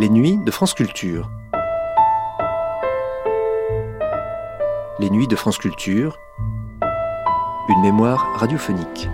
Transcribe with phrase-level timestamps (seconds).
[0.00, 1.28] Les nuits de France Culture.
[5.00, 6.20] Les nuits de France Culture.
[7.68, 9.08] Une mémoire radiophonique.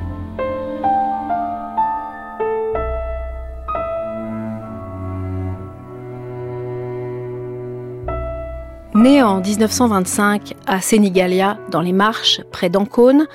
[8.94, 13.26] Né en 1925 à Sénégalia, dans les Marches, près d'Ancône,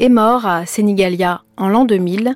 [0.00, 2.34] et mort à Sénégalia en l'an 2000,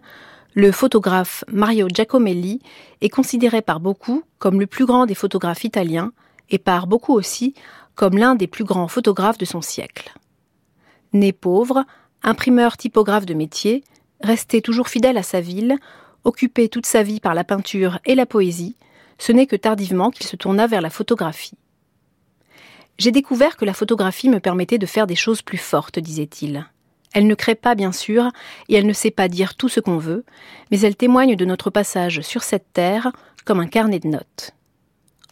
[0.55, 2.61] le photographe Mario Giacomelli
[3.00, 6.13] est considéré par beaucoup comme le plus grand des photographes italiens
[6.49, 7.54] et par beaucoup aussi
[7.95, 10.13] comme l'un des plus grands photographes de son siècle.
[11.13, 11.85] Né pauvre,
[12.22, 13.85] imprimeur typographe de métier,
[14.22, 15.77] resté toujours fidèle à sa ville,
[16.25, 18.77] occupé toute sa vie par la peinture et la poésie,
[19.19, 21.58] ce n'est que tardivement qu'il se tourna vers la photographie.
[22.99, 26.67] J'ai découvert que la photographie me permettait de faire des choses plus fortes, disait-il.
[27.13, 28.31] Elle ne crée pas, bien sûr,
[28.69, 30.25] et elle ne sait pas dire tout ce qu'on veut,
[30.71, 33.11] mais elle témoigne de notre passage sur cette terre
[33.45, 34.52] comme un carnet de notes.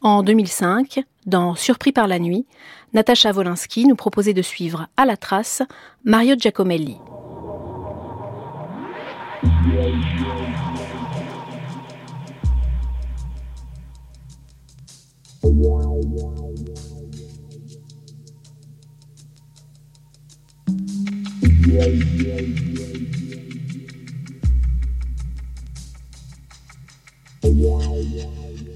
[0.03, 2.47] En 2005, dans Surpris par la nuit,
[2.95, 5.63] Natacha Wolinski nous proposait de suivre à la trace
[6.05, 6.99] Mario Giacomelli.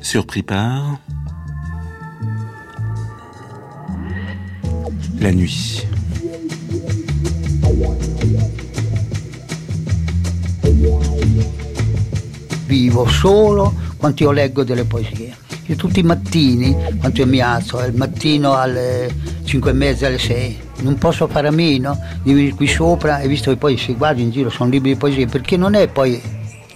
[0.01, 1.01] Surpris par
[5.19, 5.87] la nuit.
[12.67, 15.42] Vivo solo quando io leggo delle poesie.
[15.73, 19.11] Io tutti i mattini, quando io mi alzo, al mattino alle
[19.43, 23.27] 5 e mezza, alle 6, non posso fare a meno di venire qui sopra e
[23.27, 26.21] visto che poi si guarda in giro sono libri di poesie, perché non è poi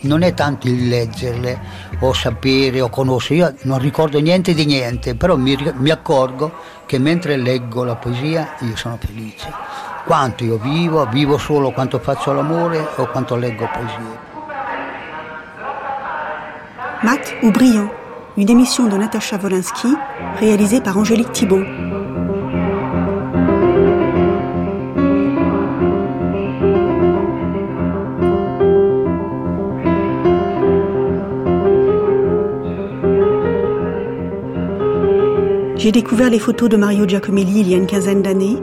[0.01, 1.61] non è tanto il leggerle
[1.99, 6.55] o sapere o conoscere, io non ricordo niente di niente, però mi, mi accorgo
[6.87, 9.53] che mentre leggo la poesia io sono felice.
[10.07, 14.25] Quanto io vivo, vivo solo quanto faccio l'amore o quanto leggo poesie.
[17.43, 18.06] Ou Brillant,
[18.39, 19.89] une émission de Natacha Wolinski
[20.39, 21.63] réalisée par Angélique Thibault.
[35.77, 38.59] J'ai découvert les photos de Mario Giacomelli il y a une quinzaine d'années.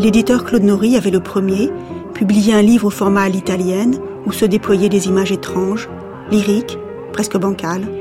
[0.00, 1.70] L'éditeur Claude Nori avait le premier
[2.14, 5.88] publié un livre au format à l'italienne où se déployaient des images étranges,
[6.32, 6.78] lyriques,
[7.12, 7.97] presque bancales.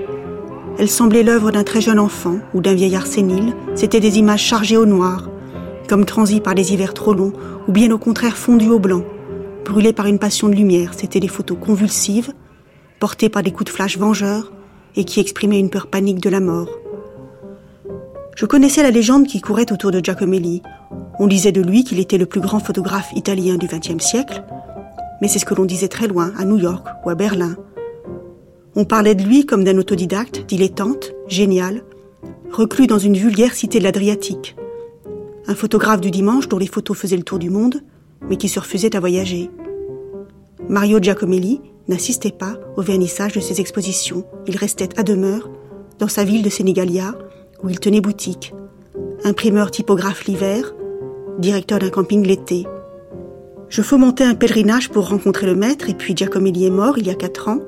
[0.79, 3.55] Elles semblaient l'œuvre d'un très jeune enfant ou d'un vieillard sénile.
[3.73, 5.29] C'étaient des images chargées au noir,
[5.89, 7.33] comme transies par des hivers trop longs,
[7.67, 9.03] ou bien au contraire fondues au blanc,
[9.65, 10.93] brûlées par une passion de lumière.
[10.93, 12.31] C'étaient des photos convulsives,
[12.99, 14.51] portées par des coups de flash vengeurs,
[14.95, 16.69] et qui exprimaient une peur panique de la mort.
[18.35, 20.61] Je connaissais la légende qui courait autour de Giacomelli.
[21.17, 24.43] On disait de lui qu'il était le plus grand photographe italien du XXe siècle,
[25.21, 27.55] mais c'est ce que l'on disait très loin, à New York ou à Berlin.
[28.79, 31.81] On parlait de lui comme d'un autodidacte, dilettante, génial,
[32.51, 34.55] reclus dans une vulgaire cité de l'Adriatique.
[35.47, 37.81] Un photographe du dimanche dont les photos faisaient le tour du monde,
[38.29, 39.49] mais qui se refusait à voyager.
[40.69, 44.25] Mario Giacomelli n'assistait pas au vernissage de ses expositions.
[44.45, 45.49] Il restait à demeure
[45.97, 47.15] dans sa ville de Sénégalia,
[47.63, 48.53] où il tenait boutique,
[49.23, 50.75] imprimeur typographe l'hiver,
[51.39, 52.67] directeur d'un camping l'été.
[53.69, 57.09] Je fomentais un pèlerinage pour rencontrer le maître, et puis Giacomelli est mort il y
[57.09, 57.61] a quatre ans,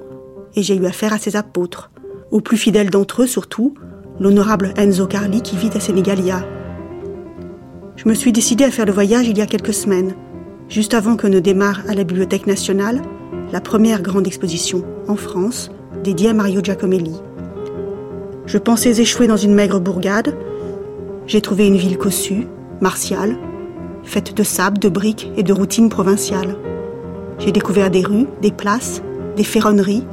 [0.55, 1.91] et j'ai eu affaire à ses apôtres,
[2.31, 3.73] au plus fidèle d'entre eux surtout,
[4.19, 6.45] l'honorable Enzo Carli qui vit à Sénégalia.
[7.95, 10.13] Je me suis décidé à faire le voyage il y a quelques semaines,
[10.69, 13.01] juste avant que ne démarre à la Bibliothèque nationale
[13.51, 15.71] la première grande exposition en France
[16.03, 17.15] dédiée à Mario Giacomelli.
[18.45, 20.35] Je pensais échouer dans une maigre bourgade.
[21.27, 22.47] J'ai trouvé une ville cossue,
[22.81, 23.37] martiale,
[24.03, 26.55] faite de sable, de briques et de routines provinciales.
[27.37, 29.01] J'ai découvert des rues, des places,
[29.35, 30.05] des ferronneries,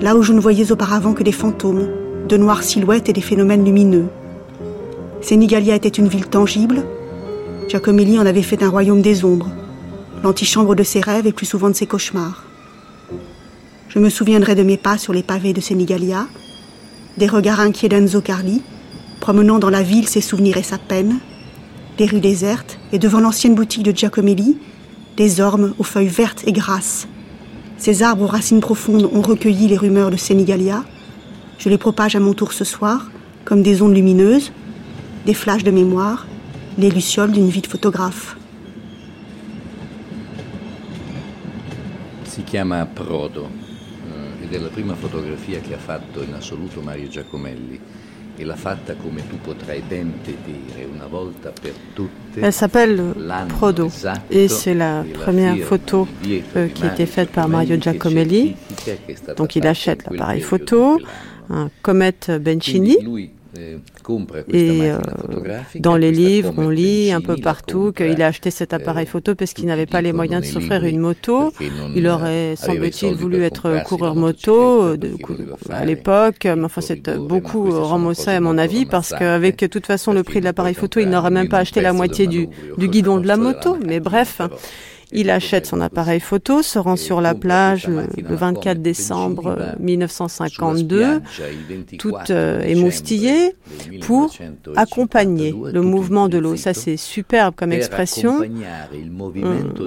[0.00, 1.88] là où je ne voyais auparavant que des fantômes,
[2.28, 4.08] de noires silhouettes et des phénomènes lumineux.
[5.20, 6.84] Sénégalia était une ville tangible.
[7.68, 9.50] Giacomelli en avait fait un royaume des ombres,
[10.22, 12.44] l'antichambre de ses rêves et plus souvent de ses cauchemars.
[13.88, 16.26] Je me souviendrai de mes pas sur les pavés de Sénégalia,
[17.18, 18.62] des regards inquiets d'Enzo Carli,
[19.20, 21.18] promenant dans la ville ses souvenirs et sa peine,
[21.98, 24.58] des rues désertes et devant l'ancienne boutique de Giacomelli,
[25.16, 27.06] des ormes aux feuilles vertes et grasses.
[27.80, 30.84] Ces arbres aux racines profondes ont recueilli les rumeurs de Sénégalia.
[31.58, 33.10] Je les propage à mon tour ce soir,
[33.46, 34.52] comme des ondes lumineuses,
[35.24, 36.26] des flashs de mémoire,
[36.76, 38.36] les lucioles d'une vie de photographe.
[42.24, 43.48] Si chiama Prodo.
[43.48, 47.80] Eh, ed è la prima fotografia che ha fatto in assoluto Mario Giacomelli.
[48.40, 52.40] E l'ha fatta come tu potrai ben te dire una volta per tutte.
[52.40, 53.12] Elle s'appelle
[53.48, 53.90] Prodo
[54.30, 56.08] et c'est la première photo
[56.56, 58.56] euh, qui a été faite par Mario Giacomelli.
[59.36, 60.98] Donc il achète l'appareil photo,
[61.50, 62.96] un Comet Bencini.
[64.52, 64.98] Et euh,
[65.76, 69.52] dans les livres, on lit un peu partout qu'il a acheté cet appareil photo parce
[69.52, 71.52] qu'il n'avait pas les moyens de s'offrir une moto.
[71.94, 75.12] Il aurait, semble-t-il, voulu être coureur moto de,
[75.70, 76.44] à l'époque.
[76.44, 80.40] Mais enfin, c'est beaucoup remboursé à mon avis parce qu'avec de toute façon le prix
[80.40, 82.48] de l'appareil photo, il n'aurait même pas acheté la moitié du,
[82.78, 83.76] du guidon de la moto.
[83.84, 84.40] Mais bref.
[85.12, 91.20] Il achète son appareil photo, se rend sur la plage le, 24 décembre 1952,
[91.98, 93.54] tout euh, émoustillé,
[94.02, 94.32] pour
[94.76, 96.56] accompagner le mouvement de l'eau.
[96.56, 98.40] Ça, c'est superbe comme expression.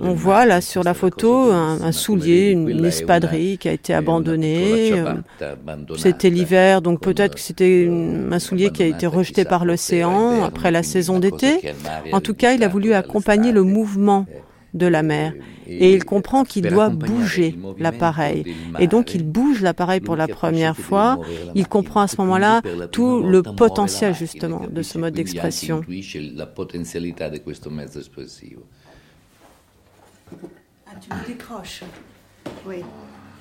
[0.02, 4.92] On, voit là sur la photo un, soulier, une, espadrille qui a été abandonnée.
[4.94, 5.14] Euh,
[5.98, 7.90] c'était l'hiver, donc peut-être que c'était
[8.32, 11.74] un soulier qui a été rejeté par l'océan après la saison d'été.
[12.12, 14.26] En tout cas, il a voulu accompagner le mouvement
[14.74, 15.34] de la mer
[15.68, 18.44] et il comprend qu'il doit bouger l'appareil.
[18.80, 21.20] Et donc il bouge l'appareil pour la première fois.
[21.56, 22.62] Il comprend à ce moment-là
[22.92, 25.82] tout le potentiel justement de ce mode d'expression.
[30.86, 31.84] Ah, tu me décroches.
[32.68, 32.78] Oui.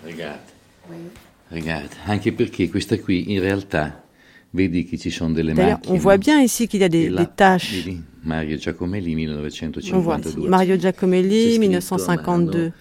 [0.05, 0.41] Regarde.
[0.91, 0.97] Oui.
[1.51, 4.03] Regarde, anche perché questa qui in realtà
[4.51, 7.27] vedi che ci sono delle D'ailleurs, on voit bien ici qu'il y a des, des
[7.37, 7.85] taches.
[8.23, 9.97] Mario Giacomelli 1952.
[9.97, 12.73] On voit Mario Giacomelli 1952.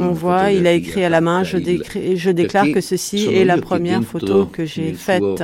[0.00, 3.58] On voit, il a écrit à la main, je, je déclare que ceci est la
[3.58, 5.42] première photo que j'ai faite.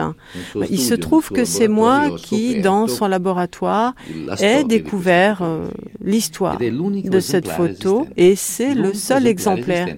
[0.71, 3.95] Il se trouve que c'est moi qui, dans son laboratoire,
[4.41, 5.67] ai découvert euh,
[6.03, 9.89] l'histoire de cette photo et c'est le seul exemplaire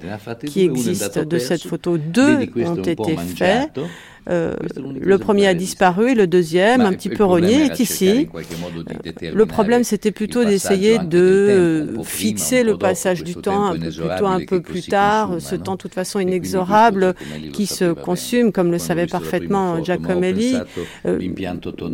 [0.46, 1.98] qui existe de cette photo.
[1.98, 3.70] Deux ont été faits.
[4.28, 4.54] Euh,
[5.00, 8.28] le premier a disparu et le deuxième, un petit peu rogné, est ici.
[9.22, 14.40] Le problème, c'était plutôt d'essayer de fixer le passage du temps un peu, plutôt un
[14.46, 17.14] peu plus tard, ce temps de toute façon inexorable
[17.52, 20.56] qui se consume, comme le savait parfaitement Giacomelli.
[21.04, 21.18] Euh,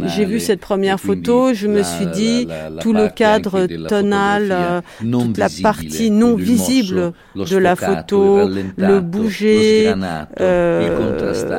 [0.07, 2.47] j'ai vu cette première photo, je me suis dit,
[2.81, 9.93] tout le cadre tonal, euh, toute la partie non visible de la photo, le bouger,
[10.39, 11.03] le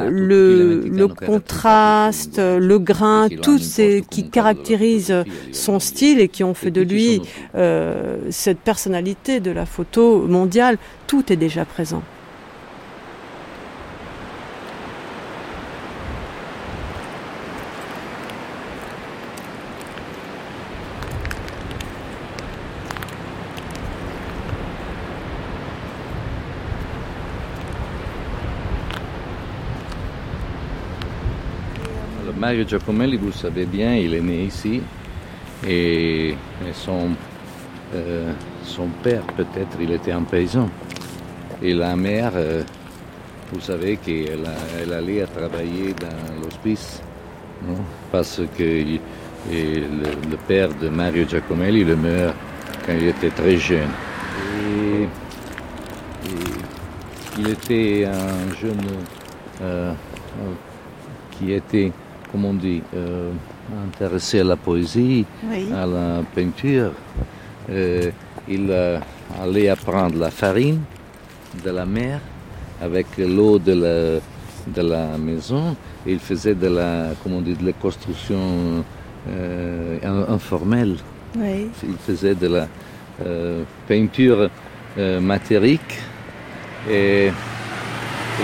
[0.10, 5.14] le, contraste, le grain, tout ce qui caractérise
[5.52, 7.22] son style et qui ont fait de lui
[7.56, 10.78] euh, cette personnalité de la photo mondiale,
[11.08, 12.04] tout est déjà présent.
[32.44, 34.82] Mario Giacomelli, vous savez bien, il est né ici
[35.66, 36.36] et,
[36.74, 37.12] son,
[37.96, 38.34] euh,
[38.64, 40.70] son père, peut-être, il était un paysan.
[41.62, 42.64] Et la mère, euh,
[43.52, 44.48] vous savez qu'elle
[44.82, 47.02] elle allait travailler dans l'hospice
[48.12, 48.84] parce que
[49.52, 52.36] le, père de Mario Giacomelli, il meurt
[52.86, 53.90] quand il était très jeune.
[54.60, 55.08] Et,
[57.40, 58.82] il était un jeune
[59.62, 59.94] euh,
[61.32, 61.92] qui était
[62.34, 63.32] comme on dit, euh,
[63.88, 65.24] intéressé à la poésie,
[65.72, 66.92] à la peinture.
[67.70, 68.10] Euh,
[68.48, 69.00] il euh,
[69.42, 70.82] allait apprendre la farine
[71.64, 72.20] de la mer
[72.82, 74.20] avec l'eau de la,
[74.68, 75.76] de la maison.
[76.06, 78.84] Il faisait de la, comment on dit, de la construction
[80.28, 80.98] informelle.
[81.38, 82.68] Il faisait de la
[83.88, 84.50] peinture
[84.98, 86.02] matérique.
[86.90, 87.32] Et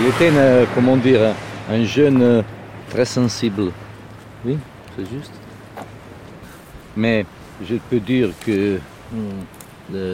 [0.00, 0.32] il était,
[0.74, 1.34] comment dire,
[1.70, 2.42] un jeune
[2.88, 3.72] très sensible.
[4.44, 4.56] Oui,
[4.96, 5.32] c'est juste.
[6.96, 7.26] Mais
[7.68, 8.78] je peux dire que
[9.12, 9.44] hmm,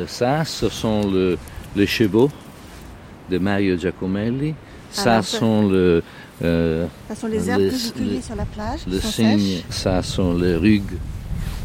[0.06, 1.38] ça, ce sont le,
[1.74, 2.30] les chevaux
[3.30, 4.54] de Mario Giacomelli.
[4.90, 6.02] Ça, sont le,
[6.42, 8.80] euh, ça sont les herbes que vous sur la plage.
[8.88, 10.96] Le cygne, ça sont les rugues,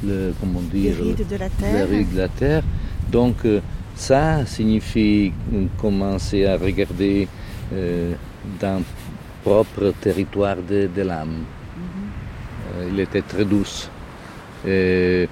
[0.03, 1.87] le, comment dire, les rides de la terre.
[1.89, 2.63] Les de la terre.
[3.11, 3.61] Donc euh,
[3.95, 5.31] ça signifie
[5.79, 7.27] commencer à regarder
[7.73, 8.13] euh,
[8.59, 8.81] dans
[9.43, 11.43] propre territoire de, l'âme.
[12.75, 13.89] Euh, il était très douce.
[14.67, 15.27] Et,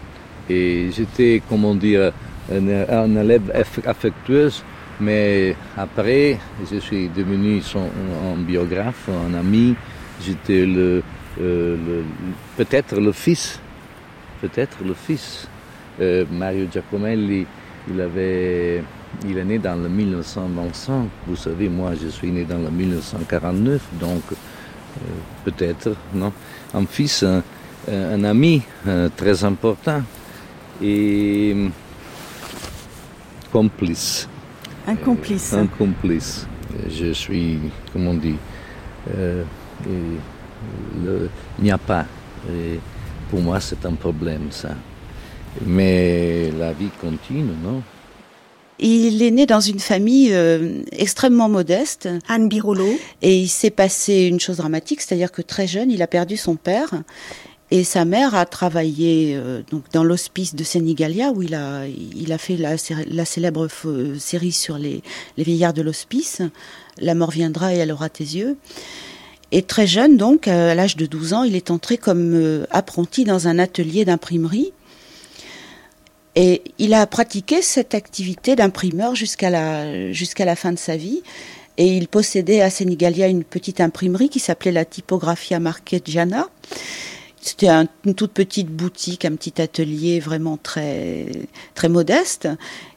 [0.50, 2.12] j'étais, comment dire,
[2.52, 3.52] un, élève
[3.86, 4.64] affectueuse,
[5.00, 6.38] mais après,
[6.72, 7.90] je suis devenu son,
[8.26, 9.76] un biographe, un ami.
[10.22, 11.02] J'étais le,
[11.42, 12.02] euh,
[12.58, 13.60] peut-être le fils,
[14.42, 15.48] peut-être le fils.
[16.02, 17.46] Euh, Mario Giacomelli,
[17.90, 18.84] il avait
[19.28, 21.10] il est né dans le 1925.
[21.28, 24.22] Vous savez, moi, je suis né dans le 1949, donc
[25.46, 26.32] peut-être, non
[26.74, 28.62] Un fils, un, ami
[29.16, 30.02] très important
[30.82, 31.56] et
[33.52, 34.28] complice.
[34.88, 35.54] Un complice.
[35.54, 36.48] un complice.
[36.90, 37.60] Je suis,
[37.92, 38.36] comment on dit,
[39.88, 40.00] il
[41.60, 42.06] n'y a pas.
[43.30, 44.70] pour moi, c'est un problème, ça.
[45.66, 47.82] Mais la vie continue, non?
[48.82, 52.08] Il est né dans une famille euh, extrêmement modeste.
[52.30, 52.88] Anne Birolo.
[53.22, 56.56] Et il s'est passé une chose dramatique, c'est-à-dire que très jeune, il a perdu son
[56.56, 56.90] père.
[57.72, 62.32] Et sa mère a travaillé euh, donc dans l'hospice de Sénégalia où il a, il
[62.34, 62.76] a fait la,
[63.08, 63.68] la célèbre
[64.18, 65.04] série sur les,
[65.38, 66.42] les vieillards de l'hospice.
[66.98, 68.58] La mort viendra et elle aura tes yeux.
[69.52, 73.24] Et très jeune, donc, à l'âge de 12 ans, il est entré comme euh, apprenti
[73.24, 74.72] dans un atelier d'imprimerie.
[76.36, 81.22] Et il a pratiqué cette activité d'imprimeur jusqu'à la, jusqu'à la fin de sa vie.
[81.78, 86.48] Et il possédait à Sénégalia une petite imprimerie qui s'appelait la Typographia Marqueggiana.
[87.42, 91.28] C'était une toute petite boutique, un petit atelier vraiment très,
[91.74, 92.50] très modeste.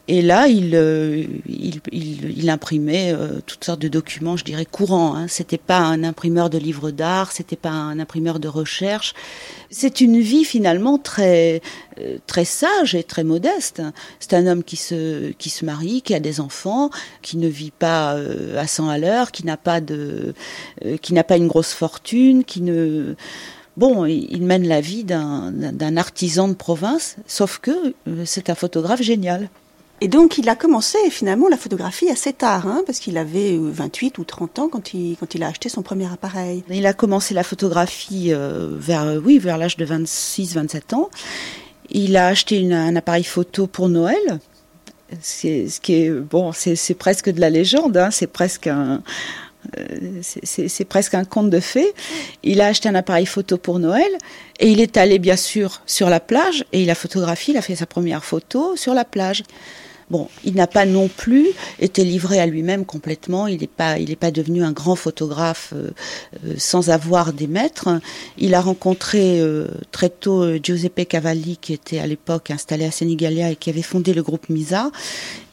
[0.08, 5.14] Et là, il, euh, il, il, imprimait euh, toutes sortes de documents, je dirais courants.
[5.14, 5.28] Hein.
[5.28, 9.14] C'était pas un imprimeur de livres d'art, c'était pas un imprimeur de recherche.
[9.70, 11.62] C'est une vie finalement très
[12.00, 13.80] euh, très sage et très modeste.
[14.18, 16.90] C'est un homme qui se qui se marie, qui a des enfants,
[17.22, 18.18] qui ne vit pas
[18.56, 20.34] à 100 à l'heure, qui n'a pas de
[21.00, 23.14] qui n'a pas une grosse fortune, qui ne
[23.76, 29.48] Bon, il mène la vie d'un artisan de province, sauf que c'est un photographe génial.
[30.02, 34.18] Et donc, il a commencé finalement la photographie assez tard, hein, parce qu'il avait 28
[34.18, 36.64] ou 30 ans quand il, quand il a acheté son premier appareil.
[36.68, 41.08] Il a commencé la photographie euh, vers, euh, oui, vers l'âge de 26-27 ans.
[41.88, 44.40] Il a acheté un appareil photo pour Noël.
[45.20, 47.96] C'est ce qui est bon, c'est presque de la légende.
[47.96, 48.98] Hein, c'est presque un, euh,
[50.22, 51.92] c'est presque un conte de fées.
[52.42, 54.10] Il a acheté un appareil photo pour Noël
[54.60, 57.62] et il est allé bien sûr sur la plage et il a photographié, il a
[57.62, 59.42] fait sa première photo sur la plage.
[60.12, 61.48] Bon, il n'a pas non plus
[61.80, 63.46] été livré à lui-même complètement.
[63.46, 65.90] Il n'est pas, il pas devenu un grand photographe euh,
[66.44, 67.88] euh, sans avoir des maîtres.
[68.36, 73.52] Il a rencontré euh, très tôt Giuseppe Cavalli, qui était à l'époque installé à Sénégalia
[73.52, 74.90] et qui avait fondé le groupe Misa.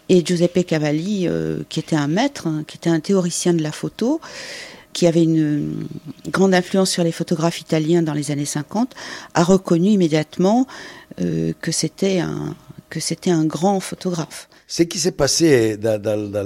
[0.10, 1.28] Et Giuseppe Cavalli,
[1.70, 4.20] qui était un maître, hein, qui était un théoricien de la photo,
[4.92, 5.88] qui avait une
[6.30, 8.96] grande influence sur les photographes italiens dans les années 50,
[9.36, 10.66] a reconnu immédiatement
[11.18, 12.56] que c'était un
[12.89, 14.50] que c'était un grand photographe.
[14.67, 16.43] Ce qui s'est passé dans, dans, dans,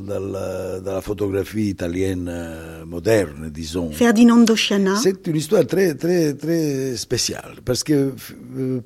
[0.00, 3.90] dans, la photographie italienne euh, moderne, disons?
[3.90, 4.96] Ferdinando Scianna.
[5.02, 8.14] C'est une histoire très, très, très spéciale parce que
[8.56, 8.80] euh,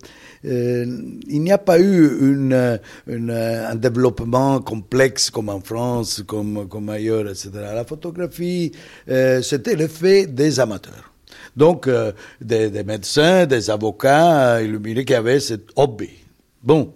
[0.45, 0.87] euh,
[1.29, 6.89] il n'y a pas eu une, une, un développement complexe comme en France, comme, comme
[6.89, 7.51] ailleurs, etc.
[7.75, 8.73] La photographie,
[9.09, 11.13] euh, c'était le fait des amateurs.
[11.57, 16.11] Donc, euh, des, des, médecins, des avocats illuminés qui avaient cet hobby.
[16.63, 16.95] Bon,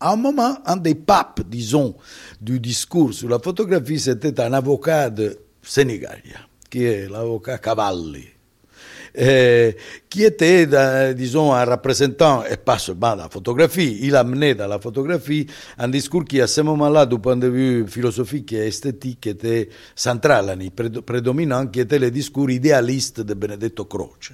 [0.00, 1.96] à un moment, un des papes, disons,
[2.40, 6.22] du discours sur la photographie, c'était un avocat de Sénégal,
[6.70, 8.26] qui est l'avocat Cavalli,
[10.08, 15.46] qui était, disons, un représentant, et pas seulement la photographie, il amenait dans la photographie
[15.78, 20.56] un discours qui, à ce moment-là, du point de vue philosophique et esthétique, était central,
[21.04, 24.32] prédominant, qui était le discours idéaliste de Benedetto Croce.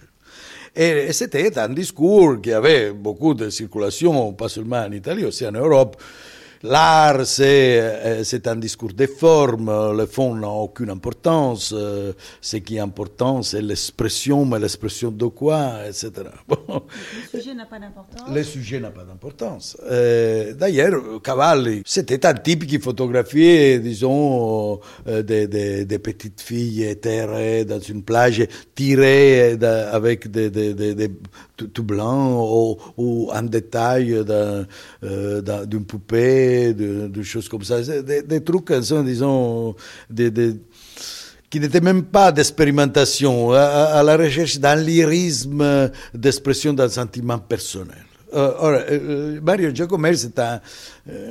[0.76, 5.52] Et, c'était un discours qui avait beaucoup de circulation, pas seulement en Italie, aussi en
[5.52, 5.96] Europe,
[6.66, 12.76] L'art, euh, c'est un discours de forme, le fond n'a aucune importance, euh, ce qui
[12.76, 16.10] est important, c'est l'expression, mais l'expression de quoi, etc.
[17.34, 18.34] Le sujet n'a pas d'importance.
[18.34, 19.76] Le sujet n'a pas d'importance.
[19.90, 27.66] Euh, d'ailleurs, Cavalli, c'était un type qui photographiait, disons, des, des, des, petites filles éthérées
[27.66, 28.42] dans une plage,
[28.74, 29.58] tirées
[29.92, 31.10] avec des, des
[31.56, 34.24] tout, tout blanc ou, ou, en détail
[35.02, 37.80] d'une poupée de, choses comme ça.
[37.80, 39.74] Des, trucs, disons,
[41.50, 48.04] qui n'étaient même pas d'expérimentation, à, la recherche d'un lyrisme d'expression d'un sentiment personnel.
[48.34, 50.60] Euh, euh, euh, Mario Giacomelli, c'est un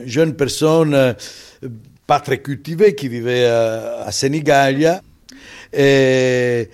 [0.06, 1.16] jeune personne
[2.08, 5.02] pas très cultivée qui vivait à, à.
[5.74, 6.70] Et,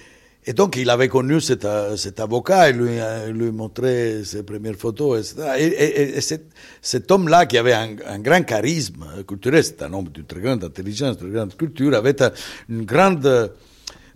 [0.49, 2.97] et donc, il avait connu cet, cet avocat, il lui,
[3.33, 5.47] lui montrait ses premières photos, etc.
[5.59, 6.47] Et, et, cet,
[6.81, 11.17] cet homme-là, qui avait un, grand charisme culturel, c'est un homme d'une très grande intelligence,
[11.17, 12.15] d'une grande culture, avait
[12.67, 13.53] une grande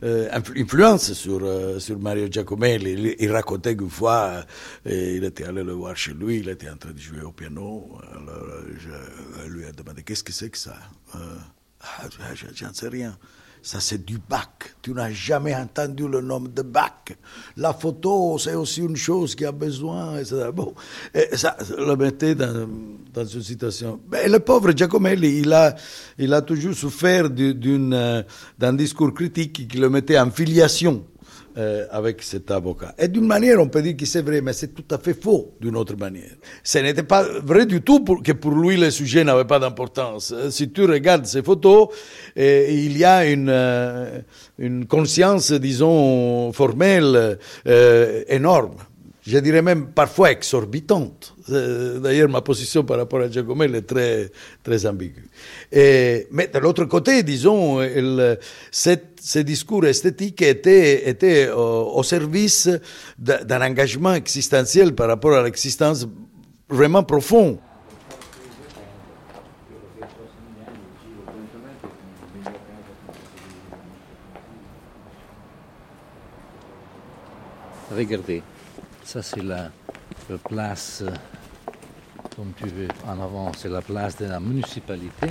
[0.02, 1.40] influence sur,
[1.80, 3.16] sur Mario Giacomelli.
[3.20, 4.44] Il, racontait qu'une fois,
[4.88, 7.92] il était allé le voir chez lui, il était en train de jouer au piano.
[8.12, 8.44] Alors,
[8.80, 10.78] je lui ai demandé qu'est-ce que c'est que ça?
[11.14, 12.08] Ah,
[12.56, 13.16] J'en sais rien.
[13.66, 14.76] Ça, c'est du bac.
[14.82, 17.18] Tu n'as jamais entendu le nom de bac.
[17.56, 22.68] La photo, c'est aussi une chose qui a besoin, et ça le mettait dans,
[23.14, 24.02] dans une situation.
[24.12, 25.74] Mais le pauvre Giacomelli, il a,
[26.18, 28.24] il a toujours souffert euh,
[28.60, 31.06] d'un discours critique qui le mettait en filiation
[31.58, 32.96] euh, avec cet avocat.
[32.98, 35.54] Et d'une manière, on peut dire que c'est vrai, mais c'est tout à fait faux
[35.62, 36.32] d'une autre manière.
[36.64, 40.32] Ce n'était pas vrai du tout que pour lui le sujet n'avait pas d'importance.
[40.32, 41.90] Euh, si tu regardes ces photos,
[42.38, 47.38] euh, il y a une conscience, disons, formelle
[48.28, 48.76] énorme
[49.26, 51.34] je dirais même parfois exorbitante.
[51.48, 54.30] D'ailleurs, ma position par rapport à Giacomelli est très,
[54.62, 55.30] très ambiguë.
[55.72, 57.80] Mais de l'autre côté, disons,
[58.72, 62.70] ce discours esthétique était, était au, au service
[63.18, 66.06] d'un engagement existentiel par rapport à l'existence
[66.70, 67.58] vraiment profonde.
[77.96, 78.42] Regardez.
[79.14, 79.70] Ça, c'est la,
[80.50, 81.04] place,
[82.36, 85.28] comme tu veux, en avant, c'est la place de la municipalité.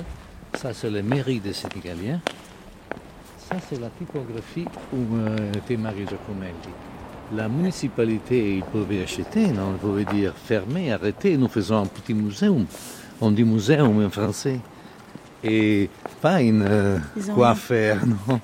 [0.53, 2.21] Ça, c'est la mairie de Sénégalien.
[3.37, 6.53] Ça, c'est la typographie où euh, était Marie Giacomelli.
[7.35, 9.73] La municipalité, ils pouvaient acheter, non?
[9.73, 11.35] Ils pouvaient dire fermer, arrêter.
[11.35, 12.65] Nous faisons un petit muséum.
[13.19, 14.61] On dit muséum en français.
[15.43, 15.89] Et
[16.21, 16.99] pas une euh,
[17.35, 18.39] coiffeur, non?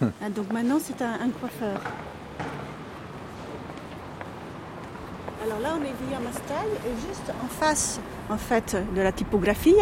[0.00, 1.78] Ah, Donc maintenant, c'est un coiffeur.
[5.42, 9.76] Alors là, on est via Mastai et juste en face, en fait, de la typographie,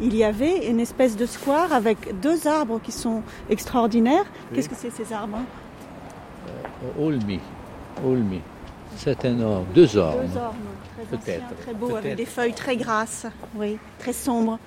[0.00, 4.26] il y avait une espèce de square avec deux arbres qui sont extraordinaires.
[4.54, 5.38] Qu'est-ce que c'est ces arbres
[6.48, 7.40] euh, Olmi.
[8.04, 8.40] Olmi.
[8.96, 10.26] C'est un orme, deux ormes.
[10.26, 10.56] Deux ormes,
[11.08, 14.58] très anciens, très beaux, avec des feuilles très grasses, oui, très sombres.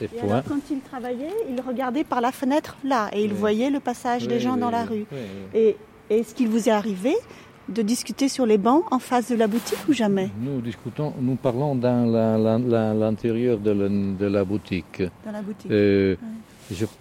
[0.00, 3.80] Et alors, quand il travaillait, il regardait par la fenêtre là et il voyait le
[3.80, 5.06] passage des gens dans la rue.
[5.54, 5.76] Et,
[6.10, 7.14] et ce qu'il vous est arrivé,
[7.68, 10.30] de discuter sur les bancs en face de la boutique ou jamais?
[10.40, 12.04] Nous discutons, nous parlons dans
[12.94, 15.02] l'intérieur de, la boutique.
[15.24, 15.70] Dans la boutique.
[15.70, 16.16] Euh,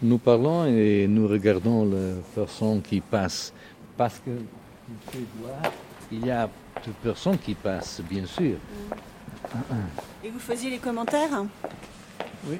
[0.01, 3.53] nous parlons et nous regardons les personnes qui passent.
[3.95, 4.31] Parce que
[6.11, 6.49] il y a
[6.85, 8.57] des personnes qui passent, bien sûr.
[10.23, 11.43] Et vous faisiez les commentaires?
[12.49, 12.57] Oui,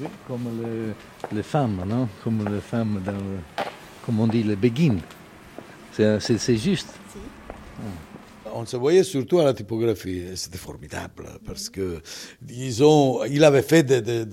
[0.00, 0.48] oui comme
[1.32, 2.08] les femmes, non?
[2.22, 3.14] Comme les femmes dans
[4.06, 4.98] comme on dit, les begin.
[5.92, 6.88] C'est juste.
[8.54, 10.22] On se voyait surtout à la typographie.
[10.34, 12.00] C'était formidable parce que,
[12.40, 14.24] disons, il avait fait de,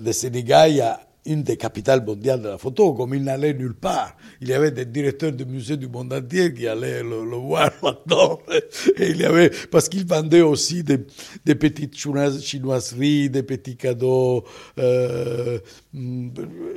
[0.00, 0.98] de, Sénégal
[1.30, 4.16] une des capitales mondiales de la photo, comme il n'allait nulle part.
[4.40, 8.40] Il y avait des directeurs de musées du monde entier qui allaient le, voir là-dedans.
[8.96, 10.98] Et il y avait, parce qu'il vendait aussi des,
[11.44, 14.44] des petites chinoiseries, des petits cadeaux.
[14.78, 15.58] Euh,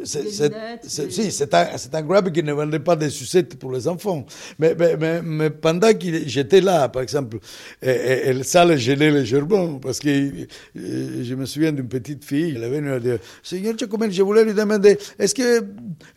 [0.04, 3.88] c'est, si, c'est un, c'est un grab qui ne vendait pas des sucettes pour les
[3.88, 4.26] enfants.
[4.60, 7.40] Mais, mais, mais, pendant que j'étais là, par exemple,
[7.82, 12.64] et, ça le gênait légèrement, parce que euh, je me souviens d'une petite fille, elle
[12.64, 15.66] avait venue dire, Seigneur Giacomelli, je voulais lui demander, est-ce que,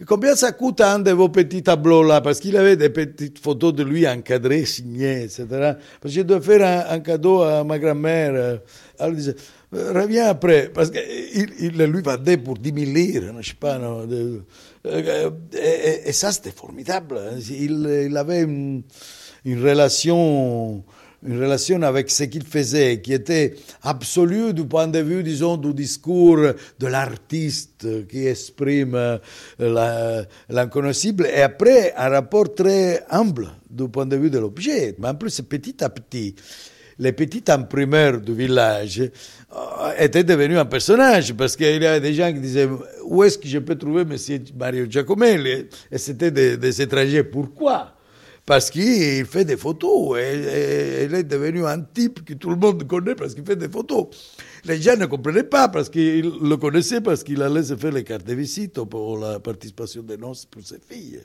[0.07, 2.21] combien ça coûte un de vos petits tableaux là?
[2.21, 5.47] Parce qu'il avait des petites photos de lui encadrées, signées, etc.
[5.49, 8.61] Parce que je dois faire un, cadeau à ma grand-mère.
[8.99, 9.37] Elle disait,
[9.73, 13.79] reviens après, parce qu'il il lui vendait pour 10 000 lire, je sais pas.
[13.79, 14.07] Non,
[14.85, 17.21] et, ça, c'était formidable.
[17.51, 18.83] Il, il avait une
[19.47, 20.85] relation
[21.25, 25.73] une relation avec ce qu'il faisait, qui était absolue du point de vue, disons, du
[25.73, 29.19] discours de l'artiste qui exprime
[30.49, 34.95] l'inconnaissable, et après un rapport très humble du point de vue de l'objet.
[34.99, 36.35] Mais en plus, petit à petit,
[36.99, 42.15] les petits imprimeurs du village euh, étaient devenus un personnage parce qu'il y avait des
[42.15, 42.69] gens qui disaient
[43.05, 44.17] où est-ce que je peux trouver M.
[44.59, 45.67] Mario Giacomelli?
[45.91, 47.25] Et c'était des, des étrangers.
[47.25, 47.96] Pourquoi?
[48.47, 50.17] Parce qu'il fait des photos.
[50.19, 54.07] Il est devenu un type que tout le monde connaît parce qu'il fait des photos.
[54.65, 58.05] Les gens ne comprenaient pas parce qu'ils le connaissaient parce qu'il allait se faire les
[58.05, 61.21] cartes de visite pour la participation des noces pour ses filles.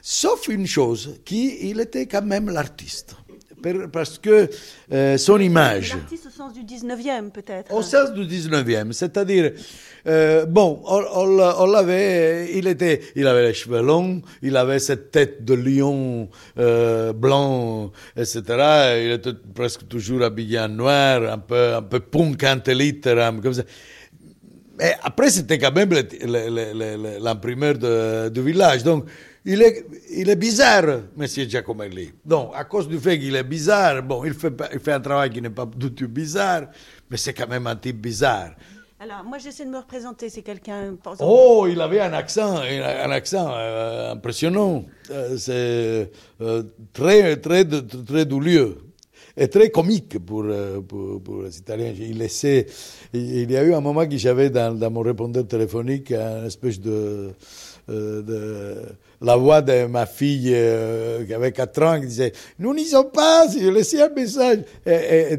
[0.00, 3.14] Sauf une chose, qu'il était quand même l'artiste
[3.92, 4.48] parce que
[4.92, 5.94] euh, son image.
[5.94, 7.72] L'artiste au sens du 19e, peut-être.
[7.74, 9.52] Au sens du 19e, c'est-à-dire,
[10.06, 15.44] euh, bon, on, l'avait, il était, il avait les cheveux longs, il avait cette tête
[15.44, 18.42] de lion euh, blanc, etc.
[19.04, 22.44] Il était presque toujours habillé en noir, un peu, un peu punk
[23.42, 23.62] comme ça.
[24.78, 25.90] Mais après, c'était quand même
[27.20, 28.84] l'imprimeur du village.
[28.84, 29.06] Donc,
[29.50, 30.84] il est, il est bizarre,
[31.18, 31.26] M.
[31.26, 32.12] Giacomelli.
[32.22, 35.30] Donc, à cause du fait qu'il est bizarre, bon, il fait, il fait un travail
[35.30, 36.66] qui n'est pas du tout bizarre,
[37.10, 38.50] mais c'est quand même un type bizarre.
[39.00, 40.28] Alors, moi, j'essaie de me représenter.
[40.28, 40.96] C'est quelqu'un.
[41.20, 44.84] Oh, il avait un accent, un accent euh, impressionnant.
[45.10, 46.10] Euh, c'est
[46.42, 48.76] euh, très, très, très douloureux
[49.34, 50.44] et très comique pour,
[50.86, 51.94] pour, pour, les Italiens.
[51.96, 52.66] Il laissait.
[53.14, 56.80] Il y a eu un moment que j'avais dans, dans, mon répondeur téléphonique une espèce
[56.80, 57.30] de,
[57.88, 58.82] de
[59.20, 60.54] la voix de ma fille
[61.26, 64.60] qui avait 4 ans qui disait Nous n'y sommes pas, je laissais un message.
[64.86, 65.36] Et,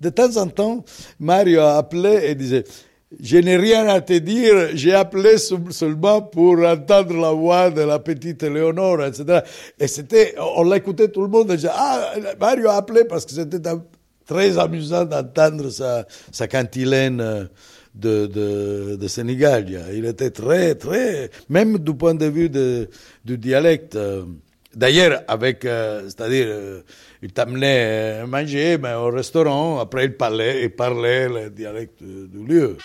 [0.00, 0.84] de temps en temps,
[1.18, 2.64] Mario appelait et disait,
[3.20, 7.98] je n'ai rien à te dire, j'ai appelé seulement pour entendre la voix de la
[7.98, 9.40] petite Léonore, etc.
[9.78, 13.32] Et c'était, on l'écoutait tout le monde, et disait, ah, Mario a appelé parce que
[13.32, 13.60] c'était
[14.26, 17.48] très amusant d'entendre sa, sa cantilène
[17.94, 19.66] de, de, de Sénégal.
[19.92, 22.88] Il était très, très, même du point de vue de,
[23.24, 23.96] du dialecte.
[24.76, 26.80] D'ailleurs, avec, euh, c'est-à-dire, euh,
[27.22, 32.44] il t'amenait à manger mais au restaurant, après il parlait, il parlait le dialecte du
[32.44, 32.76] lieu.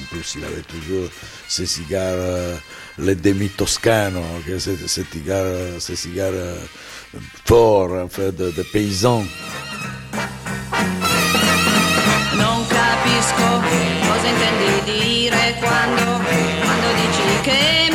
[0.00, 1.08] En plus, il avait toujours
[1.48, 2.56] ses cigares, euh,
[2.98, 4.22] les demi-toscanos,
[4.58, 6.32] ces, ces cigares, ces cigares
[7.44, 9.24] forts, en fait, de paysans.
[13.22, 13.62] Capisco
[14.08, 16.20] cosa intendi dire quando,
[16.64, 17.91] quando dici che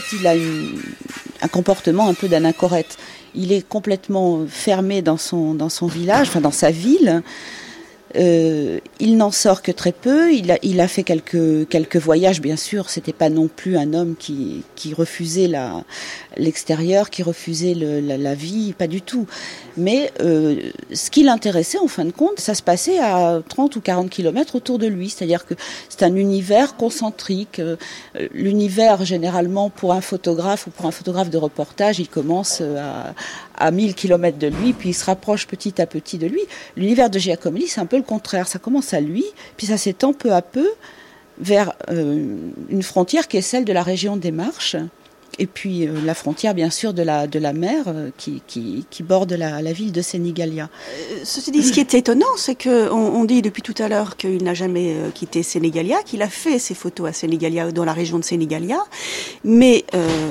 [0.00, 0.34] fait, il a
[1.42, 2.96] un comportement un peu d'anachorète.
[3.34, 7.22] Il est complètement fermé dans son, dans son village, enfin dans sa ville.
[8.16, 10.32] Euh, il n'en sort que très peu.
[10.32, 10.50] Il
[10.80, 12.90] a, fait quelques, voyages, bien sûr.
[12.90, 14.64] C'était pas non plus un homme qui,
[14.96, 15.50] refusait
[16.36, 19.26] l'extérieur, qui refusait la, vie, pas du tout.
[19.76, 23.80] Mais euh, ce qui l'intéressait, en fin de compte, ça se passait à 30 ou
[23.80, 25.10] 40 kilomètres autour de lui.
[25.10, 25.54] C'est-à-dire que
[25.88, 27.58] c'est un univers concentrique.
[27.58, 27.76] Euh,
[28.32, 33.14] l'univers, généralement, pour un photographe ou pour un photographe de reportage, il commence à,
[33.56, 36.40] à 1000 kilomètres de lui, puis il se rapproche petit à petit de lui.
[36.76, 38.48] L'univers de Giacomelli, c'est un peu le contraire.
[38.48, 39.24] Ça commence à lui,
[39.56, 40.68] puis ça s'étend peu à peu
[41.38, 42.36] vers euh,
[42.68, 44.76] une frontière qui est celle de la région des Marches,
[45.40, 49.02] et puis euh, la frontière bien sûr de la, de la mer euh, qui, qui,
[49.02, 50.70] borde la, ville de Sénégalia.
[51.24, 54.94] ce qui est étonnant, c'est qu'on on dit depuis tout à l'heure qu'il n'a jamais
[55.14, 58.78] quitté Sénégalia, qu'il a fait ses photos à Sénégalia, dans la région de Sénégalia,
[59.42, 59.84] mais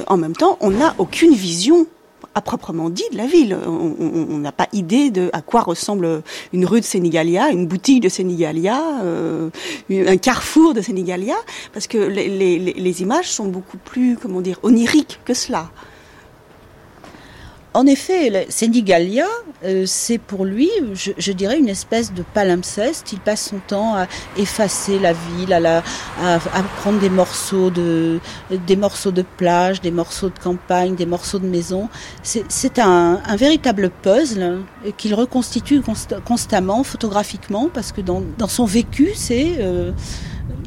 [0.07, 1.86] en même temps, on n'a aucune vision
[2.35, 3.57] à proprement dit de la ville.
[3.67, 8.09] On n'a pas idée de à quoi ressemble une rue de Sénégalia, une boutique de
[8.09, 9.49] Sénégalia, euh,
[9.89, 11.35] un carrefour de Sénégalia,
[11.73, 15.69] parce que les, les, les images sont beaucoup plus, comment dire, oniriques que cela.
[17.75, 19.25] En effet, Sénégalia,
[19.65, 23.12] euh, c'est pour lui, je, dirais, une espèce de palimpseste.
[23.13, 24.05] Il passe son temps à
[24.38, 25.83] effacer la ville, à, la,
[26.21, 26.39] à,
[26.77, 28.19] prendre des morceaux de,
[28.67, 31.89] des morceaux de plage, des morceaux de campagne, des morceaux de maison.
[32.21, 34.59] C'est un, véritable puzzle
[34.97, 35.81] qu'il reconstitue
[36.25, 39.91] constamment, photographiquement, parce que dans, son vécu, c'est euh,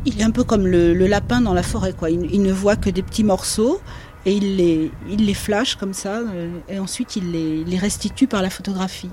[0.04, 2.10] il est un peu comme le, lapin dans la forêt, quoi.
[2.10, 3.80] il ne voit que des petits morceaux
[4.26, 8.26] et il les, il les flash comme ça, euh, et ensuite il les, les restitue
[8.26, 9.10] par la photographie.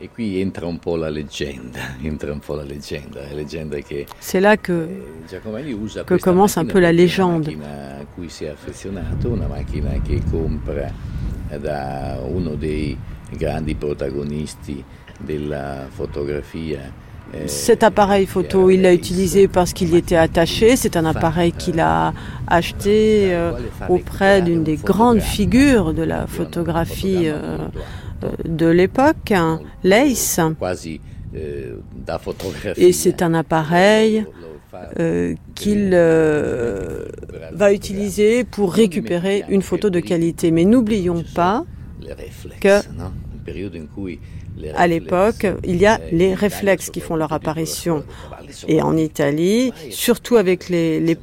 [0.00, 4.06] Et puis entra un peu la légende, entra un peu la légende, la légende che
[4.20, 4.88] C'est là que,
[5.30, 7.48] eh, que commence un peu la légende.
[7.54, 10.92] Una a cui si è affezionato, una macchina che compra
[11.58, 12.98] da uno dei
[13.36, 14.82] grandi protagonisti
[15.18, 17.02] della fotografia.
[17.32, 20.76] Eh, Cet appareil photo, il l'a utilisé parce qu'il y était attaché.
[20.76, 22.12] C'est un appareil qu'il a
[22.46, 23.52] acheté euh,
[23.88, 27.58] auprès d'une des grandes figures de la photographie euh,
[28.22, 30.38] euh, de l'époque, hein, Leis.
[32.76, 34.24] Et c'est un appareil
[35.54, 35.90] qu'il
[37.52, 40.50] va utiliser pour récupérer une photo de qualité.
[40.52, 41.64] Mais n'oublions pas
[42.60, 42.80] que
[44.76, 48.04] à l'époque, il y a les réflexes qui font leur apparition.
[48.68, 51.18] Et en Italie, surtout avec les, les,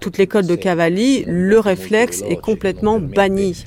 [0.00, 3.64] toute l'école de Cavalli, le réflexe est complètement banni.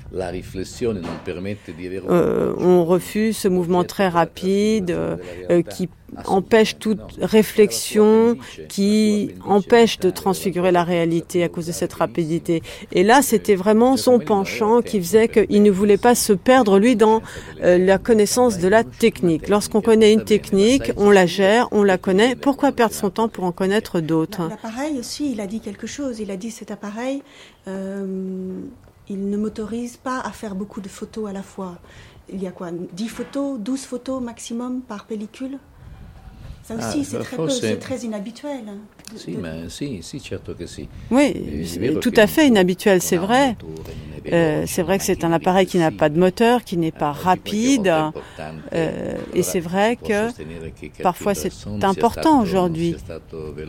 [2.10, 5.90] Euh, on refuse ce mouvement très rapide euh, qui
[6.26, 8.38] empêche toute réflexion,
[8.70, 12.64] qui empêche de transfigurer la réalité à cause de cette rapidité.
[12.92, 16.96] Et là, c'était vraiment son penchant qui faisait qu'il ne voulait pas se perdre, lui,
[16.96, 17.22] dans
[17.64, 19.50] euh, la connaissance de la technique.
[19.50, 22.36] Lorsqu'on connaît une technique, on la gère, on la connaît.
[22.36, 24.48] Pourquoi perdre son temps pour en connaître d'autres?
[24.50, 25.97] L'appareil aussi, il a dit quelque chose.
[26.20, 27.24] Il a dit cet appareil,
[27.68, 28.62] euh,
[29.10, 31.78] il ne m'autorise pas à faire beaucoup de photos à la fois.
[32.30, 35.60] Il y a quoi 10 photos, 12 photos maximum par pellicule?
[36.64, 38.66] Ça ah, aussi, c'est très, c'est très inhabituel.
[39.16, 40.88] Si, mais si, si, certo que si.
[41.12, 41.66] Oui,
[42.02, 43.56] tout à fait inhabituel, c'est vrai.
[44.32, 47.12] Euh, c'est vrai que c'est un appareil qui n'a pas de moteur, qui n'est pas
[47.12, 47.94] rapide.
[48.74, 50.30] Euh, et c'est vrai que
[51.02, 51.52] parfois c'est
[51.84, 52.96] important aujourd'hui.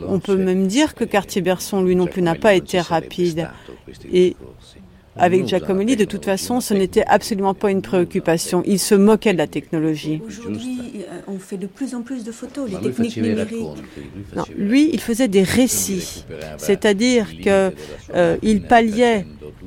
[0.08, 3.48] On peut même dire que Cartier-Bresson, lui non plus, n'a pas été rapide.
[4.12, 4.36] Et
[5.18, 8.62] avec Giacomelli, de toute façon, ce n'était absolument pas une préoccupation.
[8.66, 10.22] Il se moquait de la technologie.
[10.26, 13.66] Aujourd'hui, euh, on fait de plus en plus de photos, les techniques numériques.
[14.36, 16.24] Non, lui, il faisait des récits,
[16.56, 17.50] c'est-à-dire qu'il
[18.14, 19.26] euh, palliait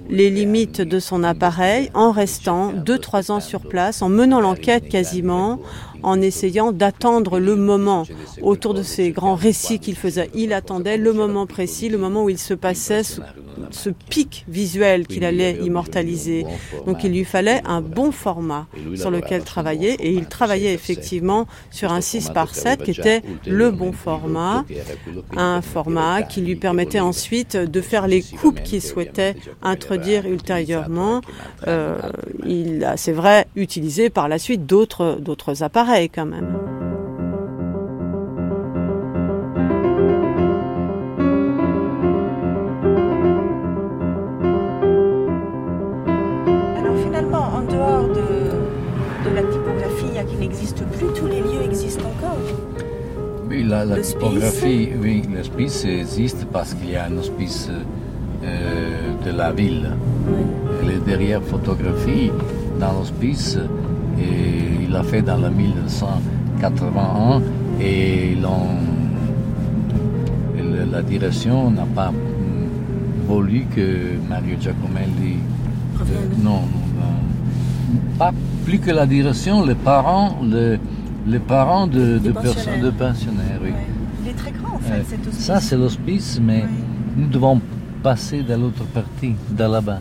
[0.10, 4.88] les limites de son appareil en restant deux, trois ans sur place, en menant l'enquête
[4.90, 5.60] quasiment,
[6.04, 8.06] en essayant d'attendre le moment
[8.42, 10.30] autour de ces grands récits qu'il faisait.
[10.34, 15.24] Il attendait le moment précis, le moment où il se passait ce, pic visuel qu'il
[15.24, 16.46] allait immortaliser.
[16.86, 21.92] Donc il lui fallait un bon format sur lequel travailler et il travaillait effectivement sur
[21.92, 24.66] un 6 par 7 qui était le bon format,
[25.38, 31.22] un format qui lui permettait ensuite de faire les coupes qu'il souhaitait introduire ultérieurement.
[31.68, 32.00] Euh,
[32.46, 36.48] il a, c'est vrai, utilisé par la suite d'autres, d'autres appareils quand même.
[46.78, 52.06] Alors finalement, en dehors de, de la typographie qui n'existe plus, tous les lieux existent
[52.06, 52.38] encore.
[53.50, 57.70] Oui, la, la typographie, oui, l'hospice existe parce qu'il y a un hospice
[58.44, 59.92] euh, de la ville.
[60.88, 62.32] Les derrière photographie
[62.80, 63.58] dans l'hospice,
[64.19, 67.41] et il l'a fait dans le 1981
[67.80, 68.36] et
[70.91, 72.12] la direction n'a pas
[73.28, 75.38] voulu que Mario Giacomelli.
[76.43, 76.62] non,
[78.17, 78.32] pas
[78.65, 83.60] plus que la direction, les parents, les, parents de, de personnes, de pensionnaires.
[83.63, 83.71] Oui.
[84.24, 85.45] Il est très grand en fait, cet hospice.
[85.45, 86.65] Ça, c'est l'hospice, mais
[87.17, 87.60] nous devons
[88.04, 90.00] passer de l'autre partie, de là-bas.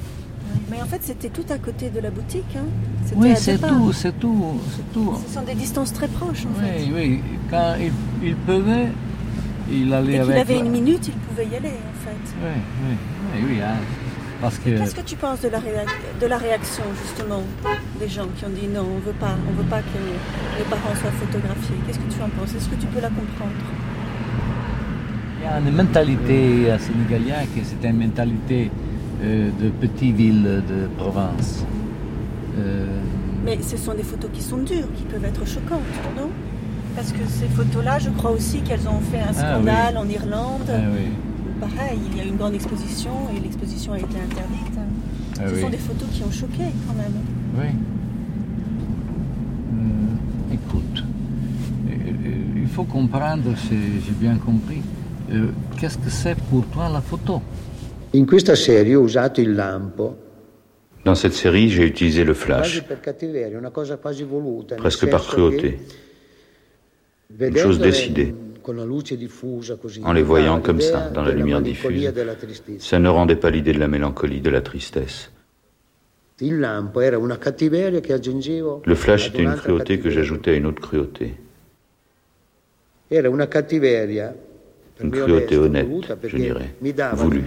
[0.70, 2.56] Mais en fait, c'était tout à côté de la boutique.
[2.56, 2.66] Hein
[3.16, 5.14] oui, c'est tout, c'est tout, c'est tout.
[5.26, 6.84] Ce sont des distances très proches, en fait.
[6.86, 7.20] Oui, oui.
[7.50, 8.88] Quand il, il pleuvait,
[9.70, 10.36] il allait Dès avec.
[10.36, 12.34] il avait une minute, il pouvait y aller, en fait.
[12.42, 12.96] Oui, oui,
[13.34, 13.76] oui, oui hein.
[14.40, 14.70] Parce que...
[14.70, 17.42] Qu'est-ce que tu penses de la, de la réaction, justement,
[17.98, 20.00] des gens qui ont dit non, on veut pas, on veut pas que
[20.58, 22.54] les parents soient photographiés Qu'est-ce que tu en penses?
[22.54, 23.52] Est-ce que tu peux la comprendre?
[25.40, 28.89] Il y a une mentalité à Sénégalien qui c'est une mentalité euh,
[29.22, 31.64] de petites villes de province.
[32.58, 32.86] Euh,
[33.44, 35.80] Mais ce sont des photos qui sont dures, qui peuvent être choquantes,
[36.16, 36.28] non?
[36.96, 40.68] Parce que ces photos-là, je crois aussi qu'elles ont fait un ah scandale en Irlande.
[40.68, 40.80] Ah
[41.60, 44.78] Pareil, il y a eu une grande exposition et l'exposition a été interdite.
[45.38, 47.14] Ah ce sont des photos qui ont choqué quand même.
[47.58, 47.68] Oui.
[49.74, 51.04] Euh, écoute,
[52.56, 54.82] il faut comprendre, j'ai bien compris,
[55.78, 57.42] qu'est-ce que c'est pour toi la photo?
[58.12, 60.16] In questa serie ho usato il lampo.
[61.04, 62.82] Dans cette série, j'ai utilisé le flash,
[64.76, 65.78] presque par cruauté,
[67.38, 68.34] une chose décidée.
[70.04, 72.12] En les voyant comme ça, dans la lumière diffuse,
[72.78, 75.30] ça ne rendait pas l'idée de la mélancolie, de la tristesse.
[76.40, 76.54] Le
[78.94, 81.34] flash était une cruauté que j'ajoutais à une autre cruauté
[85.02, 85.88] une cruauté honnête,
[86.24, 86.74] je dirais,
[87.14, 87.44] voulue,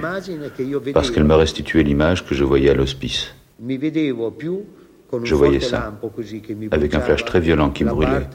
[0.94, 3.34] parce qu'elle m'a restitué l'image que je voyais à l'hospice.
[5.24, 5.94] Je voyais ça,
[6.72, 8.28] avec un flash très violent qui brûlait,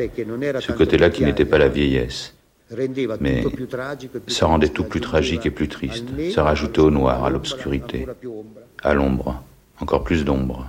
[0.61, 2.35] ce côté-là qui n'était pas la vieillesse.
[3.21, 3.45] Mais
[4.27, 6.05] ça rendait tout plus tragique et plus triste.
[6.35, 8.07] Ça rajoutait au noir, à l'obscurité,
[8.83, 9.43] à l'ombre,
[9.81, 10.67] encore plus d'ombre.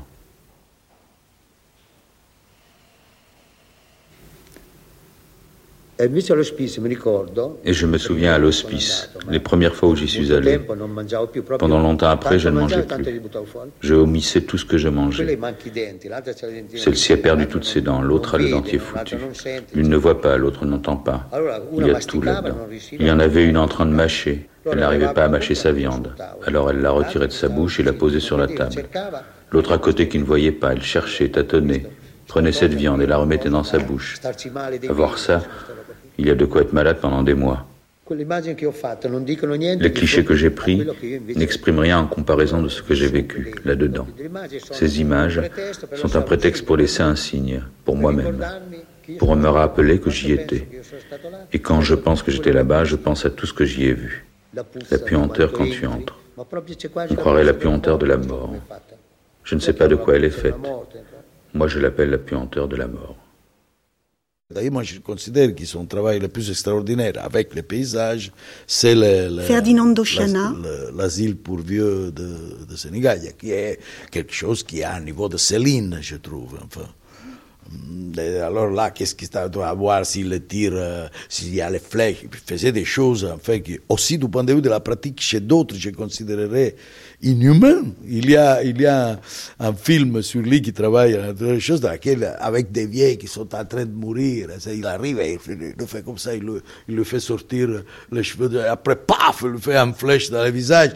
[6.01, 10.57] Et je me souviens à l'hospice, les premières fois où j'y suis allé.
[11.59, 13.21] Pendant longtemps après, je ne mangeais plus.
[13.81, 15.37] Je omissais tout ce que je mangeais.
[16.75, 19.17] Celle-ci a perdu toutes ses dents, l'autre a le dentier foutu.
[19.75, 21.29] L'une ne voit pas, l'autre n'entend pas.
[21.77, 22.55] Il y a tout là-dedans.
[22.93, 24.47] Il y en avait une en train de mâcher.
[24.71, 26.13] Elle n'arrivait pas à mâcher sa viande.
[26.45, 28.83] Alors elle l'a retirée de sa bouche et l'a posée sur la table.
[29.51, 31.85] L'autre à côté qui ne voyait pas, elle cherchait, tâtonnait,
[32.27, 34.17] prenait cette viande et la remettait dans sa bouche.
[34.23, 35.41] À voir ça,
[36.19, 37.65] il y a de quoi être malade pendant des mois.
[38.09, 40.85] Les clichés que j'ai pris
[41.35, 44.07] n'expriment rien en comparaison de ce que j'ai vécu là-dedans.
[44.71, 45.41] Ces images
[45.95, 48.43] sont un prétexte pour laisser un signe, pour moi-même,
[49.19, 50.67] pour me rappeler que j'y étais.
[51.53, 53.93] Et quand je pense que j'étais là-bas, je pense à tout ce que j'y ai
[53.93, 54.25] vu.
[54.53, 56.19] La puanteur quand tu entres.
[56.35, 58.55] On croirait la puanteur de la mort.
[59.43, 60.55] Je ne sais pas de quoi elle est faite.
[61.53, 63.15] Moi, je l'appelle la puanteur de la mort.
[64.51, 68.31] D'ailleurs, moi, je considère que son travail le plus extraordinaire avec les paysages,
[68.65, 73.77] c'est l'asile pour vieux de, de Sénégal, qui est
[74.09, 76.57] quelque chose qui a un niveau de Céline, je trouve.
[76.65, 76.87] Enfin.
[78.17, 82.23] Alors là, qu'est-ce qu'il doit avoir s'il tire, euh, s'il y a les flèches?
[82.23, 85.41] Il faisait des choses, enfin, qui, aussi du point de vue de la pratique chez
[85.41, 86.75] d'autres, je considérerais
[87.21, 87.83] inhumain.
[88.07, 89.19] Il y a, il y a
[89.59, 93.27] un film sur lui qui travaille à quelque chose dans laquelle, avec des vieilles qui
[93.27, 96.43] sont en train de mourir, il arrive et il le fait comme ça, il
[96.87, 100.91] le, fait sortir les cheveux, après, paf, il le fait une flèche dans le visage.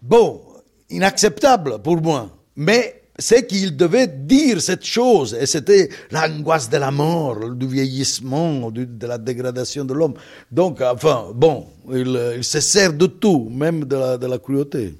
[0.00, 0.42] Bon,
[0.90, 2.30] inacceptable pour moi.
[2.56, 8.70] Mais c'est qu'il devait dire cette chose, et c'était l'angoisse de la mort, du vieillissement,
[8.70, 10.14] de la dégradation de l'homme.
[10.50, 14.94] Donc, enfin, bon, il, se sert de tout, même de de la cruauté.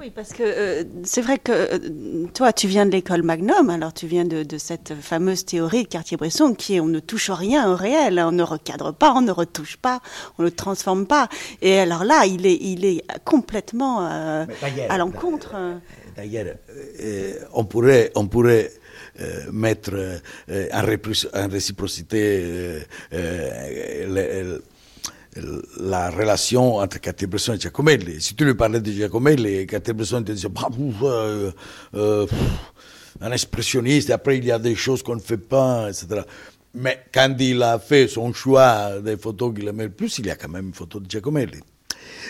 [0.00, 3.92] Oui, parce que euh, c'est vrai que euh, toi, tu viens de l'école Magnum, alors
[3.92, 7.68] tu viens de, de cette fameuse théorie de Cartier-Bresson qui est on ne touche rien
[7.68, 10.00] au réel, on ne recadre pas, on ne retouche pas,
[10.38, 11.28] on ne transforme pas.
[11.62, 14.46] Et alors là, il est, il est complètement euh,
[14.88, 15.56] à l'encontre.
[16.16, 16.54] D'ailleurs,
[17.52, 18.70] on pourrait, on pourrait
[19.50, 22.84] mettre en, réciprocité
[25.80, 28.20] la relation entre Cartier-Bresson et Giacomelli.
[28.20, 30.68] Si tu lui parlais de Giacomelli, Cartier-Bresson te disait bah,
[31.02, 31.50] euh,
[31.94, 32.26] euh,
[33.20, 36.22] un expressionniste, après il y a des choses qu'on ne fait pas, etc.
[36.74, 40.30] Mais quand il a fait son choix des photos qu'il aimait le plus, il y
[40.30, 41.60] a quand même une photo de Giacomelli.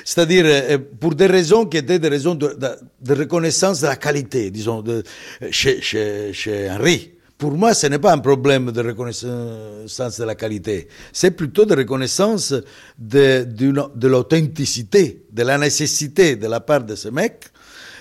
[0.05, 2.57] C'est-à-dire, euh, pour des raisons qui étaient des raisons de,
[3.01, 5.03] de, reconnaissance de la qualité, disons, de,
[5.51, 7.18] chez, chez, chez Henri.
[7.39, 11.77] Pour moi, ce n'est pas un problème de reconnaissance de la qualité, c'est plutôt de
[11.77, 12.53] reconnaissance
[12.99, 17.45] de, l'authenticité, de la nécessité de la part de ce mec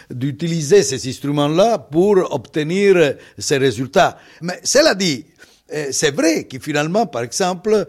[0.09, 4.17] d'utiliser ces instruments-là pour obtenir ces résultats.
[4.41, 5.25] Mais cela dit,
[5.73, 7.85] euh, c'est vrai que finalement, par exemple,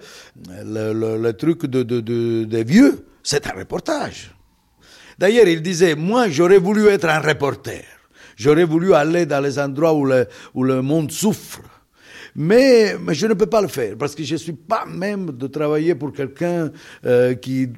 [0.48, 4.34] le, truc de vieux, c'est un reportage.
[5.16, 7.84] D'ailleurs, il disait, moi, j'aurais voulu être un reporter.
[8.38, 11.60] J'aurais voulu aller dans les endroits où le, où le monde souffre.
[12.36, 15.32] Mais, mais, je ne peux pas le faire parce que je ne suis pas même
[15.32, 16.70] de travailler pour quelqu'un
[17.04, 17.68] euh, qui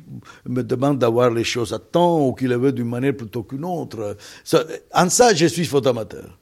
[0.46, 3.64] me demande d'avoir les choses à temps ou qui le veut d'une manière plutôt qu'une
[3.64, 4.18] autre.
[4.92, 6.36] en ça, je suis photoamateur.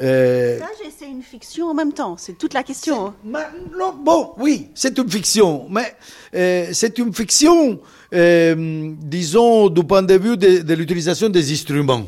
[0.00, 0.58] Euh,
[0.98, 3.14] c'est une fiction en même temps, c'est toute la question.
[3.24, 5.94] non, bon, oui, c'est une fiction, mais
[6.34, 7.80] euh, c'est une fiction,
[8.12, 12.04] euh, disons, du point de vue de, de l'utilisation des instruments.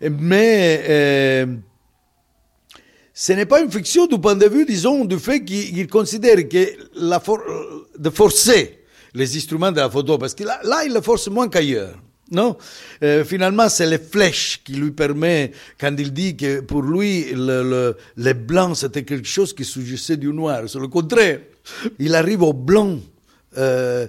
[0.00, 1.46] Mais euh,
[3.12, 6.66] ce n'est pas une fiction du point de vue, disons, du fait qu'il considère que
[6.94, 7.20] la
[7.98, 8.78] de forcer
[9.14, 11.96] les instruments de la photo, parce que là, là il le force moins qu'ailleurs.
[12.30, 12.56] Non,
[13.02, 17.62] euh, finalement, c'est les flèches qui lui permet, quand il dit que pour lui, le,
[17.62, 20.64] le, les blancs, c'était quelque chose qui surgissait du noir.
[20.68, 21.40] C'est le contraire.
[21.98, 22.98] Il arrive au blanc.
[23.56, 24.06] Euh,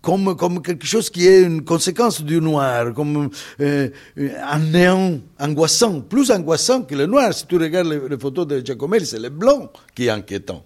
[0.00, 3.30] comme, comme quelque chose qui est une conséquence du noir, comme
[3.60, 7.32] euh, un néant angoissant, plus angoissant que le noir.
[7.34, 10.64] Si tu regardes les, photos de Giacomelli, c'est le blanc qui est inquiétant.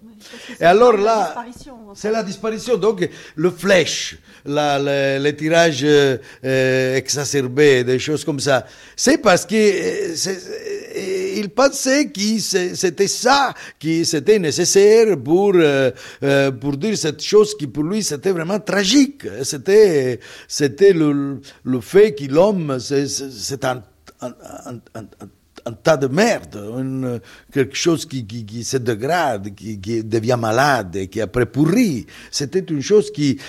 [0.59, 1.35] Et alors là,
[1.95, 2.77] c'est la disparition.
[2.77, 8.65] Donc le flèche, la, les tirages euh, exacerbés, des choses comme ça,
[8.95, 10.15] c'est parce que euh,
[11.37, 15.91] il pensait que c'était ça qui c'était nécessaire pour euh,
[16.23, 19.23] euh, pour dire cette chose qui pour lui c'était vraiment tragique.
[19.43, 23.83] C'était c'était le, le fait que l'homme c'est un,
[25.71, 27.19] tas de merde, une,
[27.51, 32.05] quelque chose qui, qui, qui, se dégrade, qui, qui, devient malade, qui après pourrit.
[32.31, 33.39] C'était une chose qui,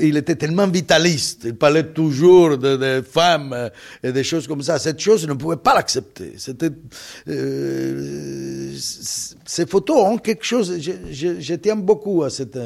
[0.00, 3.70] il était tellement vitaliste, il parlait toujours de, de, femmes
[4.02, 4.78] et des choses comme ça.
[4.78, 6.34] Cette chose, ne pouvait pas l'accepter.
[6.36, 6.70] C'était,
[7.28, 12.58] euh, ces photos ont quelque chose, je, je, je tiens beaucoup à, cette,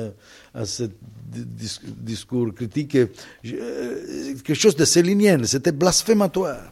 [0.55, 0.85] à ce
[1.31, 2.97] discours critique,
[3.43, 6.71] quelque chose de célinien, c'était blasphématoire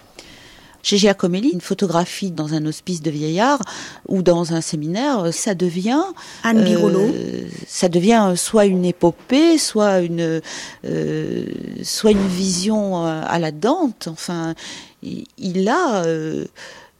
[0.87, 3.61] chez Giacomelli, une photographie dans un hospice de vieillards
[4.07, 6.05] ou dans un séminaire, ça devient
[6.45, 7.12] Anne Birolo.
[7.66, 10.41] ça devient soit une épopée, soit une
[10.84, 11.45] euh,
[11.82, 14.07] soit une vision à la Dante.
[14.07, 14.55] Enfin,
[15.03, 16.45] il, a euh,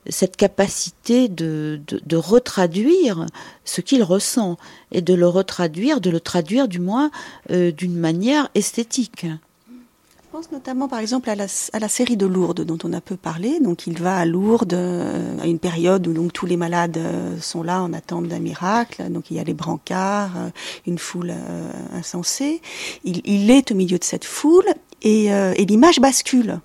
[0.09, 3.26] cette capacité de, de, de, retraduire
[3.64, 4.57] ce qu'il ressent
[4.91, 7.12] et de le retraduire, de le traduire du moins
[7.53, 9.26] euh, d'une manière esthétique
[10.37, 13.59] pense notamment par exemple à la, série de Lourdes dont on a peu parlé.
[13.59, 17.41] Donc il va à Lourdes euh, à une période où donc tous les malades euh,
[17.41, 19.11] sont là en attente d'un miracle.
[19.11, 20.51] Donc il y a les brancards, euh,
[20.87, 21.32] une foule
[21.95, 22.61] insensée.
[23.05, 24.66] Il, est au milieu de cette foule
[25.01, 25.30] et,
[25.66, 26.61] l'image bascule.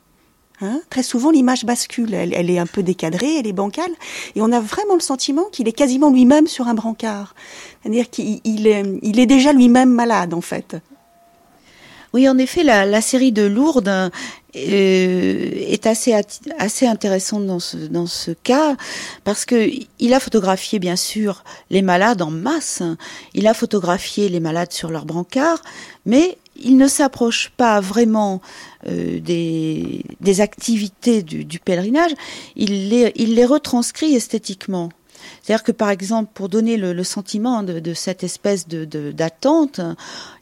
[0.59, 2.13] Hein Très souvent, l'image bascule.
[2.13, 3.91] Elle, est un peu décadrée, elle est bancale,
[4.35, 7.35] et on a vraiment le sentiment qu'il est quasiment lui-même sur un brancard.
[7.81, 10.75] C'est-à-dire qu'il il est déjà lui-même malade, en fait.
[12.13, 14.09] Oui, en effet, la, série de Lourdes euh,
[14.53, 16.13] est assez
[16.59, 18.75] assez intéressante dans ce dans ce cas
[19.23, 22.83] parce que il a photographié bien sûr les malades en masse,
[23.33, 25.61] il a photographié les malades sur leur brancard,
[26.05, 28.41] mais il ne s'approche pas vraiment
[28.87, 32.11] euh, des, des activités du, du pèlerinage,
[32.57, 34.89] il les, il les retranscrit esthétiquement.
[35.51, 39.81] C'est-à-dire que par exemple, pour donner le, sentiment de, de, cette espèce de d'attente,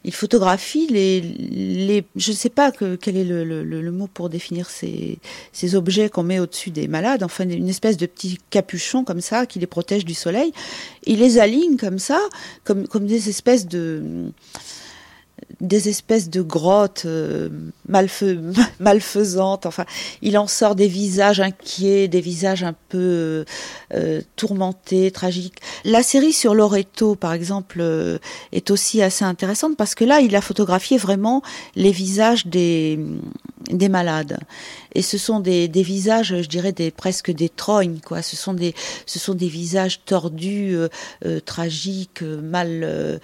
[0.03, 4.05] il photographie les, les je ne sais pas que, quel est le, le, le, mot
[4.05, 5.18] pour définir ces,
[5.51, 9.47] ces objets qu'on met au-dessus des malades, enfin une espèce de petit capuchon comme ça
[9.47, 10.53] qui les protège du soleil.
[11.07, 12.20] Il les aligne comme ça,
[12.64, 14.32] comme, comme des espèces de
[15.62, 17.49] des espèces de grottes euh,
[18.80, 19.66] malfaisantes.
[19.66, 19.86] Enfin,
[20.22, 23.45] il en sort des visages inquiets, des visages un peu
[23.93, 25.60] euh, tourmentés, tragiques.
[25.84, 28.20] La série sur Loreto, par exemple, euh,
[28.51, 31.41] est aussi assez intéressante parce que là, il a photographié vraiment
[31.76, 32.99] les visages des
[33.70, 34.39] des malades.
[34.95, 38.22] Et ce sont des, des visages, je dirais, des presque des trognes, quoi.
[38.22, 38.74] Ce sont des
[39.05, 40.76] ce sont des visages tordus,
[41.45, 43.20] tragiques, mal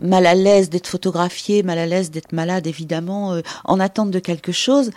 [0.00, 4.18] mal à l'aise d'être photographié, mal à l'aise d'être malade, évidemment, euh, en attente de
[4.18, 4.90] quelque chose.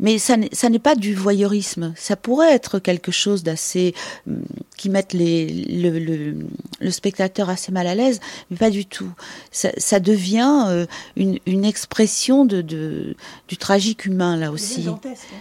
[0.00, 1.94] Mais ça n'est pas du voyeurisme.
[1.96, 3.94] Ça pourrait être quelque chose d'assez
[4.26, 4.42] hum,
[4.76, 6.34] qui mette les, le, le,
[6.80, 8.18] le, spectateur assez mal à l'aise,
[8.50, 9.10] mais pas du tout.
[9.52, 10.86] Ça, ça devient euh,
[11.16, 13.16] une, une, expression de, de,
[13.46, 14.88] du tragique humain là aussi.
[14.88, 14.98] Hein.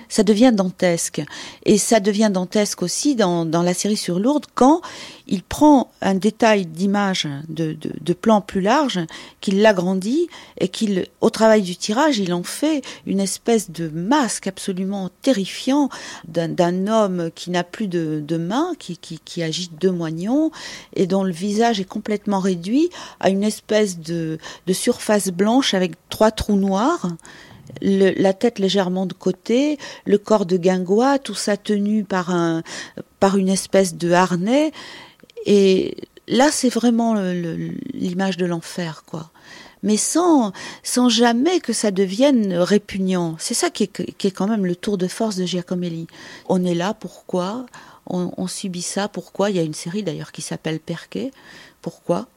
[0.07, 1.23] Ça devient dantesque.
[1.65, 4.81] Et ça devient dantesque aussi dans, dans la série sur Lourdes quand
[5.27, 8.99] il prend un détail d'image de, de, de plan plus large,
[9.41, 10.27] qu'il l'agrandit
[10.59, 15.89] et qu'il, au travail du tirage, il en fait une espèce de masque absolument terrifiant
[16.27, 20.51] d'un homme qui n'a plus de, de main, qui, qui, agite deux moignons
[20.95, 22.89] et dont le visage est complètement réduit
[23.19, 24.37] à une espèce de,
[24.67, 27.09] de surface blanche avec trois trous noirs.
[27.81, 32.61] La tête légèrement de côté, le corps de guingois, tout ça tenu par un
[33.19, 34.71] par une espèce de harnais.
[35.45, 35.95] Et
[36.27, 37.15] là, c'est vraiment
[37.93, 39.31] l'image de l'enfer, quoi
[39.83, 43.35] mais sans, sans jamais que ça devienne répugnant.
[43.37, 46.07] C'est ça qui est, quand même le tour de force de Giacomelli.
[46.47, 47.65] On est là, pourquoi?
[48.07, 49.49] On, on subit ça, pourquoi?
[49.49, 51.31] Il y a une série d'ailleurs qui s'appelle Perquet,
[51.81, 52.27] pourquoi?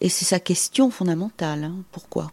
[0.00, 2.32] Et c'est sa question fondamentale, hein, pourquoi?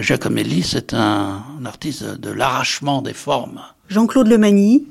[0.00, 3.60] Giacomelli, c'est un, artiste de, l'arrachement des formes.
[3.88, 4.86] Jean-Claude Lemagny.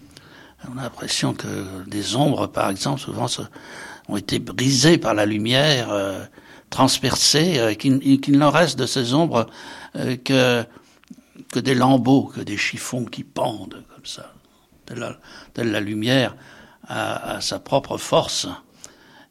[0.74, 1.48] On a l'impression que
[1.88, 3.28] des ombres, par exemple, souvent
[4.10, 6.24] ont été brisées par la lumière, euh,
[6.70, 9.48] transpercées, euh, qu'il n'en reste de ces ombres
[9.96, 10.66] euh, que,
[11.54, 14.34] que des lambeaux, que des chiffons qui pendent comme ça.
[14.86, 16.36] Telle la, lumière
[16.88, 18.48] a, sa propre force.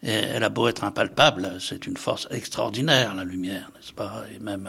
[0.02, 4.24] Et elle a beau être impalpable, c'est une force extraordinaire, la lumière, n'est-ce pas?
[4.34, 4.68] Et même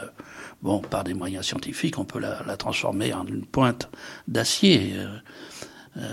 [0.62, 3.88] bon, par des moyens scientifiques, on peut la, transformer en une pointe
[4.26, 4.92] d'acier.
[4.94, 5.18] Euh,
[5.98, 6.12] euh,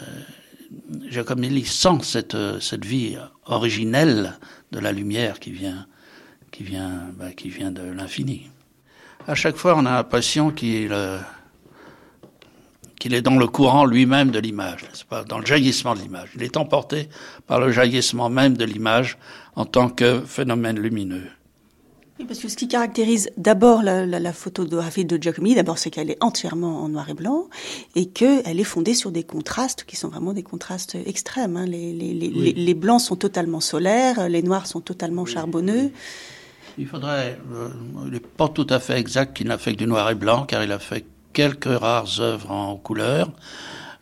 [1.09, 4.33] Giacomelli sent cette, cette vie originelle
[4.71, 5.87] de la lumière qui vient,
[6.51, 8.49] qui vient, bah, qui vient de l'infini.
[9.27, 11.19] À chaque fois, on a l'impression qu'il euh,
[13.03, 14.85] est dans le courant lui-même de l'image,
[15.27, 16.29] dans le jaillissement de l'image.
[16.35, 17.09] Il est emporté
[17.47, 19.17] par le jaillissement même de l'image
[19.55, 21.27] en tant que phénomène lumineux.
[22.17, 25.89] Oui, parce que ce qui caractérise d'abord la, la, la, photographie de Giacomelli, d'abord, c'est
[25.89, 27.49] qu'elle est entièrement en noir et blanc
[27.95, 31.57] et qu'elle est fondée sur des contrastes qui sont vraiment des contrastes extrêmes.
[31.57, 31.65] Hein.
[31.65, 35.91] Les, les, les, les, blancs sont totalement solaires, les noirs sont totalement charbonneux.
[36.77, 37.69] Il faudrait, euh,
[38.05, 40.45] il n'est pas tout à fait exact qu'il n'a fait que du noir et blanc,
[40.45, 43.33] car il a fait quelques rares œuvres en couleur,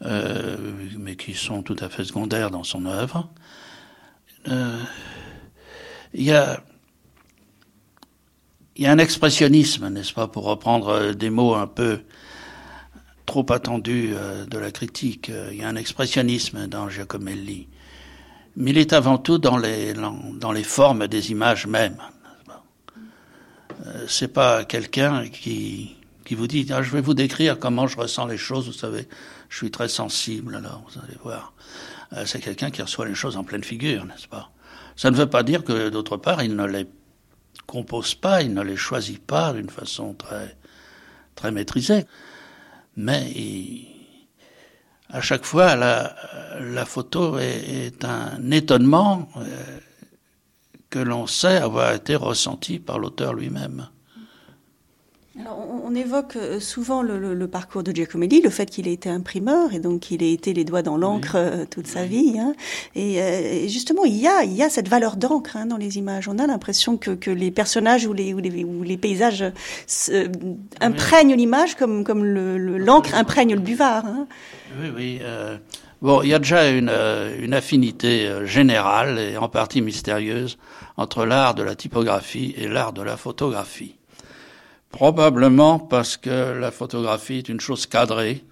[0.03, 0.57] euh,
[0.99, 3.27] mais qui sont tout à fait secondaires dans son œuvre.
[4.49, 4.77] Euh,
[6.13, 6.61] il y a
[8.75, 12.01] il y a un expressionnisme, n'est-ce pas, pour reprendre euh, des mots un peu
[13.25, 15.29] trop attendus euh, de la critique.
[15.29, 17.67] Euh, il y a un expressionnisme dans Giacomelli.
[18.55, 21.97] Mais il est avant tout dans les, dans les formes des images mêmes.
[24.07, 28.27] C'est pas quelqu'un qui, qui vous dit, ah, je vais vous décrire comment je ressens
[28.27, 29.07] les choses, vous savez,
[29.49, 31.53] je suis très sensible, alors vous allez voir.
[32.25, 34.51] C'est quelqu'un qui reçoit les choses en pleine figure, n'est-ce pas?
[34.95, 36.87] Ça ne veut pas dire que, d'autre part, il ne l'est
[37.73, 40.55] compose pas, il ne les choisit pas d'une façon très,
[41.33, 42.05] très maîtrisée.
[42.95, 43.33] Mais
[45.09, 49.79] à chaque fois, la, photo est, un étonnement euh,
[50.91, 53.89] que l'on sait avoir été ressenti par l'auteur lui-même
[55.35, 59.79] on, évoque euh, souvent le, parcours de Giacomelli, le fait qu'il ait été imprimeur et
[59.79, 62.35] donc qu'il ait été les doigts dans l'encre euh, toute sa vie.
[62.39, 62.53] Hein.
[62.95, 65.97] Euh, et, justement, il y a, il y a cette valeur d'encre hein, dans les
[65.97, 66.27] images.
[66.27, 69.43] On a l'impression que, que, les personnages ou les, ou les, ou les paysages
[70.79, 74.05] imprègnent l'image comme, comme l'encre le, imprègne le buvard.
[74.05, 74.27] Hein.
[74.79, 75.21] Oui, oui.
[76.01, 76.91] bon, il y a déjà une,
[77.39, 80.57] une affinité générale et en partie mystérieuse
[80.95, 83.95] entre l'art de la typographie et l'art de la photographie.
[84.93, 88.43] Probablement parce que la photographie est une chose cadrée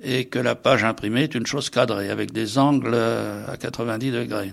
[0.00, 4.52] et que la page imprimée est une chose cadrée avec des angles à 90 degrés.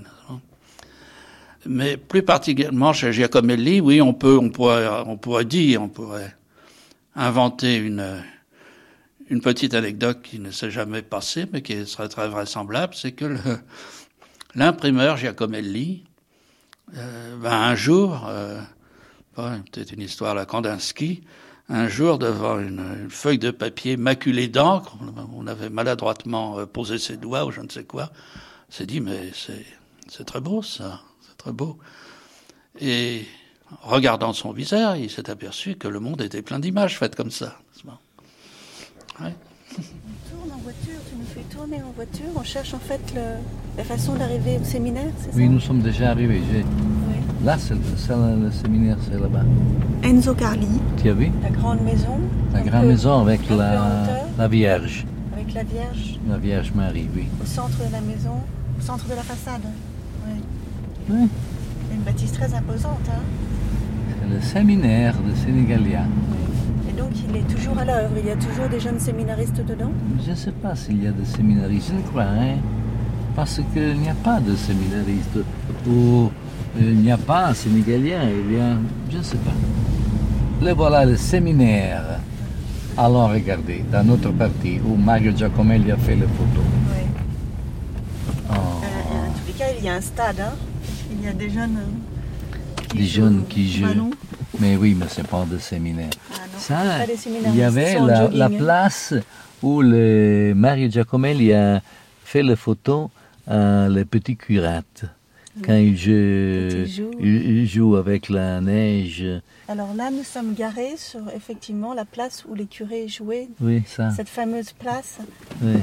[1.68, 6.36] Mais plus particulièrement chez Giacomelli, oui, on peut, on pourrait, on pourrait dire, on pourrait
[7.16, 8.24] inventer une,
[9.30, 13.38] une petite anecdote qui ne s'est jamais passée, mais qui serait très vraisemblable, c'est que
[14.56, 16.06] l'imprimeur Giacomelli,
[16.98, 18.60] euh, ben un jour, euh,
[19.36, 21.24] peut-être une histoire à Kandinsky,
[21.70, 24.98] un jour devant une, feuille de papier maculée d'encre,
[25.34, 28.12] on avait maladroitement euh, posé ses doigts ou je ne sais quoi,
[28.70, 29.32] s'est dit mais
[30.08, 31.78] c'est très beau ça, c'est très beau.
[32.80, 33.26] Et
[33.82, 37.60] regardant son visage, il s'est aperçu que le monde était plein d'images faites comme ça.
[39.80, 43.02] On tourne en voiture, tu nous fais tourner en voiture, on cherche en fait
[43.78, 46.42] la façon d'arriver au séminaire, c'est ça Oui, nous sommes déjà arrivés.
[47.44, 49.44] Là, c'est le, séminaire, c'est là-bas.
[50.04, 50.68] Enzo Carli.
[51.02, 52.20] Tu as vu La grande maison.
[52.54, 54.06] La grande maison avec la,
[54.38, 55.06] la Vierge.
[55.34, 56.20] Avec la Vierge.
[56.30, 57.28] La Vierge Marie, oui.
[57.42, 58.36] Au centre de la maison,
[58.78, 59.62] au centre de la façade.
[60.28, 60.34] Oui.
[61.10, 61.30] Oui.
[61.94, 63.08] Une bâtisse très imposante.
[63.08, 63.22] Hein
[64.22, 66.02] c'est le séminaire de Sénégalia.
[66.02, 66.49] Et
[67.00, 68.16] donc, il est toujours à l'œuvre.
[68.18, 69.91] Il y a toujours des jeunes séminaristes dedans
[70.26, 71.91] Je ne sais pas s'il y a des séminaristes.
[71.91, 72.58] Je ne crois, hein.
[73.36, 75.39] Parce qu'il n'y a pas de séminaristes.
[75.88, 76.30] Ou
[76.78, 78.76] il n'y a pas un Sénégalien, il y a,
[79.10, 79.56] je ne sais pas.
[80.62, 82.04] Le voilà le séminaire.
[82.97, 86.66] Allons regarder dans notre partie où Mario Giacomelli a fait les photos.
[86.91, 87.04] Oui.
[88.50, 88.54] Oh.
[88.54, 90.41] Euh, en les cas, il y a un stade.
[90.41, 90.54] Hein.
[91.12, 91.80] Il y a des jeunes.
[92.89, 94.12] Qui des jeunes qui jouent.
[94.60, 96.10] Mais oui, mais c'est pas de séminaire.
[96.32, 99.14] Ah Ça, il y avait la, la, place
[99.62, 101.82] où le Mario Giacomelli a
[102.24, 103.10] fait les photos
[103.47, 105.05] à les petits curates
[105.64, 109.26] quand il joue, il joue, avec la neige.
[109.68, 113.49] Alors là, nous sommes garés sur effectivement la place où les curés jouaient.
[113.60, 114.12] Oui, ça.
[114.12, 115.18] Cette fameuse place.
[115.62, 115.74] Oui.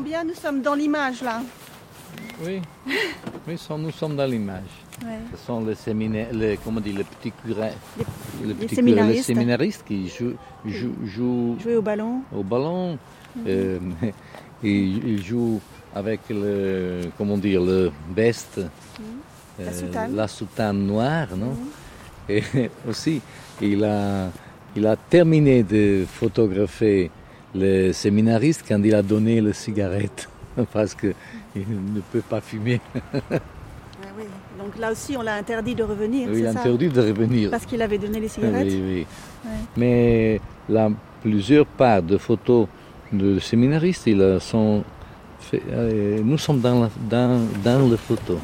[0.00, 1.42] Bien, nous sommes dans l'image là.
[2.44, 2.60] Oui,
[3.46, 4.62] oui nous sommes dans l'image.
[5.32, 7.72] Ce sont les séminaires, les, comment dit, les petits curés,
[8.44, 9.28] les, petits séminaristes.
[9.28, 10.34] les séminaristes qui jouent,
[10.66, 12.20] jouent, jouent, au ballon.
[12.36, 12.98] Au ballon.
[13.36, 13.42] Mhm.
[13.46, 13.78] Euh,
[14.62, 15.60] ils jouent
[15.94, 19.04] avec le, comment dire, le veste, mhm.
[19.60, 20.86] euh, la, soutane.
[20.86, 21.56] noire, non?
[22.28, 22.34] Mhm.
[22.36, 22.42] Et
[22.88, 23.20] aussi,
[23.62, 24.28] il a,
[24.76, 27.10] il a terminé de photographier
[27.54, 30.28] le séminariste quand il a donné la cigarette,
[30.72, 31.14] parce qu'il
[31.56, 32.80] ne peut pas fumer.
[34.02, 34.06] Ah
[34.58, 36.28] Donc là aussi, on l'a interdit de revenir.
[36.30, 37.50] Oui, il a interdit de revenir.
[37.50, 38.66] Parce qu'il avait donné les cigarettes.
[38.66, 39.06] Oui,
[39.44, 39.50] oui.
[39.76, 40.40] Mais
[40.70, 40.90] la
[41.20, 42.66] plusieurs parts de photos
[43.12, 44.82] de séminaristes, ils sont
[45.38, 48.38] fait, euh, nous sommes dans la, dans, dans la photo.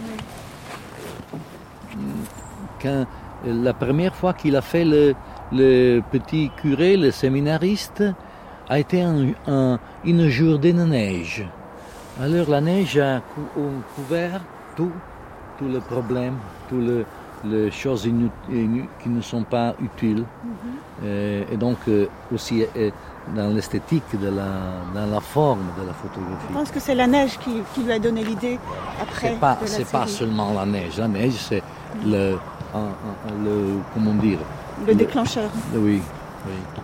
[2.81, 3.07] Quand,
[3.47, 5.15] la première fois qu'il a fait le,
[5.53, 8.03] le, petit curé, le séminariste,
[8.69, 11.47] a été un, une journée de neige.
[12.21, 13.21] Alors la neige a
[13.95, 14.41] couvert
[14.75, 14.93] tout,
[15.59, 16.37] tous les problèmes,
[16.69, 17.05] toutes
[17.45, 18.09] les, choses
[19.03, 20.23] qui ne sont pas utiles.
[20.23, 21.05] Mm-hmm.
[21.05, 22.91] Euh, et donc euh, aussi euh,
[23.35, 26.47] dans l'esthétique, dans la forme de la photographie.
[26.49, 28.59] Je pense que c'est la neige qui, qui, lui a donné l'idée
[29.01, 29.29] après.
[29.29, 30.99] C'est pas, c'est pas seulement la neige.
[30.99, 31.63] La neige, c'est
[32.05, 32.39] le,
[33.45, 34.39] le, comment dire?
[34.87, 35.51] Le, déclencheur.
[35.75, 36.01] Oui,
[36.47, 36.83] oui.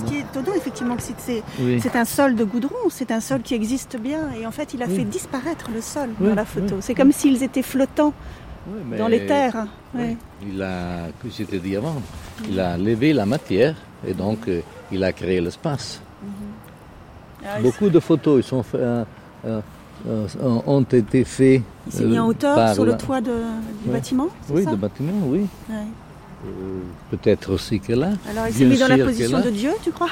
[0.00, 1.42] Ce qui est étonnant, effectivement, c'est
[1.80, 4.82] c'est un sol de goudron, c'est un sol qui existe bien, et en fait, il
[4.82, 6.76] a fait disparaître le sol dans la photo.
[6.80, 8.12] c'est comme s'ils étaient flottants
[8.98, 9.66] dans les terres.
[10.46, 11.96] Il a, que j'étais dit avant,
[12.48, 13.74] il a levé la matière
[14.06, 16.00] et donc euh, il a créé l'espace.
[16.22, 16.30] Mhm.
[17.44, 19.04] Ah Beaucoup de photos sont euh,
[19.44, 20.26] euh,
[20.66, 21.62] ont été faits.
[21.86, 23.30] Il s'est mis en hauteur sur le toit du
[23.86, 25.46] bâtiment Oui, du bâtiment, oui.
[27.10, 28.10] Peut-être aussi que là.
[28.28, 30.10] Alors il s'est mis dans la position de Dieu, tu crois?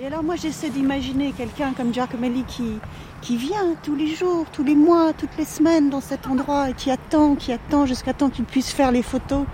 [0.00, 2.78] Et alors moi j'essaie d'imaginer quelqu'un comme Giacomelli qui,
[3.20, 6.72] qui vient tous les jours, tous les mois, toutes les semaines dans cet endroit et
[6.72, 9.44] qui attend, qui attend jusqu'à temps qu'il puisse faire les photos.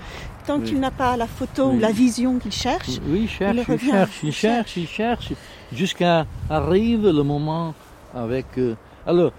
[0.46, 3.80] Tant qu'il n'a pas la photo ou la vision qu'il cherche, oui, il cherche, il,
[3.80, 5.32] cherche, il cherche, il cherche,
[5.72, 7.74] jusqu'à arrive le moment
[8.14, 8.46] avec.
[8.58, 8.74] Euh,
[9.06, 9.32] alors,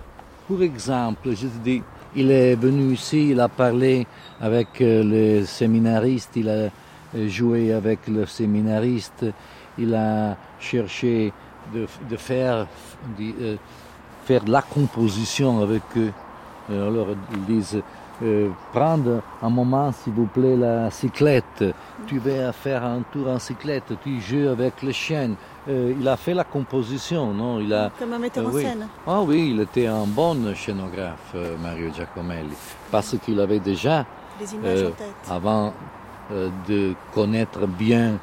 [0.48, 1.82] pour exemple, je dis,
[2.16, 4.08] il est venu ici, il a parlé
[4.40, 6.70] avec euh, le séminariste, il a euh,
[7.28, 9.26] joué avec le séminariste,
[9.78, 11.32] il a cherché
[11.74, 12.68] de, de faire
[14.26, 16.12] faire la composition avec eux.
[16.70, 17.82] Alors ils disent
[18.74, 21.64] prendre un moment, s'il vous plaît, la cyclette.
[22.08, 25.32] Tu vas faire un tour en cyclette, tu joues avec le chien.
[25.68, 27.60] Euh, il a fait la composition, non?
[27.60, 28.88] Il a, Comme un metteur en scène.
[29.06, 32.56] Ah oui, il était un bon scénographe, Mario Giacomelli,
[32.90, 34.06] parce qu'il avait déjà,
[35.30, 35.74] avant
[36.68, 38.14] de connaître bien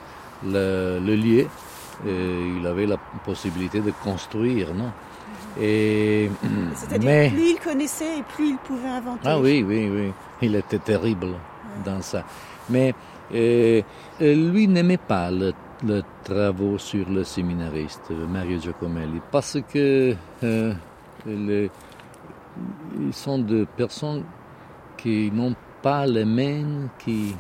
[0.45, 1.47] le, le lieu,
[2.07, 4.91] il avait la possibilité de construire, non?
[5.61, 6.31] Et,
[6.75, 9.21] C'est-à-dire plus il connaissait et plus il pouvait inventer.
[9.25, 10.13] Ah oui, oui, oui.
[10.43, 11.29] Il était terrible
[11.85, 12.25] dans ça.
[12.71, 12.95] Mais
[13.35, 13.83] euh,
[14.21, 15.53] lui n'aimait pas le,
[15.87, 20.75] le, travaux sur le séminariste, Mario Giacomelli, parce que euh,
[21.27, 21.71] ils
[23.13, 24.25] sont des personnes
[24.97, 27.35] qui n'ont pas les mains qui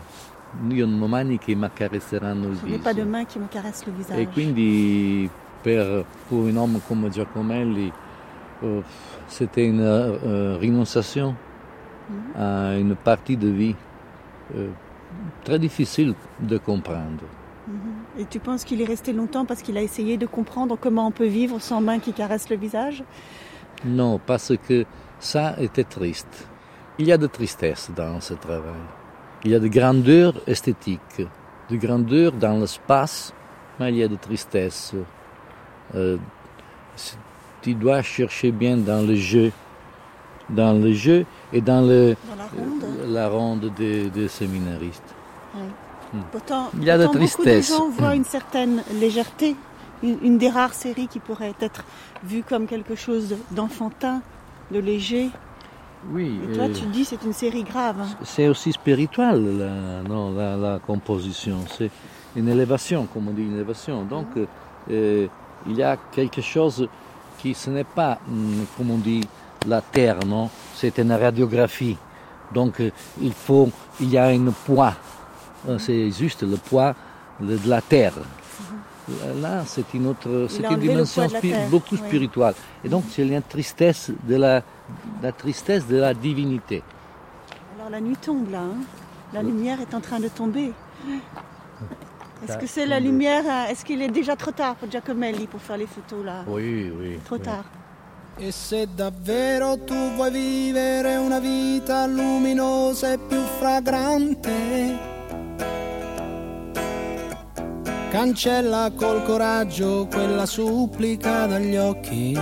[0.62, 2.78] non mani che mi accarezzeranno il viso.
[2.78, 4.20] pas de mains qui me caressent le visage.
[4.20, 5.28] E quindi
[5.62, 7.92] per, pour un homme come Giacomelli
[8.62, 8.82] euh,
[9.26, 11.34] c'était une euh, renonciation
[12.08, 12.40] mhm.
[12.40, 13.74] à une partie de vie
[14.56, 14.70] euh,
[15.44, 17.24] très difficile de comprendre.
[17.66, 18.20] Mhm.
[18.20, 21.10] Et tu penses qu'il est resté longtemps parce qu'il a essayé de comprendre comment on
[21.10, 23.02] peut vivre sans main qui caresse le visage?
[23.84, 24.84] Non, parce que
[25.18, 26.48] ça était triste.
[26.98, 28.84] Il y a de tristesse dans ce travail.
[29.44, 31.26] Il y a de grandeur esthétique,
[31.70, 33.34] de grandeur dans l'espace,
[33.78, 34.94] mais il y a de tristesse
[37.64, 39.50] tu dois chercher bien dans le jeu,
[40.50, 41.24] dans le jeu
[41.54, 42.16] et dans, le,
[43.08, 45.14] la ronde, des, séminaristes.
[45.54, 46.20] Hmm.
[46.30, 47.70] Pourtant, Il y a de tristesse.
[47.70, 49.56] Beaucoup de gens voient une certaine légèreté,
[50.02, 51.84] une, des rares séries qui pourrait être
[52.22, 54.20] vue comme quelque chose d'enfantin,
[54.70, 55.30] de léger.
[56.10, 56.38] Oui.
[56.44, 57.96] Et toi, tu dis c'est une série grave.
[58.00, 58.08] Hein.
[58.22, 61.58] C'est aussi spirituel, la, non, la, composition.
[61.78, 61.90] C'est
[62.36, 64.02] une élévation, comme on dit, une élévation.
[64.02, 64.26] Donc,
[64.90, 65.26] euh,
[65.66, 66.88] il y a quelque chose
[67.52, 69.20] ce n'est pas, hum, comme on dit,
[69.66, 70.50] la Terre, non?
[70.74, 71.96] C'est une radiographie.
[72.52, 72.90] Donc euh,
[73.20, 74.94] il faut, il y a un poids.
[75.68, 76.94] Euh, c'est juste le poids
[77.40, 78.14] de la Terre.
[79.40, 81.26] là, c'est une autre, c'est une dimension
[81.70, 82.54] beaucoup spirituelle.
[82.84, 84.62] Et donc, c'est la tristesse de la,
[85.22, 86.82] la tristesse de la divinité.
[87.76, 88.80] Alors la nuit tombe là, hein.
[89.32, 90.72] la lumière est en train de tomber.
[92.46, 95.60] Est-ce que c'est la lumière euh, Est-ce qu'il est déjà trop tard pour Giacomelli pour
[95.60, 96.44] faire les photos là?
[96.46, 97.18] Oui, oui.
[97.24, 97.64] Trop tard.
[98.36, 104.98] E se davvero tu vuoi vivere una vita luminosa e più fragrante,
[108.10, 112.38] cancella col coraggio quella supplica dagli occhi.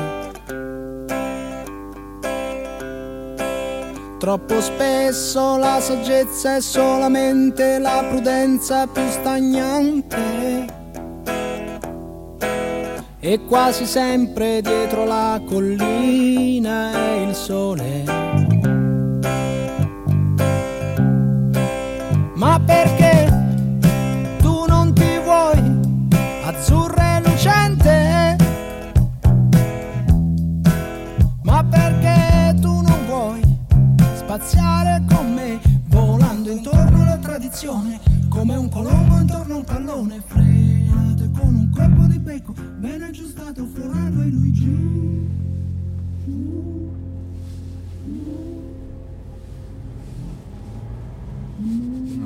[4.19, 10.82] Troppo spesso la saggezza è solamente la prudenza più stagnante
[13.25, 18.03] e quasi sempre dietro la collina è il sole.
[22.35, 23.33] Ma perché
[24.39, 25.63] tu non ti vuoi
[26.43, 28.37] azzurra e lucente?
[31.43, 33.41] Ma perché tu non vuoi
[34.15, 40.62] spaziare con me, volando intorno alla tradizione, come un colombo intorno a un pallone frenato
[41.43, 44.71] con un colpo di becco ben aggiustato Florano e lui giù.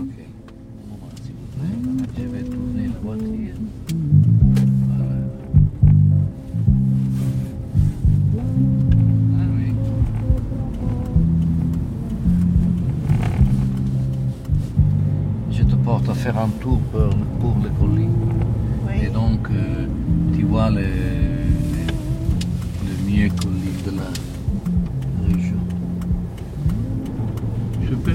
[0.01, 0.17] Ok.
[1.23, 1.77] S'il vous plaît,
[2.19, 3.55] je vais tourner la voiture.
[9.35, 9.73] Ah oui.
[15.51, 17.09] Je te porte à faire un tour pour,
[17.41, 18.26] pour les collines.
[19.57, 19.87] Euh,
[20.37, 21.87] tu vois les, les,
[22.87, 25.57] les mieux collines de la région.
[27.89, 28.13] Je peux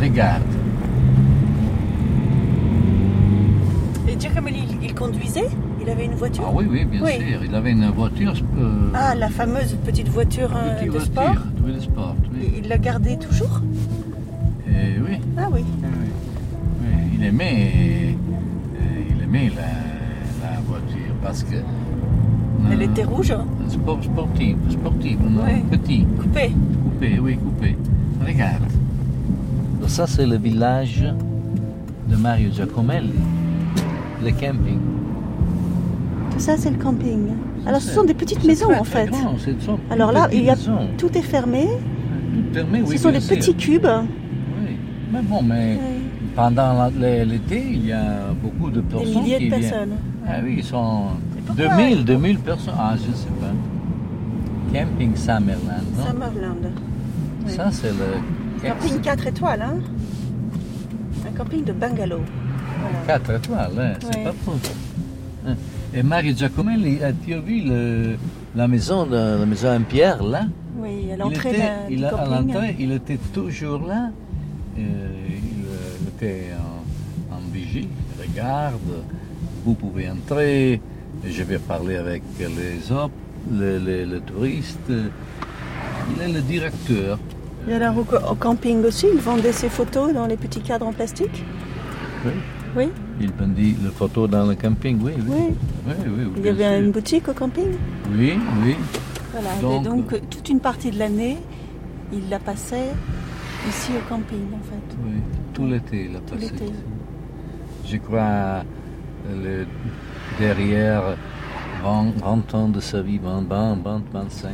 [0.00, 0.42] Regarde.
[4.08, 5.48] Et Giacomelli, il, il conduisait
[5.80, 6.44] Il avait une voiture?
[6.46, 7.12] Ah oui, oui, bien Oui.
[7.12, 7.44] sûr.
[7.44, 8.34] Il avait une voiture.
[8.58, 11.34] euh, Ah, la fameuse petite voiture euh, petite de voiture, sport
[11.64, 12.14] oui, de sport.
[12.32, 12.40] Oui.
[12.54, 13.60] Et Il l'a gardée toujours?
[14.68, 15.64] Et oui, Ah oui.
[15.82, 15.88] oui,
[16.82, 16.88] oui.
[17.14, 18.05] il aimait,
[19.26, 21.56] aimait la, la voiture parce que.
[22.72, 23.34] Elle euh, était rouge
[23.68, 25.62] Sport, sportive, sportive, non Oui.
[25.70, 26.52] Petit, Coupée
[26.96, 27.76] coupé, oui, coupé.
[28.26, 28.62] Regarde.
[29.86, 31.04] Ça, c'est le village
[32.08, 33.12] de Mario Giacomelli,
[34.24, 34.78] le camping.
[36.32, 37.28] Tout ça, c'est le camping.
[37.66, 39.06] Alors, ce sont des petites maisons très, en fait.
[39.06, 40.56] grand, ce sont Alors là, il y a
[40.98, 41.66] tout est fermé.
[41.66, 43.86] Tout permis, oui, Ce sont des petits cubes.
[43.86, 44.76] Oui,
[45.12, 45.95] mais bon, mais Oui.
[46.36, 49.70] Pendant l'été, il y a beaucoup de Des personnes milliers qui de viennent.
[49.70, 49.96] personnes.
[50.28, 51.04] Ah oui, ils sont
[51.46, 52.74] pourquoi 2000, 2000 personnes.
[52.78, 54.78] Ah, je ne sais pas.
[54.78, 56.04] Camping Summerland, non?
[56.06, 56.72] Summerland.
[57.46, 57.52] oui.
[57.52, 59.76] Ça, c'est le Camping 4 étoiles, hein?
[61.28, 62.20] Un camping de bungalow.
[62.80, 62.98] Voilà.
[63.18, 64.24] 4 étoiles, hein, c'est Oui.
[64.24, 64.52] pas faux.
[65.48, 65.54] Hein.
[65.94, 68.16] Et Mario Giacomelli, as-tu vu le-
[68.54, 70.42] la maison, de- la maison en pierre, là
[70.78, 72.52] Oui, à il l'entrée était, il du a- à camping.
[72.52, 74.10] l'entrée, il était toujours là.
[74.78, 74.82] Euh,
[76.16, 76.46] était
[77.30, 77.88] en, en vigie.
[78.20, 79.04] Regarde.
[79.64, 80.80] Vous pouvez entrer.
[81.24, 83.10] Je vais parler avec les hommes,
[83.52, 84.78] les, les- les touristes.
[84.90, 87.18] Il est le directeur.
[87.68, 90.92] Et alors au, au camping aussi, ils vendaient ces photos dans les petits cadres en
[90.92, 91.42] plastique
[92.24, 92.32] Oui.
[92.76, 92.88] Oui.
[93.20, 95.34] Il vendit les photos dans le camping, oui, oui.
[95.88, 95.94] Oui.
[96.06, 96.84] Oui, Il y avait sûr.
[96.84, 97.70] une boutique au camping
[98.14, 98.76] Oui, oui.
[99.32, 99.48] Voilà.
[99.62, 101.38] Donc, et donc euh, toute une partie de l'année,
[102.12, 102.90] il la passait
[103.68, 104.96] ici au camping en fait.
[105.04, 105.14] Oui,
[105.56, 106.52] tout l'été, il a passé.
[107.86, 108.62] Je crois
[109.26, 109.66] le,
[110.38, 111.16] derrière
[111.82, 114.50] 20, 20 ans de sa vie, 20, 20, 20, 25.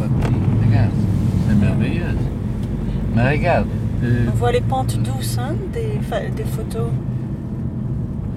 [0.00, 0.34] Papy,
[0.66, 0.90] Regarde,
[1.48, 2.16] c'est merveilleux.
[3.14, 3.68] Mais regarde,
[4.02, 6.90] euh, On voit les pentes douces hein, des, photos.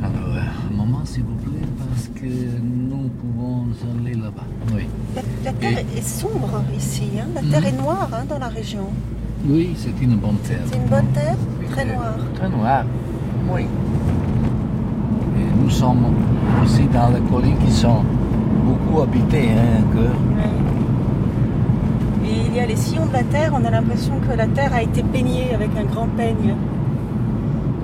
[0.04, 0.38] alors,
[0.72, 3.66] un moment s'il vous plaît, parce que nous pouvons
[4.02, 4.46] aller là-bas.
[4.76, 4.88] Oui.
[5.16, 7.28] La, la terre est sombre ici, hein.
[7.36, 7.50] la Mhm.
[7.52, 8.88] terre est noire hein, dans la région.
[9.48, 10.62] Oui, c'est une bonne terre.
[10.72, 11.36] C'est une bonne terre,
[11.70, 12.16] très noire.
[12.34, 12.84] Très noir,
[13.54, 13.62] oui.
[15.38, 16.06] Et nous sommes
[16.64, 18.02] aussi dans les collines qui sont
[18.66, 20.18] beaucoup habitées hein, encore.
[22.26, 24.74] Et il y a les sillons de la terre, on a l'impression que la terre
[24.74, 26.56] a été peignée avec un grand peigne,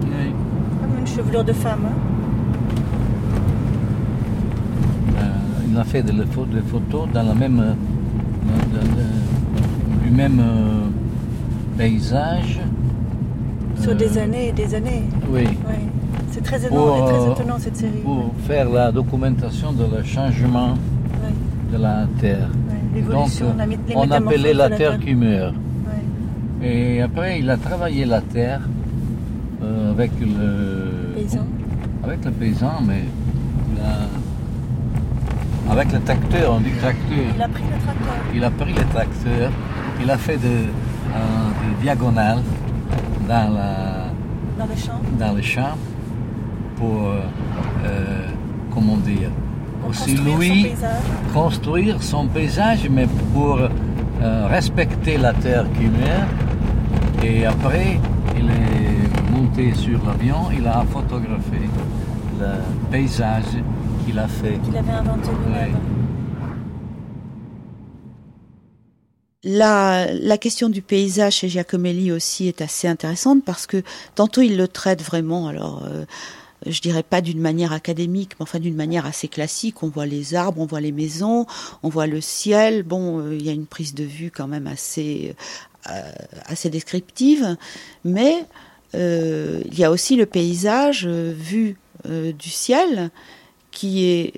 [0.04, 0.34] Oui.
[0.82, 1.86] comme une chevelure de femme.
[1.86, 1.98] hein.
[5.18, 5.24] Euh,
[5.72, 7.74] il a fait des photos, des photos dans la même, euh,
[8.74, 10.88] dans- du même euh,
[11.78, 12.60] paysage.
[13.80, 15.04] Sur euh, des années et des années.
[15.32, 15.44] Oui.
[15.46, 15.76] Oui.
[16.32, 18.02] C'est très, étonnant, très euh, étonnant cette série.
[18.04, 20.74] Pour faire la documentation de le changement
[21.24, 21.34] Oui.
[21.78, 22.50] de la terre.
[22.94, 25.00] L'évolution, Donc, les on appelait la la terre Terre.
[25.00, 25.54] qui meurt.
[26.62, 28.62] Et après, il a travaillé la terre
[29.64, 31.46] euh, avec le paysan.
[32.04, 33.04] Avec le paysan, mais
[35.70, 37.18] avec le tracteur, on dit tracteur.
[37.36, 38.16] Il a pris le tracteur.
[38.34, 39.52] Il a pris le tracteur.
[40.02, 40.66] Il a fait de,
[41.82, 42.40] diagonale
[43.28, 44.08] dans, la,
[44.58, 45.02] dans le champ.
[45.20, 45.78] Dans le champ
[46.76, 47.12] pour,
[47.86, 48.28] euh,
[48.74, 49.30] comment dire,
[49.88, 50.74] aussi lui
[51.34, 57.28] construire son paysage, mais pour euh, respecter la terre qu'il est.
[57.28, 58.00] Et après,
[58.38, 61.70] il est monté sur l'avion, il a photographié
[62.40, 62.48] le
[62.90, 63.58] paysage
[64.10, 64.60] qu'il a fait.
[64.64, 65.78] Qu'il avait inventé lui-même.
[69.44, 73.84] La, la, question du paysage chez Giacomelli aussi est assez intéressante parce que
[74.16, 76.04] tantôt il le traite vraiment, alors euh,
[76.66, 79.82] je dirais pas d'une manière académique, mais enfin d'une manière assez classique.
[79.82, 81.46] On voit les arbres, on voit les maisons,
[81.84, 82.84] on voit le ciel.
[82.84, 85.36] Bon, euh, il y a une prise de vue quand même assez
[85.90, 86.12] euh,
[86.46, 87.56] assez descriptive,
[88.04, 88.46] mais
[88.94, 93.12] euh, il y a aussi le paysage vu du ciel
[93.72, 94.34] qui est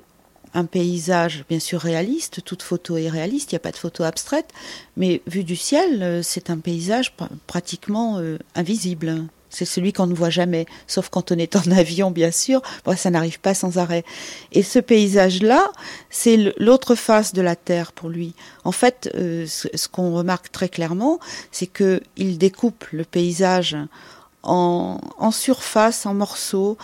[0.54, 4.04] un paysage bien sûr réaliste, toute photo est réaliste, il n'y a pas de photo
[4.04, 4.50] abstraite,
[4.96, 7.14] mais vu du ciel, c'est un paysage
[7.46, 8.20] pratiquement
[8.54, 9.28] invisible.
[9.52, 12.62] C'est celui qu'on ne voit jamais, sauf quand on est en avion, bien sûr.
[12.84, 14.04] Bon, ça n'arrive pas sans arrêt.
[14.50, 15.70] Et ce paysage-là,
[16.10, 18.34] c'est l'autre face de la Terre pour lui.
[18.64, 21.20] En fait, euh, ce, qu'on remarque très clairement,
[21.52, 23.76] c'est que il découpe le paysage
[24.42, 24.98] en,
[25.30, 26.78] surface, en morceaux.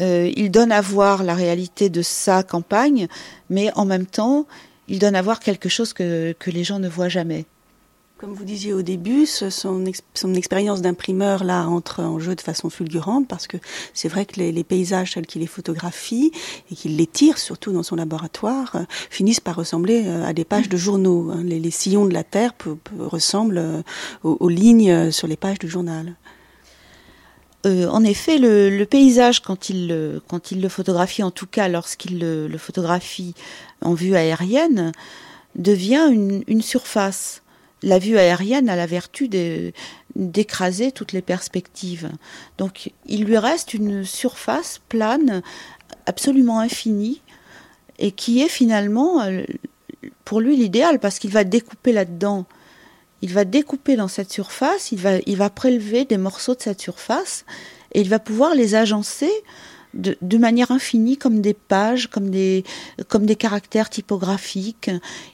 [0.00, 3.08] Euh, il donne à voir la réalité de sa campagne,
[3.50, 4.46] mais en même temps,
[4.88, 7.46] il donne à voir quelque chose que les gens ne voient jamais.
[8.18, 9.86] Comme vous disiez au début, son,
[10.34, 13.58] expérience d'imprimeur là entre en jeu de façon fulgurante parce que
[13.94, 16.32] c'est vrai que les, paysages tels qu'il les photographie
[16.68, 20.44] et qu'il les tire surtout dans son laboratoire euh, finissent par ressembler euh, à des
[20.44, 21.30] pages de journaux.
[21.30, 21.44] Hein.
[21.44, 22.54] Les, sillons de la terre
[22.98, 23.84] ressemblent
[24.24, 26.16] aux, lignes sur les pages du journal.
[27.64, 32.58] En effet, le, paysage, quand il, quand il le photographie, en tout cas lorsqu'il le,
[32.58, 33.34] photographie
[33.82, 34.92] en vue aérienne,
[35.54, 37.42] devient une, une surface
[37.82, 39.28] la vue aérienne a la vertu
[40.16, 42.10] d'écraser toutes les perspectives.
[42.58, 45.42] Donc il lui reste une surface plane
[46.06, 47.20] absolument infinie
[47.98, 49.42] et qui est finalement euh,
[50.24, 52.46] pour lui l'idéal parce qu'il va découper là-dedans.
[53.22, 54.98] Il va découper dans cette surface, il
[55.36, 57.44] va, prélever des morceaux de cette surface
[57.92, 59.30] et il va pouvoir les agencer
[59.94, 62.64] de, manière infinie comme des pages, comme des,
[63.38, 64.90] caractères typographiques.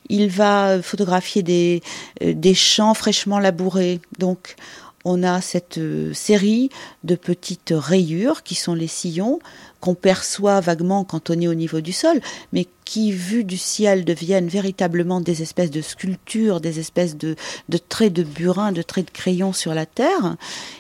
[0.09, 1.83] Il va photographier des,
[2.23, 4.01] euh, champs fraîchement labourés.
[4.19, 4.57] Donc,
[5.05, 6.71] on a cette euh, série
[7.03, 9.39] de petites rayures qui sont les sillons
[9.85, 12.19] qu'on perçoit vaguement quand on est au niveau du sol,
[12.55, 17.37] mais qui, vu du ciel, deviennent véritablement des espèces de sculptures, des espèces de,
[17.69, 20.37] de traits de burin, de traits de crayon sur la terre.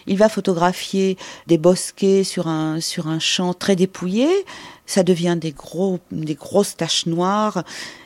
[0.07, 4.31] Il va photographier des bosquets sur un, sur un champ très dépouillé,
[4.87, 7.63] ça devient des gros, des grosses taches noires.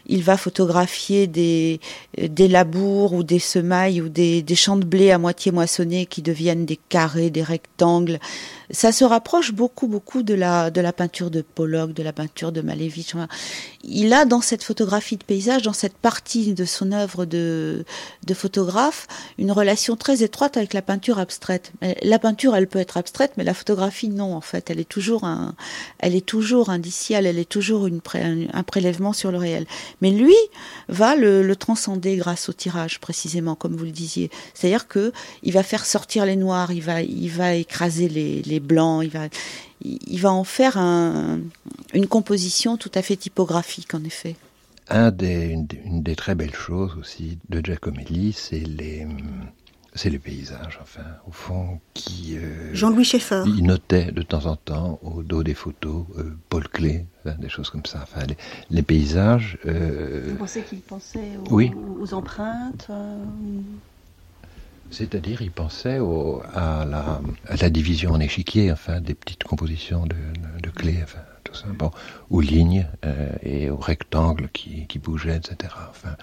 [0.08, 1.80] Il va photographier des,
[2.16, 6.22] des labours ou des semailles ou des, des champs de blé à moitié moissonnés qui
[6.22, 8.18] deviennent des carrés, des rectangles.
[8.70, 12.52] Ça se rapproche beaucoup, beaucoup de la, de la peinture de Pollock, de la peinture
[12.52, 13.14] de Malevich.
[13.82, 17.84] Il a dans cette photographie de paysage, dans cette partie de son œuvre de,
[18.26, 19.06] de photographe,
[19.38, 21.72] une relation très étroite avec la peinture abstraite.
[22.02, 24.70] La peinture, elle peut être abstraite, mais la photographie, non, en fait.
[24.70, 25.54] Elle est toujours un,
[25.98, 28.00] elle est toujours indicielle, elle est toujours une
[28.52, 29.66] un prélèvement sur le réel.
[30.00, 30.34] Mais lui
[30.88, 34.30] va le, transcender grâce au tirage, précisément, comme vous le disiez.
[34.54, 38.60] C'est-à-dire que il va faire sortir les noirs, il va, il va écraser les, les
[38.60, 39.28] blancs, il va,
[39.82, 41.40] il va en faire un,
[41.94, 44.36] une composition tout à fait typographique, en effet.
[44.88, 49.06] Un des, une, une des très belles choses aussi de Giacomelli, c'est les
[49.98, 52.38] c'est les paysages, enfin, au fond, qui...
[52.38, 53.42] Euh, Jean-Louis Schaeffer.
[53.46, 57.04] Il notait de temps en temps, au dos des photos, euh, Paul Klee,
[57.38, 58.04] des choses comme ça.
[58.04, 58.24] Enfin,
[58.70, 59.58] les, paysages...
[59.66, 62.88] Euh, Vous pensez qu'il pensait aux, empreintes
[64.92, 65.98] C'est-à-dire, il pensait
[66.54, 70.16] à, la, à, la, division en échiquier, enfin, des petites compositions de,
[70.62, 71.90] de, clés, enfin, tout ça, bon,
[72.30, 72.86] aux lignes
[73.42, 75.74] et aux rectangles qui, qui bougeaient, etc.
[75.90, 76.14] Enfin,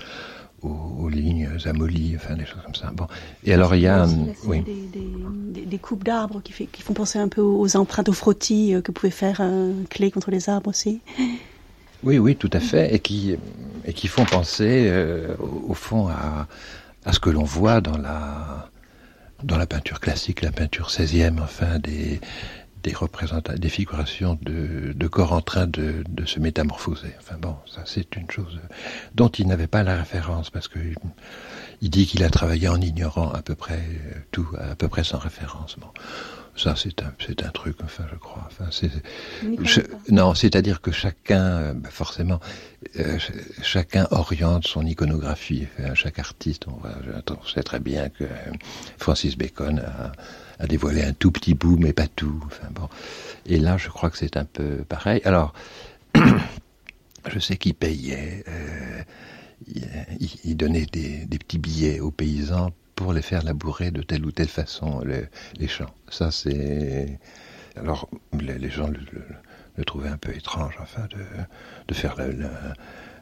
[0.62, 2.92] aux, lignes amolies, enfin des choses comme ça.
[2.94, 3.08] Bon.
[3.44, 4.08] Et alors il y a,
[4.46, 4.64] oui.
[4.66, 8.92] des, coupes d'arbres qui, qui, font penser un peu aux empreintes, aux frottis euh, que
[8.92, 11.02] pouvait faire un clé contre les arbres aussi.
[12.04, 13.36] Oui, oui, tout à fait, et qui,
[13.86, 16.48] et qui font penser euh, au, fond à,
[17.06, 18.70] à ce que l'on voit dans la,
[19.44, 22.20] dans la peinture classique, la peinture 16e, enfin des,
[22.86, 27.14] des représentations, des figurations de, corps en train de, se métamorphoser.
[27.20, 28.60] Enfin bon, ça c'est une chose
[29.16, 30.80] dont il n'avait pas la référence parce que
[31.82, 33.84] il dit qu'il a travaillé en ignorant à peu près
[34.32, 35.78] tout, à peu près sans référence.
[35.80, 35.88] Bon.
[36.58, 38.48] Ça, c'est un, c'est un truc, enfin, je crois.
[38.50, 38.90] Enfin, c'est,
[40.10, 42.40] non, c'est-à-dire que chacun, euh, bah, forcément,
[42.98, 43.20] euh,
[43.62, 45.68] chacun oriente son iconographie.
[45.96, 46.96] chaque artiste, on, va,
[47.30, 48.24] on sait très bien que
[48.98, 50.14] Francis Bacon a,
[50.60, 52.42] a dévoilé un tout petit bout, mais pas tout.
[52.46, 52.90] Enfin bon.
[53.46, 55.22] Et là, je crois que c'est un peu pareil.
[55.26, 55.54] Alors,
[57.28, 59.04] je sais qu'il payait, euh,
[60.44, 64.48] il, donnait des, petits billets aux paysans pour les faire labourer de telle ou telle
[64.48, 65.04] façon
[65.58, 65.94] les, champs.
[66.10, 67.20] Ça, c'est.
[67.76, 71.18] Alors, les, gens le, trouvaient un peu étrange, enfin, de,
[71.88, 72.48] de faire le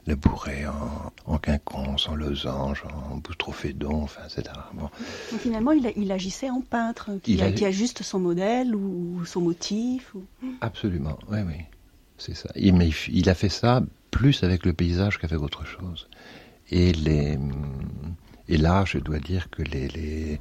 [0.06, 4.43] labourer en, en quinconce, en losange, en boutrophédon, enfin, etc.
[4.74, 4.89] Bon.
[5.39, 10.14] finalement, il, il, agissait en peintre, qui, a, qui, ajuste son modèle ou son motif.
[10.16, 10.24] Ou...
[10.62, 11.56] Absolument, oui, oui.
[12.18, 12.49] C'est ça.
[12.56, 13.82] Il, mais il a fait ça
[14.12, 16.08] plus avec le paysage qu'avec autre chose.
[16.70, 17.38] Et, les,
[18.47, 20.39] et là, je dois dire que les, les,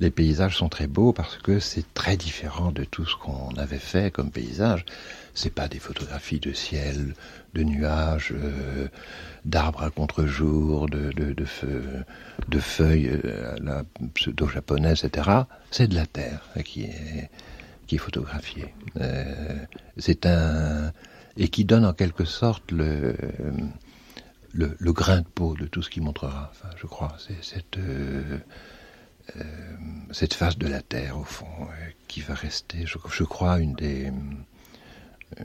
[0.00, 3.78] les paysages sont très beaux parce que c'est très différent de tout ce qu'on avait
[3.78, 4.84] fait comme paysage.
[5.34, 7.14] C'est pas des photographies de ciel,
[7.54, 8.88] de nuages, euh,
[9.44, 11.44] d'arbres à contre-jour, de,
[12.60, 15.30] feuilles euh, la pseudo-japonaise, etc.
[15.70, 17.30] C'est de la terre qui est,
[17.96, 18.74] photographiée.
[19.00, 19.64] Euh,
[19.98, 20.90] c'est un
[21.36, 23.14] et qui donne en quelque sorte le,
[24.82, 26.50] grain de peau de tout ce qui montrera.
[26.50, 27.78] Enfin, je crois, c'est cette
[29.36, 29.42] euh,
[30.10, 31.46] cette face de la terre au fond
[32.08, 34.12] qui va rester, je crois, une des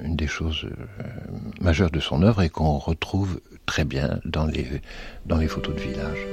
[0.03, 1.03] une des choses euh,
[1.61, 4.81] majeures de son œuvre et qu'on retrouve très bien dans les,
[5.25, 6.27] dans les photos de village.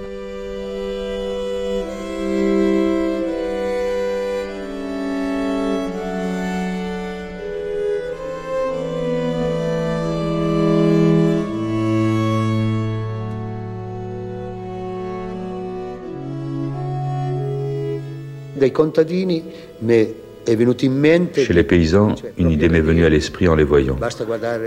[18.58, 19.44] Dai contadini,
[19.82, 20.14] mais
[20.46, 23.98] chez les paysans, une idée m'est venue à l'esprit en les voyant.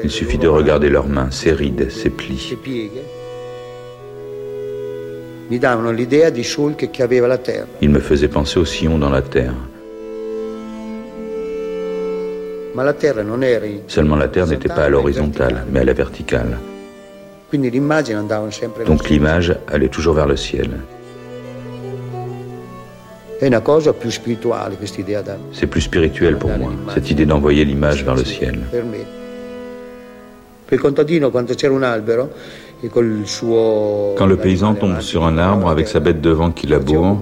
[0.04, 2.56] Il suffit de regarder leurs mains, ses rides, ses plis.
[7.82, 9.54] Ils me faisaient penser au sillon dans la terre.
[13.88, 16.58] Seulement la terre n'était pas à l'horizontale, mais à la verticale.
[18.86, 20.70] Donc l'image allait toujours vers le ciel.
[25.54, 28.60] C'est plus spirituel pour moi, cette idée d'envoyer l'image vers le ciel.
[28.72, 28.84] E
[34.18, 37.18] Quand le paysan tombe sur un arbre avec sa bête devant qui laboure,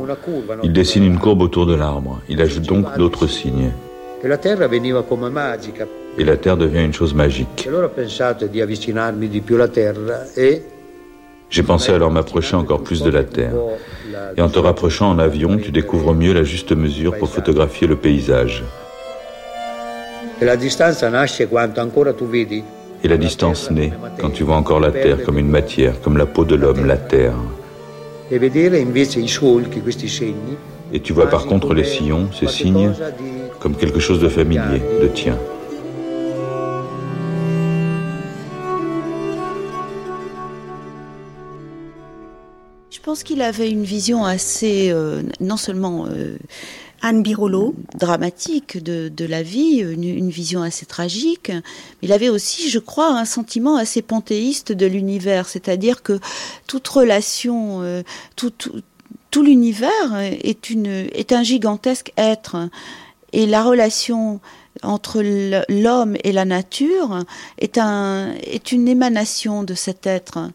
[0.64, 2.20] il dessine une courbe autour de l'arbre.
[2.30, 3.72] Il ajoute donc d'autres signes.
[4.24, 4.28] E
[6.20, 7.70] Et la terre devient une chose magique.
[11.50, 13.54] J'ai pensé alors m'approcher encore plus de la Terre.
[14.36, 17.96] Et en te rapprochant en avion, tu découvres mieux la juste mesure pour photographier le
[17.96, 18.64] paysage.
[23.04, 26.26] Et la distance naît quand tu vois encore la Terre comme une matière, comme la
[26.26, 27.34] peau de l'homme, la Terre.
[30.94, 32.92] Et tu vois par contre les sillons, ces signes,
[33.60, 35.38] comme quelque chose de familier, de tien.
[43.08, 46.38] Pense qu'il avait une vision assez, euh, non seulement euh,
[47.96, 51.62] dramatique de, la vie, une, vision assez tragique, mais
[52.02, 56.20] il avait aussi, je crois, un sentiment assez panthéiste de l'univers, c'est-à-dire que
[56.68, 58.04] toute relation, euh,
[58.36, 58.52] tout,
[59.42, 62.70] l'univers est, un gigantesque être,
[63.32, 64.42] et la relation
[64.84, 65.22] entre
[65.70, 67.24] l'homme et la nature
[67.58, 67.78] est
[68.74, 70.52] une émanation de cet être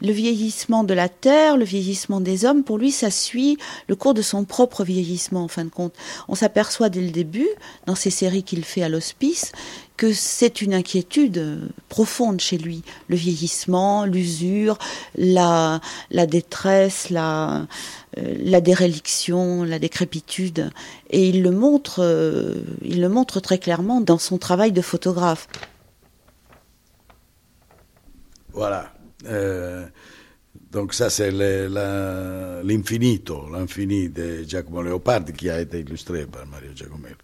[0.00, 4.14] le vieillissement de la terre, le vieillissement des hommes, pour lui, ça suit le cours
[4.14, 5.94] de son propre vieillissement, en fin de compte.
[6.28, 7.48] On s'aperçoit dès le début,
[7.86, 9.52] dans ces séries qu'il fait à l'hospice,
[9.96, 12.82] que c'est une inquiétude profonde chez lui.
[13.08, 14.78] Le vieillissement, l'usure,
[15.16, 15.80] la,
[16.10, 17.66] détresse, la,
[18.16, 20.70] euh, la déréliction, la décrépitude.
[21.10, 25.48] Et il le montre, euh, il le montre très clairement dans son travail de photographe.
[28.52, 28.92] Voilà.
[29.26, 29.86] Euh,
[30.52, 37.16] donc ça c'est l'infinito, l'infini de Giacomo Leopardi qui a été illustré par Mario Giacomelli.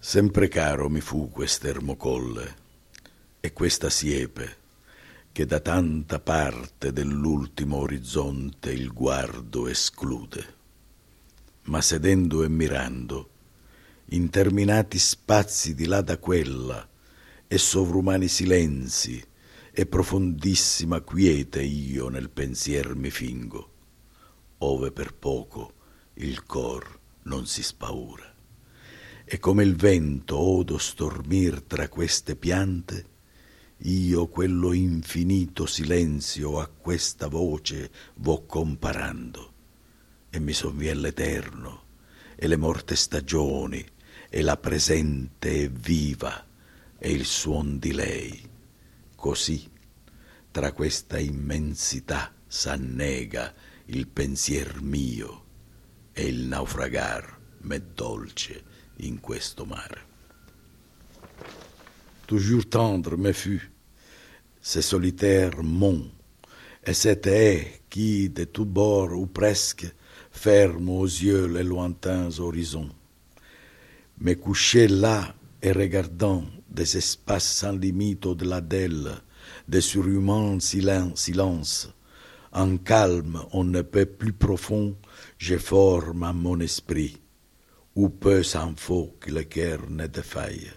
[0.00, 2.56] Sempre caro mi fu quest'ermocolle
[3.40, 4.56] e questa siepe
[5.32, 10.56] che da tanta parte dell'ultimo orizzonte il guardo esclude.
[11.64, 13.30] Ma sedendo e mirando,
[14.06, 16.88] interminati spazi di là da quella,
[17.46, 19.22] e sovrumani silenzi,
[19.78, 23.70] e profondissima quiete io nel pensier mi fingo,
[24.58, 25.74] ove per poco
[26.14, 28.34] il cor non si spaura.
[29.24, 33.06] E come il vento odo stormir tra queste piante,
[33.82, 39.52] io quello infinito silenzio a questa voce vo comparando,
[40.28, 41.82] e mi sovvien l'eterno,
[42.34, 43.86] e le morte stagioni,
[44.28, 46.44] e la presente e viva,
[46.98, 48.56] e il suon di lei
[49.18, 49.68] Così,
[50.52, 53.52] tra questa immensità s'annega
[53.86, 55.44] il pensier mio
[56.12, 58.62] e il naufragar m'è dolce
[58.98, 60.06] in questo mare.
[62.26, 63.68] Toujours tendre me fut
[64.60, 66.08] ce solitaire mont
[66.86, 69.92] et cette haie qui, de tous bords ou presque,
[70.30, 72.94] ferme aux yeux les lointains horizons.
[74.20, 79.10] Me coucher là et regardant des espaces sans limite au-delà d'elle,
[79.66, 81.88] des surhumains silence.
[82.52, 84.96] En calme, on ne peut plus profond,
[85.36, 87.18] je forme à mon esprit,
[87.94, 90.70] où peu s'en faut que le cœur ne défaille.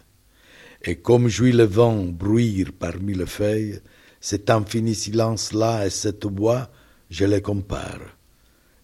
[0.84, 3.80] Et comme jouit le vent bruire parmi les feuilles,
[4.20, 6.70] cet infini silence-là et cette voix,
[7.10, 8.18] je les compare.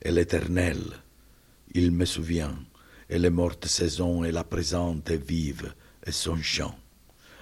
[0.01, 0.79] Et l'éternel,
[1.73, 2.57] il me souvient,
[3.09, 5.73] et les mortes saisons et la présente est vive
[6.05, 6.75] et son chant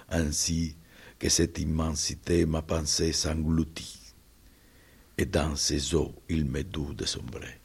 [0.08, 0.76] ainsi
[1.18, 4.00] que cette immensité ma pensée s'engloutit,
[5.18, 7.60] et dans ses eaux il m'est doux de sombrer.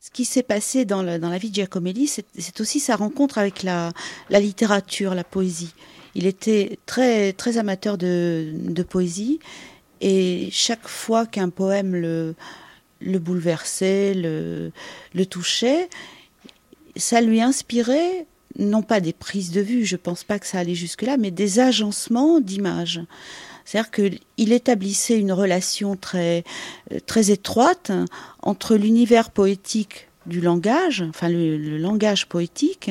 [0.00, 3.62] Ce qui s'est passé dans, dans, la vie de Giacomelli, c'est aussi sa rencontre avec
[3.62, 3.92] la,
[4.30, 5.74] la, littérature, la poésie.
[6.14, 9.38] Il était très, très amateur de, de poésie,
[10.00, 12.34] et chaque fois qu'un poème le,
[13.00, 14.72] le bouleversait, le,
[15.14, 15.88] le touchait,
[16.96, 18.26] ça lui inspirait
[18.58, 21.58] non pas des prises de vue, je pense pas que ça allait jusque-là, mais des
[21.58, 23.00] agencements d'images.
[23.64, 26.44] C'est-à-dire qu'il établissait une relation très,
[27.06, 27.92] très étroite
[28.42, 32.90] entre l'univers poétique du langage, enfin le, langage poétique,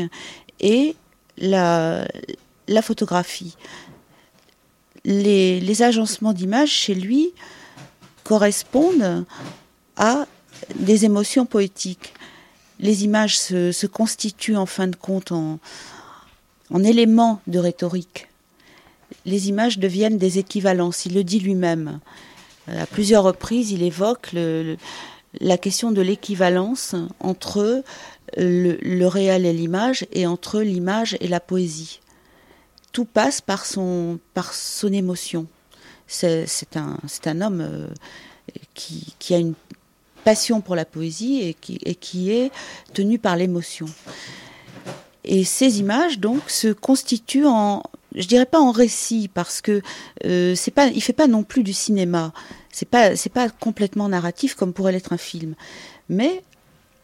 [0.59, 0.95] et
[1.37, 2.07] la,
[2.81, 3.55] photographie.
[5.05, 7.33] Les agencements d'images chez lui
[8.23, 9.25] correspondent
[9.97, 10.25] à
[10.75, 12.13] des émotions poétiques
[12.81, 15.59] les images se, constituent en fin de compte en,
[16.83, 18.27] éléments de rhétorique.
[19.25, 21.99] Les images deviennent des équivalences, il le dit lui-même.
[22.67, 27.83] À plusieurs reprises, il évoque la question de l'équivalence entre
[28.37, 31.99] le, réel et l'image et entre l'image et la poésie.
[32.93, 34.19] Tout passe par son,
[34.91, 35.45] émotion.
[36.07, 37.87] C'est un, homme euh,
[38.73, 39.53] qui, a une
[40.21, 42.51] passion pour la poésie et qui, est
[42.93, 43.87] tenue par l'émotion.
[45.23, 47.83] Et ces images, donc, se constituent en,
[48.15, 49.81] je dirais pas en récit, parce que
[50.25, 52.33] euh, c'est pas, il fait pas non plus du cinéma.
[52.71, 55.55] C'est pas, pas complètement narratif comme pourrait l'être un film.
[56.09, 56.43] Mais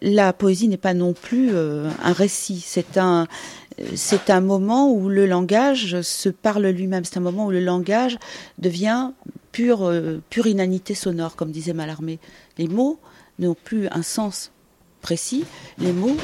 [0.02, 2.64] la poésie n'est pas non plus euh, un récit.
[2.66, 3.28] C'est un,
[3.96, 7.06] c'est un moment où le langage se parle lui-même.
[7.06, 8.18] C'est un moment où le langage
[8.58, 9.12] devient
[9.58, 12.20] pure, euh, pure inanité sonore, comme disait Mallarmé.
[12.60, 13.00] Les mots
[13.40, 14.52] n'ont plus un sens
[15.02, 15.46] précis,
[15.80, 16.16] les mots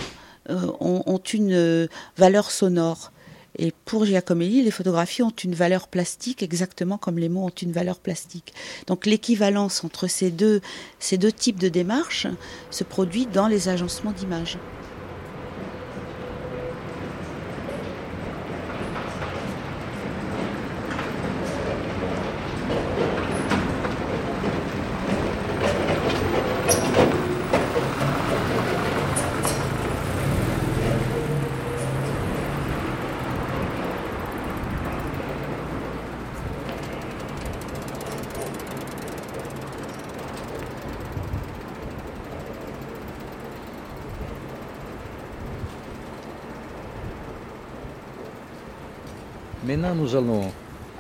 [0.51, 3.11] euh, ont, une euh, valeur sonore.
[3.57, 7.71] Et pour Giacomelli, les photographies ont une valeur plastique exactement comme les mots ont une
[7.71, 8.53] valeur plastique.
[8.85, 10.61] Donc l'équivalence entre ces deux,
[10.99, 12.27] ces deux types de démarches
[12.69, 14.59] se produit dans les agencements d'images.
[49.65, 50.51] Maintenant, nous allons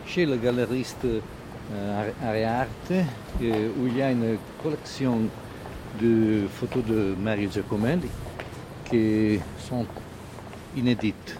[0.07, 5.19] chez le galeriste euh, Arearte, euh, où il y a une collection
[6.01, 8.07] de photos de Mario Giacomelli
[8.89, 9.85] qui sont
[10.77, 11.37] inédites.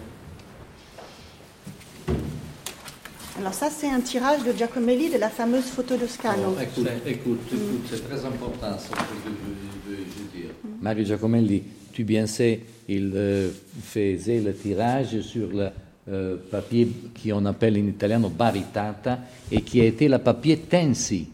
[3.39, 6.57] Alors ça, c'est un tirage de Giacomelli de la fameuse photo de Scalo.
[6.57, 10.51] Oh, écoute, écoute, écoute c'est très important ce que je veux dire.
[10.81, 11.63] Mario Giacomelli,
[11.93, 12.59] tu bien sais,
[12.89, 15.69] il euh, faisait le tirage sur le
[16.09, 16.87] euh, papier
[17.21, 19.19] qu'on appelle en italien baritata
[19.51, 21.29] et qui a été le papier tensi.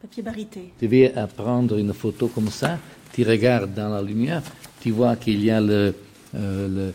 [0.00, 0.72] Papier barité.
[0.78, 2.78] Tu veux prendre une photo comme ça?
[3.12, 4.42] Tu regardes dans la lumière,
[4.80, 5.94] tu vois qu'il y a le...
[6.34, 6.92] le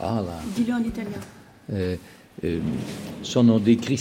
[0.00, 0.40] ah là.
[0.54, 1.98] Dis-le en italien.
[2.44, 2.60] Euh,
[3.36, 3.96] euh,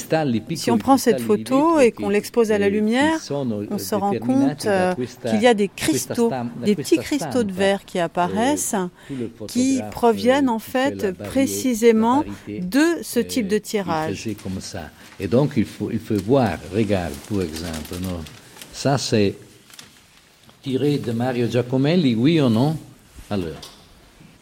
[0.56, 4.66] si on prend cette photo et qu'on l'expose à la lumière, on se rend compte
[4.68, 4.94] euh,
[5.26, 6.32] qu'il y a des cristaux,
[6.64, 8.76] des petits cristaux de verre qui apparaissent,
[9.48, 14.30] qui proviennent en fait précisément de ce type de tirage.
[15.20, 17.96] Et donc il faut, il faut voir, regarde par exemple,
[18.72, 19.36] ça c'est
[20.62, 22.78] tiré de Mario Giacomelli, oui ou non?
[23.30, 23.60] Alors,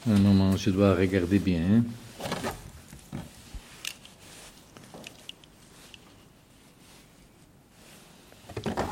[0.08, 1.62] un moment, je dois regarder bien.
[1.72, 1.84] Hein.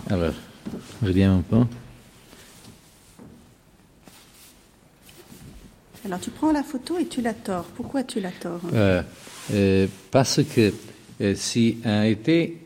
[0.09, 0.33] Alors,
[1.01, 1.57] reviens un peu.
[6.05, 7.65] Alors, tu prends la photo et tu la tords.
[7.75, 9.01] Pourquoi tu la tords euh,
[9.53, 10.73] euh, Parce que
[11.21, 12.57] euh, si a été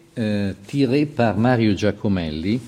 [0.66, 2.60] tiré par Mario Giacomelli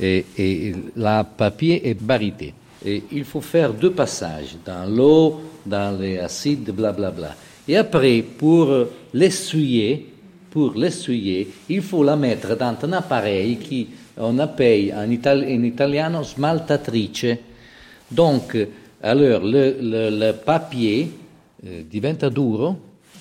[0.00, 2.54] et, et la papier est barité.
[2.84, 7.10] Et il faut faire deux passages, dans l'eau, dans les acides, blablabla.
[7.10, 7.36] Bla, bla.
[7.68, 8.74] Et après, pour
[9.12, 10.09] l'essuyer,
[10.50, 15.64] pour l'essuyer, il faut la mettre dans un appareil qui on appelle en, itali in
[15.64, 17.38] italiano smaltatrice.
[18.08, 18.68] Donc,
[19.00, 21.10] alors, le, le, le papier
[21.62, 22.76] eh, diventa duro,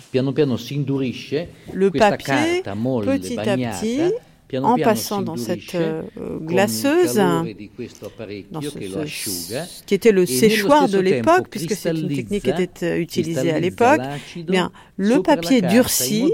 [0.10, 4.14] piano piano si indurisce, le papier, petit bagnata, à petit,
[4.57, 6.01] en passant dans cette euh,
[6.41, 13.51] glaceuse, dans ce, qui était le séchoir de l'époque, puisque cette technique était euh, utilisée
[13.51, 14.01] à l'époque,
[14.47, 16.31] bien le papier durcit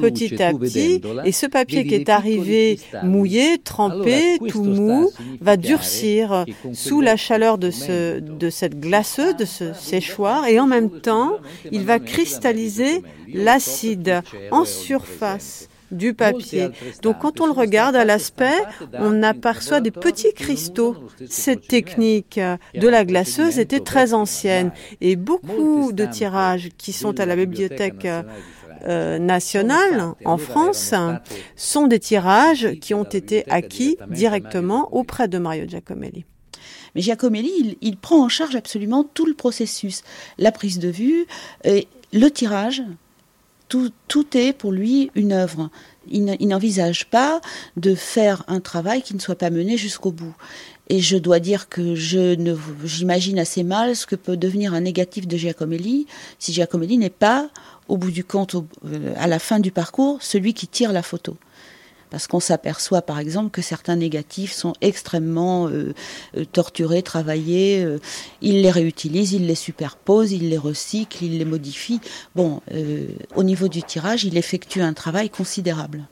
[0.00, 5.10] petit à petit, et ce papier qui est arrivé mouillé, trempé, tout mou,
[5.40, 10.66] va durcir sous la chaleur de, ce, de cette glaceuse, de ce séchoir, et en
[10.66, 11.38] même temps,
[11.72, 13.02] il va cristalliser
[13.32, 16.68] l'acide en surface du papier.
[17.02, 18.58] Donc quand on le regarde à l'aspect,
[18.94, 20.96] on aperçoit des petits cristaux.
[21.28, 22.40] Cette technique
[22.74, 28.06] de la glaceuse était très ancienne et beaucoup de tirages qui sont à la bibliothèque
[28.86, 30.94] euh, nationale en France
[31.56, 36.24] sont des tirages qui ont été acquis directement auprès de Mario Giacomelli.
[36.94, 40.02] Mais Giacomelli, il, prend en charge absolument tout le processus,
[40.38, 41.26] la prise de vue,
[41.64, 42.82] et le tirage,
[43.68, 43.92] tout,
[44.36, 45.70] est pour lui une œuvre.
[46.08, 47.40] Il n'envisage pas
[47.76, 50.34] de faire un travail qui ne soit pas mené jusqu'au bout.
[50.88, 54.82] Et je dois dire que je ne, j'imagine assez mal ce que peut devenir un
[54.82, 56.06] négatif de Giacomelli
[56.38, 57.50] si Giacomelli n'est pas,
[57.88, 61.36] au bout du compte, euh, à la fin du parcours, celui qui tire la photo
[62.10, 65.94] parce qu'on s'aperçoit par exemple que certains négatifs sont extrêmement euh,
[66.36, 67.98] euh, torturés, travaillés, euh,
[68.42, 72.00] il les réutilise, il les superpose, il les recycle, il les modifie.
[72.34, 72.60] Bon,
[73.34, 76.06] au niveau du tirage, il effectue un travail considérable.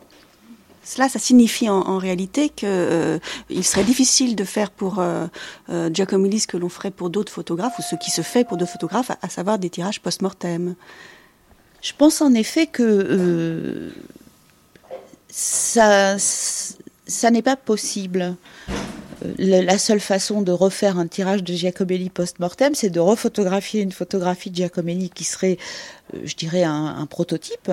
[0.83, 5.03] Cela, ça signifie en, réalité qu'il il serait difficile de faire pour
[5.69, 8.73] Giacomelli ce que l'on ferait pour d'autres photographes, ou ce qui se fait pour d'autres
[8.73, 10.75] photographes, à, savoir des tirages post-mortem.
[11.81, 13.93] Je pense en effet que
[15.37, 18.37] ça, ça n'est pas possible.
[19.25, 23.91] Euh, la seule façon de refaire un tirage de Giacomelli post-mortem, c'est de refotographier une
[23.91, 25.59] photographie de Giacomelli qui serait,
[26.15, 27.69] euh, je dirais, un, prototype,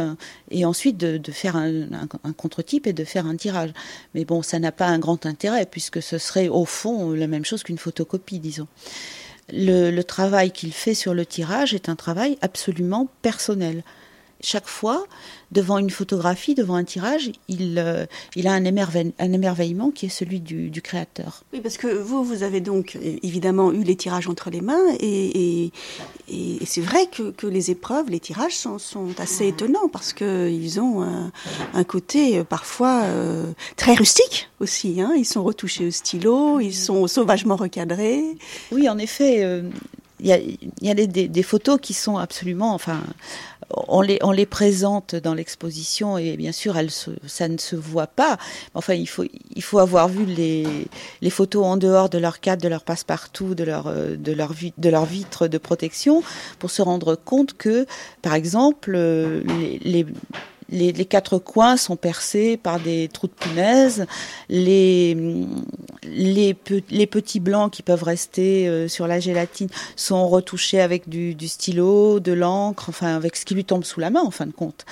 [0.49, 3.73] et ensuite de, faire un, contre-type et de faire un tirage.
[4.15, 7.45] Mais bon, ça n'a pas un grand intérêt, puisque ce serait au fond la même
[7.45, 8.67] chose qu'une photocopie, disons.
[9.51, 13.83] le travail qu'il fait sur le tirage est un travail absolument personnel
[14.41, 15.05] chaque fois,
[15.51, 18.05] devant une photographie, devant un tirage, il, euh,
[18.35, 21.43] il a un, un, émerveillement qui est celui du, créateur.
[21.53, 25.71] Oui, parce que vous, vous avez donc évidemment eu les tirages entre les mains, et,
[26.27, 30.79] et, c'est vrai que, que, les épreuves, les tirages sont, sont assez étonnants, parce qu'ils
[30.79, 35.01] ont un, côté euh, parfois euh, très rustique aussi.
[35.01, 35.13] Hein.
[35.17, 38.23] Ils sont retouchés au stylo, ils sont sauvagement recadrés.
[38.71, 39.43] Oui, en effet.
[40.21, 43.01] Il y a, des, photos qui sont absolument, enfin,
[43.87, 46.75] on les, présente dans l'exposition et bien sûr,
[47.25, 48.37] ça ne se voit pas.
[48.75, 49.23] Enfin, il faut,
[49.55, 53.63] il faut avoir vu les, photos en dehors de leur cadre, de leur passe-partout, de
[53.63, 56.23] leur, euh, de leur vitre de protection
[56.59, 57.87] pour se rendre compte que,
[58.21, 59.41] par exemple, euh,
[59.81, 60.05] les
[60.71, 64.05] les, quatre coins sont percés par des trous de punaise.
[64.49, 65.15] Les,
[66.03, 72.19] les, petits blancs qui peuvent rester euh, sur la gélatine sont retouchés avec du, stylo,
[72.19, 74.85] de l'encre, enfin avec ce qui lui tombe sous la main en fin de compte.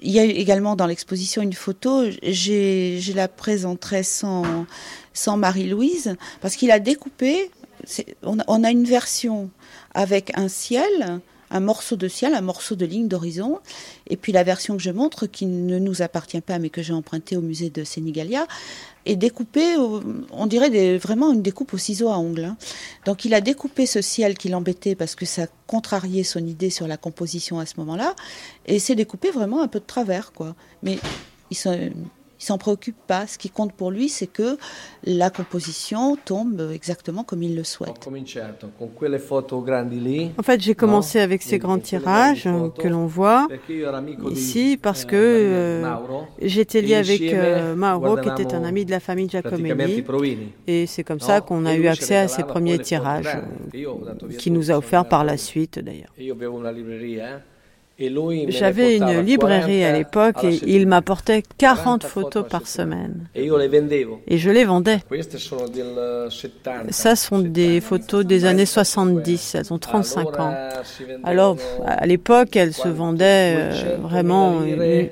[0.00, 4.64] Il y a également dans l'exposition une photo, je la présenterai sans,
[5.12, 7.50] sans Marie-Louise, parce qu'il a découpé,
[8.22, 9.50] on a une version
[9.92, 11.20] avec un ciel,
[11.52, 13.60] un morceau de ciel, un morceau de ligne d'horizon.
[14.08, 16.94] Et puis la version que je montre, qui ne nous appartient pas, mais que j'ai
[16.94, 18.46] empruntée au musée de Sénégalia,
[19.04, 19.76] est découpée,
[20.32, 22.44] on dirait vraiment une découpe au ciseau à ongles.
[22.44, 22.56] Hein.
[23.04, 26.86] Donc il a découpé ce ciel qui l'embêtait parce que ça contrariait son idée sur
[26.86, 28.14] la composition à ce moment-là,
[28.66, 30.54] et c'est découpé vraiment un peu de travers, quoi.
[30.82, 30.98] Mais
[32.42, 33.26] il s'en préoccupe pas.
[33.26, 34.58] Ce qui compte pour lui, c'est que
[35.04, 38.08] la composition tombe exactement comme il le souhaite.
[40.38, 42.48] En fait, j'ai commencé avec ces grands tirages
[42.78, 43.46] que l'on voit
[44.30, 45.96] ici parce que euh,
[46.40, 50.04] j'étais lié avec euh, Mauro, qui était un ami de la famille Giacomelli,
[50.66, 53.38] et c'est comme ça qu'on a eu accès à ces premiers tirages,
[53.74, 56.12] euh, qui nous a offert par la suite d'ailleurs.
[58.48, 63.28] J'avais une librairie à l'époque et il m'apportait 40 photos par semaine.
[63.34, 64.98] Et je les vendais.
[66.90, 70.54] Ça sont des photos des années 70, elles ont 35 ans.
[71.24, 71.56] Alors,
[71.86, 74.62] à l'époque, elles se vendaient euh, vraiment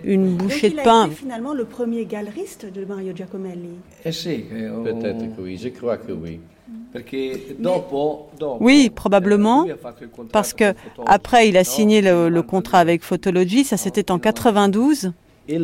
[0.05, 1.09] une, bouchée de pain.
[1.11, 3.79] Finalement le premier galeriste de Mario Giacomelli.
[4.05, 6.41] Eh Peut-être que oui, je crois que oui.
[8.61, 9.67] Oui, probablement,
[10.33, 10.75] parce que
[11.07, 15.13] après il a signé le, contrat avec Photology, ça c'était en 92.
[15.49, 15.59] Et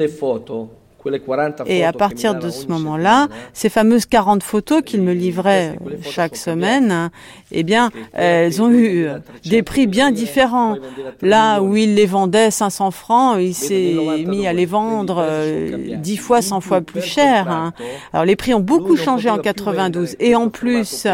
[1.85, 7.11] à partir de ce moment-là, ces fameuses 40 photos qu'il me livrait chaque semaine,
[7.53, 9.09] eh bien, elles ont eu
[9.45, 10.77] des prix bien différents.
[11.23, 13.95] Là où il les vendait 500 francs, il s'est
[14.27, 15.25] mis à les vendre
[15.97, 17.49] 10 euh, fois, 100 fois plus cher.
[17.51, 17.73] Hein.
[18.13, 20.17] Alors les prix ont beaucoup changé en 92.
[20.21, 21.07] Et en plus,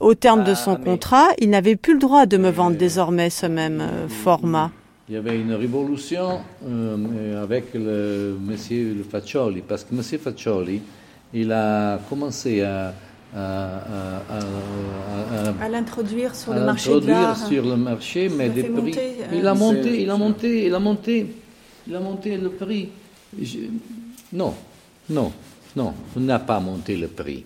[0.00, 3.46] au terme de son contrat, il n'avait plus le droit de me vendre désormais ce
[3.46, 4.70] même euh, format
[5.08, 10.80] il y avait une révolution euh, avec le monsieur Faccioli, parce que monsieur Faccioli,
[11.34, 12.94] il a commencé à,
[13.34, 14.38] à,
[15.70, 17.48] l'introduire sur le marché de l'art.
[17.48, 18.94] sur le marché, mais des prix.
[19.32, 21.26] il a monté, il a monté, il a monté,
[21.86, 22.88] il a monté le prix.
[24.32, 24.54] non,
[25.10, 25.32] non,
[25.74, 27.44] non, il n'a pas monté le prix,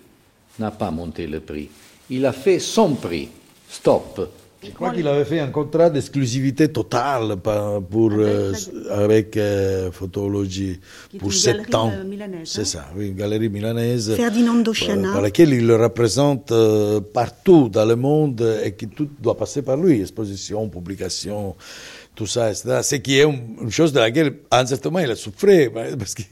[0.59, 1.69] n'a pas monté le prix.
[2.09, 3.29] Il a fait son prix.
[3.69, 4.29] Stop.
[4.63, 8.11] Je crois qu'il avait fait un contrat d'exclusivité totale pour,
[8.89, 10.79] avec, euh, Photologie
[11.19, 11.91] pour sept ans.
[11.93, 12.65] Euh, C'est hein.
[12.65, 14.15] ça, oui, une galerie milanaise.
[14.15, 19.09] Ferdinando Par, par laquelle il le représente euh, partout dans le monde et qui tout
[19.19, 21.55] doit passer par lui, exposition, publication,
[22.15, 22.79] tout ça, etc.
[22.81, 25.69] Ce qui est une, chose de laquelle, à un certain moment, il a souffert.
[25.99, 26.23] Parce que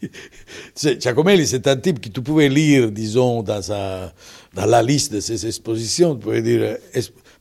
[1.00, 4.12] Giacomelli, c'est un type que tu pouvais lire, disons, dans, sa,
[4.56, 6.16] dans la liste de ses expositions.
[6.16, 6.78] Tu pouvais dire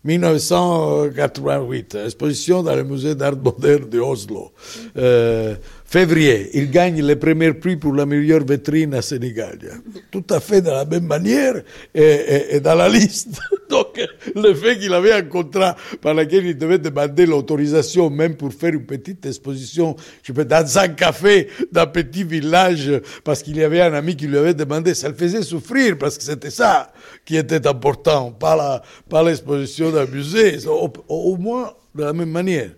[0.05, 4.53] 1988, exposition dans le musée d'art moderne de Oslo.
[4.97, 5.55] Euh,
[5.95, 9.57] février, il gagne le premier prix pour la meilleure vitrine à Sénégal.
[10.11, 11.63] Tout à fait de la même manière
[11.95, 13.39] et, dans la liste.
[13.71, 14.01] Donc,
[14.35, 18.75] le fait qu'il avait un contrat par lequel il devait demander l'autorisation même pour faire
[18.75, 19.95] une petite exposition,
[20.25, 22.91] je peux, dans un café d'un petit village,
[23.23, 26.19] parce qu'il y avait un ami qui lui avait demandé, ça le faisait souffrir parce
[26.19, 26.93] que c'était ça
[27.25, 28.83] qui était important, pas
[29.25, 32.71] l'exposition d'un musée, au moins de la même manière.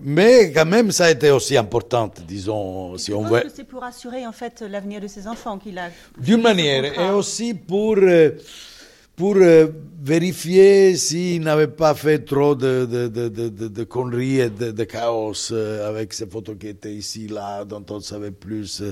[0.00, 3.42] Mais quand même, ça a été aussi important, disons, si on veut.
[3.54, 5.90] C'est pour assurer en fait l'avenir de ses enfants qu'il a.
[6.18, 8.30] D'une manière, et aussi pour euh,
[9.16, 9.66] pour euh,
[10.02, 15.52] vérifier s'il n'avait pas fait trop de, de, de, de, de conneries et de, chaos
[15.52, 18.82] euh, avec ces photos qui étaient ici, là, dont on savait plus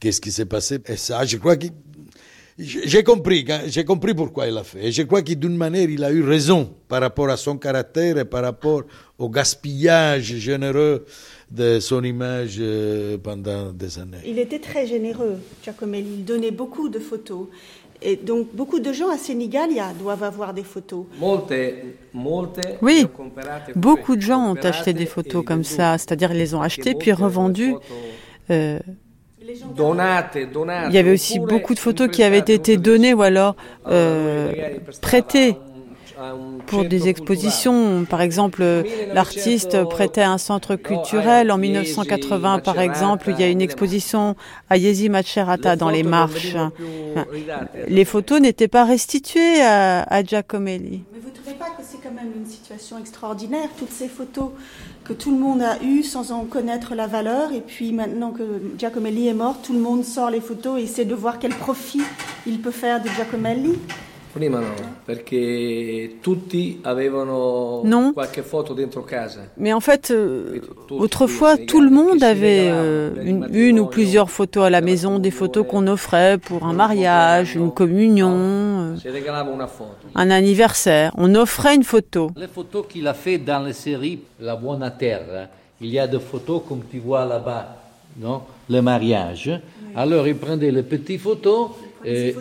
[0.00, 0.80] qu'est-ce qui s'est passé.
[0.86, 1.66] Et ça, je crois que
[2.58, 4.86] j'ai compris, hein, j'ai compris pourquoi il l'a fait.
[4.86, 8.18] Et je crois que d'une manière, il a eu raison par rapport à son caractère
[8.18, 8.82] et par rapport
[9.18, 11.04] au gaspillage généreux
[11.50, 14.18] de son image euh, pendant des années.
[14.26, 16.08] Il était très généreux, Giacomelli.
[16.18, 17.46] Il donnait beaucoup de photos.
[18.00, 21.04] Et donc, beaucoup de gens à Sénégalia doivent avoir des photos.
[22.80, 23.06] Oui,
[23.74, 27.12] beaucoup de gens ont acheté des photos comme ça, c'est-à-dire ils les ont achetées puis
[27.12, 27.74] revendues.
[28.50, 28.78] Euh,
[29.40, 34.52] il y avait aussi beaucoup de photos qui avaient été données ou alors euh,
[35.00, 35.56] prêtées
[36.66, 38.04] pour des expositions.
[38.04, 38.64] Par exemple,
[39.12, 41.50] l'artiste prêtait un centre culturel.
[41.50, 44.36] En 1980, par exemple, il y a une exposition
[44.70, 46.56] à Yezi Macerata dans les marches.
[47.88, 51.02] Les photos n'étaient pas restituées à, à Giacomelli.
[51.12, 54.50] Mais vous ne trouvez pas que c'est quand même une situation extraordinaire, toutes ces photos
[55.04, 57.52] que tout le monde a eu sans en connaître la valeur.
[57.52, 58.42] Et puis maintenant que
[58.78, 62.02] Giacomelli est mort, tout le monde sort les photos et essaie de voir quel profit
[62.46, 63.78] il peut faire de Giacomelli?
[67.84, 68.12] Non.
[69.56, 70.60] Mais en fait, euh,
[70.90, 73.10] autrefois, tout le monde avait euh,
[73.52, 77.72] une, ou plusieurs photos à la maison, des photos qu'on offrait pour un mariage, une
[77.72, 78.96] communion, euh,
[80.14, 81.12] un anniversaire.
[81.16, 82.30] On offrait une photo.
[82.36, 85.46] Les photos qu'il a fait dans les séries La Bonne Terre, hein.
[85.80, 87.76] il y a des photos comme tu vois là-bas,
[88.20, 89.50] non Le mariage.
[89.96, 91.70] Alors il prenait les petites photos.
[92.04, 92.34] Et,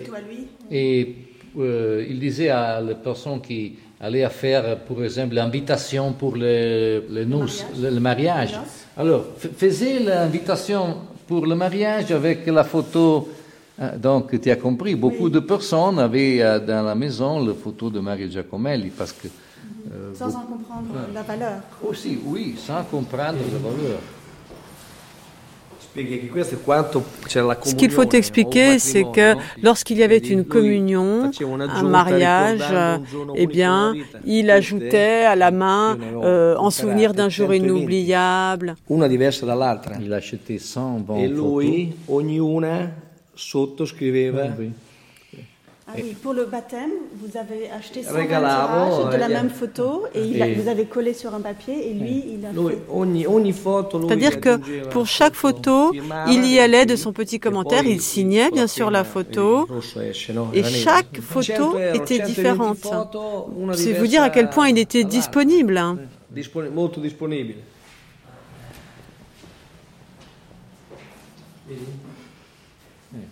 [0.70, 1.16] et
[1.60, 7.26] euh, il disait à les personnes qui allaient faire, par exemple, l'invitation pour le, le,
[7.26, 8.58] le, mariage.
[8.96, 10.98] Alors, faisait l'invitation
[11.28, 13.28] pour le mariage avec la photo.
[13.80, 17.90] Hein, donc, tu as compris, beaucoup de personnes avaient euh, dans la maison la photo
[17.90, 19.28] de Mario Giacomelli parce que.
[19.28, 21.62] Euh, sans en comprendre la valeur.
[21.88, 24.00] Aussi, oui, sans comprendre la valeur.
[27.64, 31.32] Ce qu'il faut expliquer, c'est que lorsqu'il y avait une communion,
[31.70, 32.62] un mariage,
[33.36, 33.94] eh bien,
[34.26, 38.76] il ajoutait à la main euh, en souvenir d'un jour inoubliable.
[40.02, 41.64] Il achetait 100 bonnes photos.
[45.90, 50.54] Ah oui, pour le baptême, vous avez acheté 120 tirages de la même photo et
[50.56, 52.78] vous avez collé sur un papier et lui, il a fait...
[54.02, 54.58] C'est-à-dire que
[54.90, 55.94] pour chaque photo,
[56.28, 59.66] il y allait de son petit commentaire, il signait bien sûr la photo.
[60.54, 62.86] et chaque photo était différente.
[63.74, 65.78] C'est vous dire à quel point il était disponible.
[65.78, 66.00] Hein.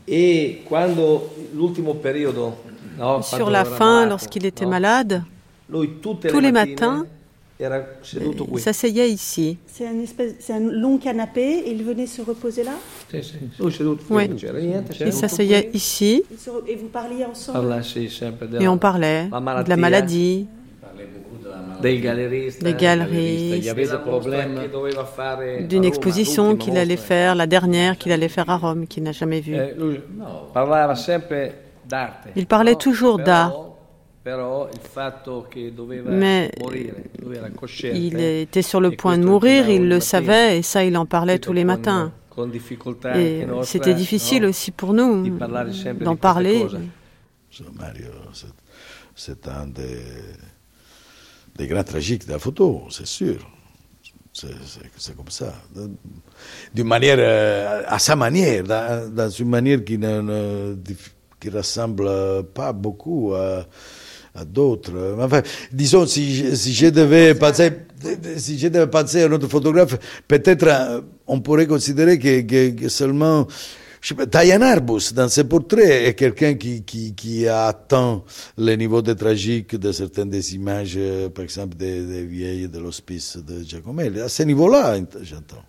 [0.08, 2.54] Et quando l'ultimo periodo,
[2.98, 5.24] no, Sur la fin, lorsqu'il était no, malade,
[6.02, 7.06] tous les matins,
[7.60, 9.58] il s'asseyait ici.
[9.66, 12.74] C'est un, un, long canapé et il venait se reposer là?
[14.10, 14.30] Oui.
[15.00, 16.24] Il s'asseyait ici.
[16.68, 17.82] Et vous parliez ensemble?
[18.60, 20.48] Et on parlait de la maladie,
[21.82, 23.62] des galeristes, des galeries,
[25.68, 29.42] d'une exposition qu'il allait faire, la dernière qu'il allait faire à Rome, qu'il n'a jamais
[29.42, 29.56] vue.
[29.56, 29.74] Eh,
[32.36, 33.54] Il parlait toujours d'art.
[36.06, 36.52] Mais
[37.94, 41.38] il était sur le point de mourir, il le savait, et ça, il en parlait
[41.38, 42.12] tous les matins.
[43.16, 45.38] Et c'était difficile aussi pour nous
[46.02, 46.66] d'en parler.
[49.16, 50.02] C'est un des
[51.58, 53.38] des grands tragiques de la photo, c'est sûr.
[54.34, 55.54] C'est comme ça.
[56.74, 60.76] D'une manière, euh, à sa manière, dans, une manière qui ne,
[61.40, 63.66] qui ressemble pas beaucoup à,
[64.46, 65.16] d'autres.
[65.22, 65.42] Enfin,
[65.72, 67.72] disons, si, si, je devais penser,
[68.36, 73.48] si je devais penser à notre photographe, peut-être euh, on pourrait considérer que, que seulement
[74.14, 78.24] Diane Arbus, dans ses portraits, est quelqu'un qui, qui, qui, a atteint
[78.58, 82.78] le niveau de tragique de certaines des images, euh, par exemple, des, des vieilles de
[82.80, 84.22] l'hospice de Giacomelli.
[84.22, 85.64] À ce niveau-là, j'entends.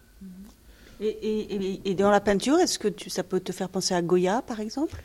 [1.00, 4.02] Et, et, et, dans la peinture, est-ce que tu, ça peut te faire penser à
[4.02, 4.96] Goya, par exemple?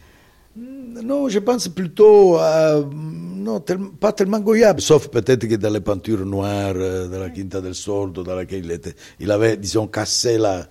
[0.56, 2.82] Mm, non, je pense plutôt à.
[2.94, 3.62] Non,
[4.00, 7.76] pas tellement Goya, sauf peut-être que dans les peintures noires euh, de la Quinta del
[7.76, 10.68] Sordo, dans laquelle il, était, il avait, disons, cassé la,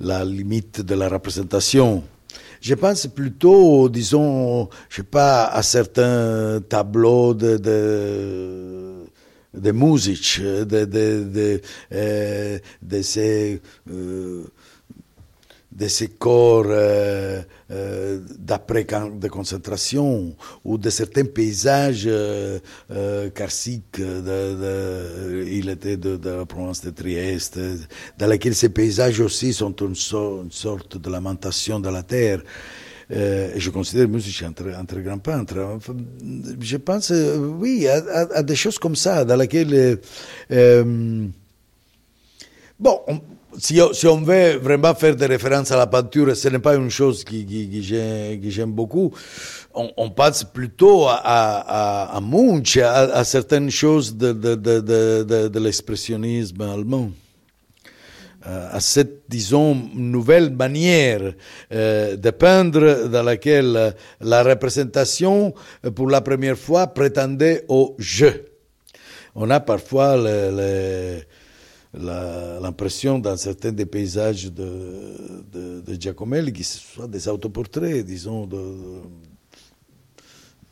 [0.00, 2.02] la limite de la représentation.
[2.60, 9.04] Je pense plutôt, disons, je sais pas, à certains tableaux de, de,
[9.54, 11.60] de musique, de, de, de,
[11.92, 12.58] euh,
[13.02, 13.60] ces
[13.90, 14.44] euh,
[15.76, 20.34] de ces corps euh, euh, d'après de concentration
[20.64, 22.58] ou de certains paysages euh,
[22.90, 23.28] euh.
[23.96, 27.58] De, il était de, la province de Trieste,
[28.18, 32.42] dans lesquels ces paysages aussi sont une, sorte de lamentation de la terre.
[33.10, 35.78] Euh, je considère Music un très, un très grand peintre.
[36.60, 37.12] Je pense,
[37.58, 39.98] oui, à, des choses comme ça, dans lesquelles...
[40.50, 41.26] Euh,
[42.78, 43.20] bon, on,
[43.58, 47.24] si, on veut vraiment faire des références à la peinture, ce n'est pas une chose
[47.24, 49.12] qui, j'aime beaucoup.
[49.74, 57.10] On, pense plutôt à, à, à Munch, à, certaines choses de, l'expressionnisme allemand
[58.46, 61.32] euh, à cette, disons, nouvelle manière
[61.72, 65.52] euh, de peindre dans laquelle la représentation,
[65.94, 68.46] pour la première fois, prétendait au jeu.
[69.34, 71.20] On a parfois le
[71.98, 78.60] l'impression dans certains des paysages de, de, de Giacomelli qui soient des autoportraits, disons, de,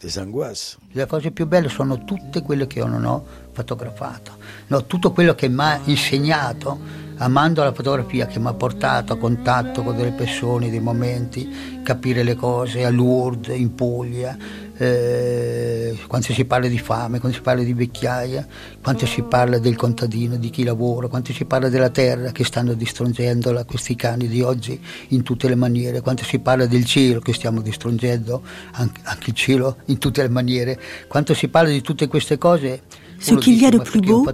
[0.00, 0.78] des angoisses.
[0.92, 4.32] Le cose più belle sono tutte quelle che io non ho fotografato,
[4.68, 6.78] no, tutto quello che mi ha insegnato,
[7.16, 12.22] amando la fotografia, che mi ha portato a contatto con delle persone, dei momenti, capire
[12.22, 14.36] le cose a Lourdes, in Puglia,
[14.76, 18.46] eh, quando si parla di fame, quando si parla di vecchiaia,
[18.82, 22.74] quando si parla del contadino, di chi lavora, quando si parla della terra che stanno
[22.74, 27.32] distruggendo questi cani di oggi in tutte le maniere, quando si parla del cielo che
[27.32, 28.42] stiamo distruggendo
[28.72, 32.82] anche, anche il cielo in tutte le maniere, quando si parla di tutte queste cose
[33.20, 34.26] Ce qu'il y a de plus beau,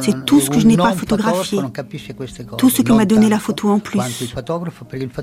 [0.00, 1.60] c'est tout ce que je n'ai pas photographié,
[2.56, 4.00] tout ce que m'a donné la photo en plus,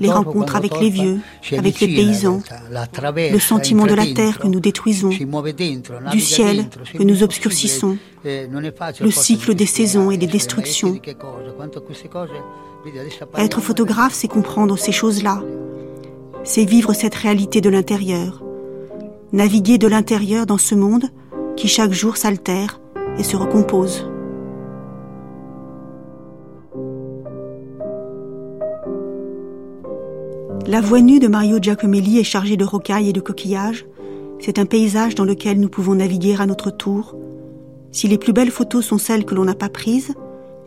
[0.00, 1.18] les rencontres avec les vieux,
[1.56, 5.10] avec les paysans, le sentiment de la terre que nous détruisons,
[6.10, 10.98] du ciel que nous obscurcissons, le cycle des saisons et des destructions.
[13.36, 15.42] Être photographe, c'est comprendre ces choses-là,
[16.44, 18.42] c'est vivre cette réalité de l'intérieur,
[19.32, 21.06] naviguer de l'intérieur dans ce monde
[21.56, 22.80] qui chaque jour s'altère
[23.18, 24.04] et se recompose.
[30.66, 33.86] La voie nue de Mario Giacomelli est chargée de rocailles et de coquillages.
[34.40, 37.16] C'est un paysage dans lequel nous pouvons naviguer à notre tour.
[37.92, 40.12] Si les plus belles photos sont celles que l'on n'a pas prises,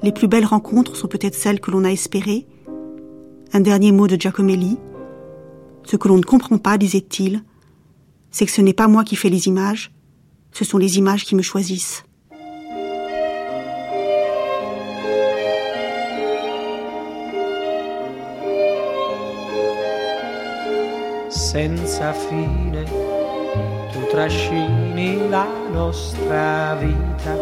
[0.02, 2.48] les plus belles rencontres sont peut-être celles que l'on a espérées.
[3.52, 4.78] Un dernier mot de Giacomelli.
[5.84, 7.44] Ce que l'on ne comprend pas, disait-il,
[8.32, 9.92] c'est que ce n'est pas moi qui fais les images,
[10.54, 12.04] ce sont les images qui me choisissent.
[21.52, 22.84] Senza fine,
[23.92, 27.36] tu trascini la nostra vita,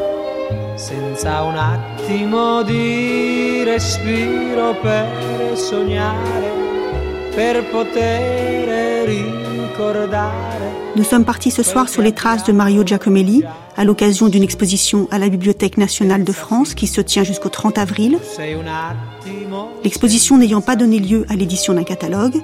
[0.75, 6.51] senza un attimo di respiro per sognare,
[7.35, 10.66] per poter ricordare.
[10.97, 13.43] Nous sommes partis ce soir sur les traces de Mario Giacomelli
[13.75, 17.77] à l'occasion d'une exposition à la Bibliothèque nationale de France qui se tient jusqu'au 30
[17.77, 18.17] avril.
[19.83, 22.41] L'exposition n'ayant pas donné lieu à l'édition d'un catalogue,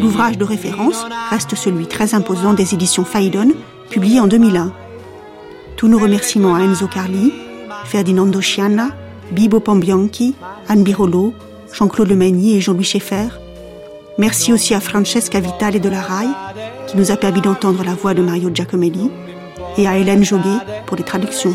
[0.00, 3.52] l'ouvrage de référence reste celui très imposant des éditions Phaidon,
[3.88, 4.70] publié en 2001.
[5.76, 7.32] Tous nos remerciements à Enzo Carli,
[7.86, 8.90] Ferdinando Scianna,
[9.32, 10.34] Bibo Pambianchi,
[10.68, 11.32] Anne Birolo,
[11.72, 13.28] Jean-Claude Lemagny et Jean-Louis Schaeffer.
[14.18, 16.28] Merci aussi à Francesca Vitale de la RAI,
[16.94, 19.10] qui nous a permis d'entendre la voix de Mario Giacomelli,
[19.76, 21.54] et à Hélène Joguet pour les traductions.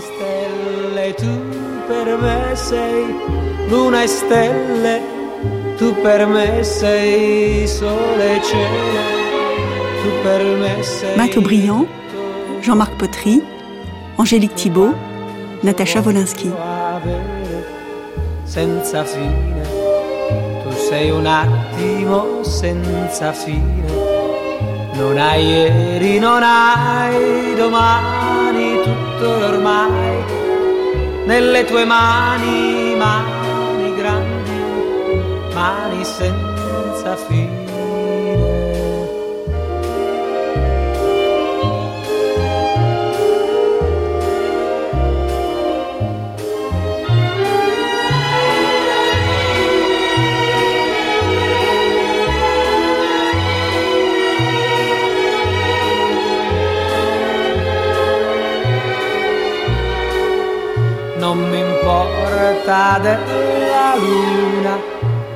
[11.18, 11.86] Matt O'Brien,
[12.62, 13.42] Jean-Marc Potry,
[14.18, 14.94] Angélique Thibault,
[15.64, 16.50] Natacha Wolinski.
[18.46, 19.64] Senza fine,
[20.64, 24.09] tu sei un attimo senza fine.
[24.94, 30.38] Non hai ieri, non hai domani, tutto ormai
[31.26, 37.69] nelle tue mani, mani grandi, mani senza fine.
[61.30, 64.80] Non mi importa della luna,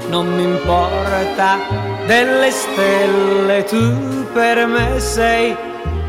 [0.08, 1.60] non mi importa
[2.08, 5.56] delle stelle, tu per me sei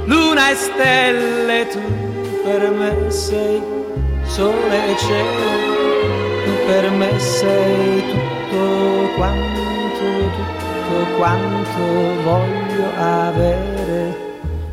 [0.07, 1.83] luna e stelle, tu
[2.45, 3.63] per me sei
[4.23, 5.49] sole e cielo,
[6.45, 9.61] tu per me sei tutto quanto,
[9.99, 14.17] tutto quanto voglio avere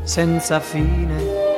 [0.03, 1.50] senza fine.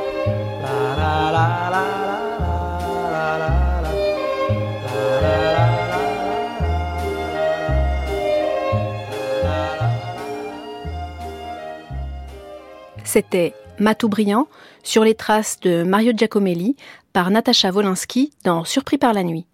[13.13, 14.47] C'était Matou Brillant
[14.81, 16.75] sur les traces de Mario Giacomelli
[17.13, 19.45] par Natacha Wolinski dans Surpris par la nuit.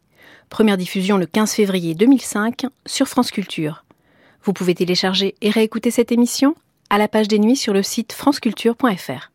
[0.48, 3.84] Première diffusion le 15 février 2005 sur France Culture.
[4.45, 6.56] Vous pouvez télécharger et réécouter cette émission
[6.90, 9.30] à la page des nuits sur le site franceculture.fr.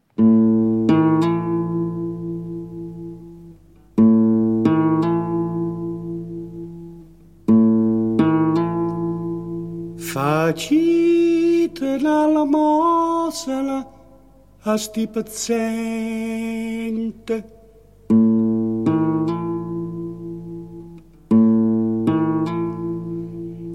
[14.67, 15.55] a sti paziente.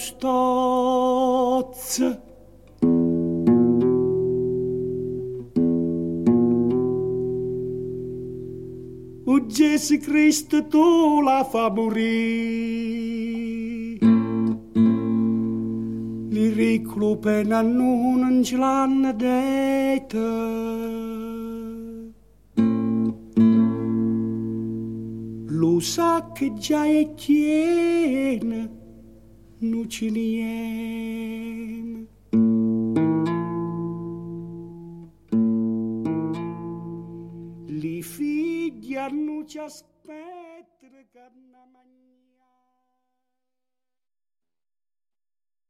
[9.26, 11.98] O Gesù Cristo tu la fa morire.
[16.34, 19.12] Li ricchi non penannun in gialla.
[25.60, 28.70] Lo sa che già è piena,
[29.60, 32.08] non ci niente.
[37.66, 39.98] Li figli hanno ciascuno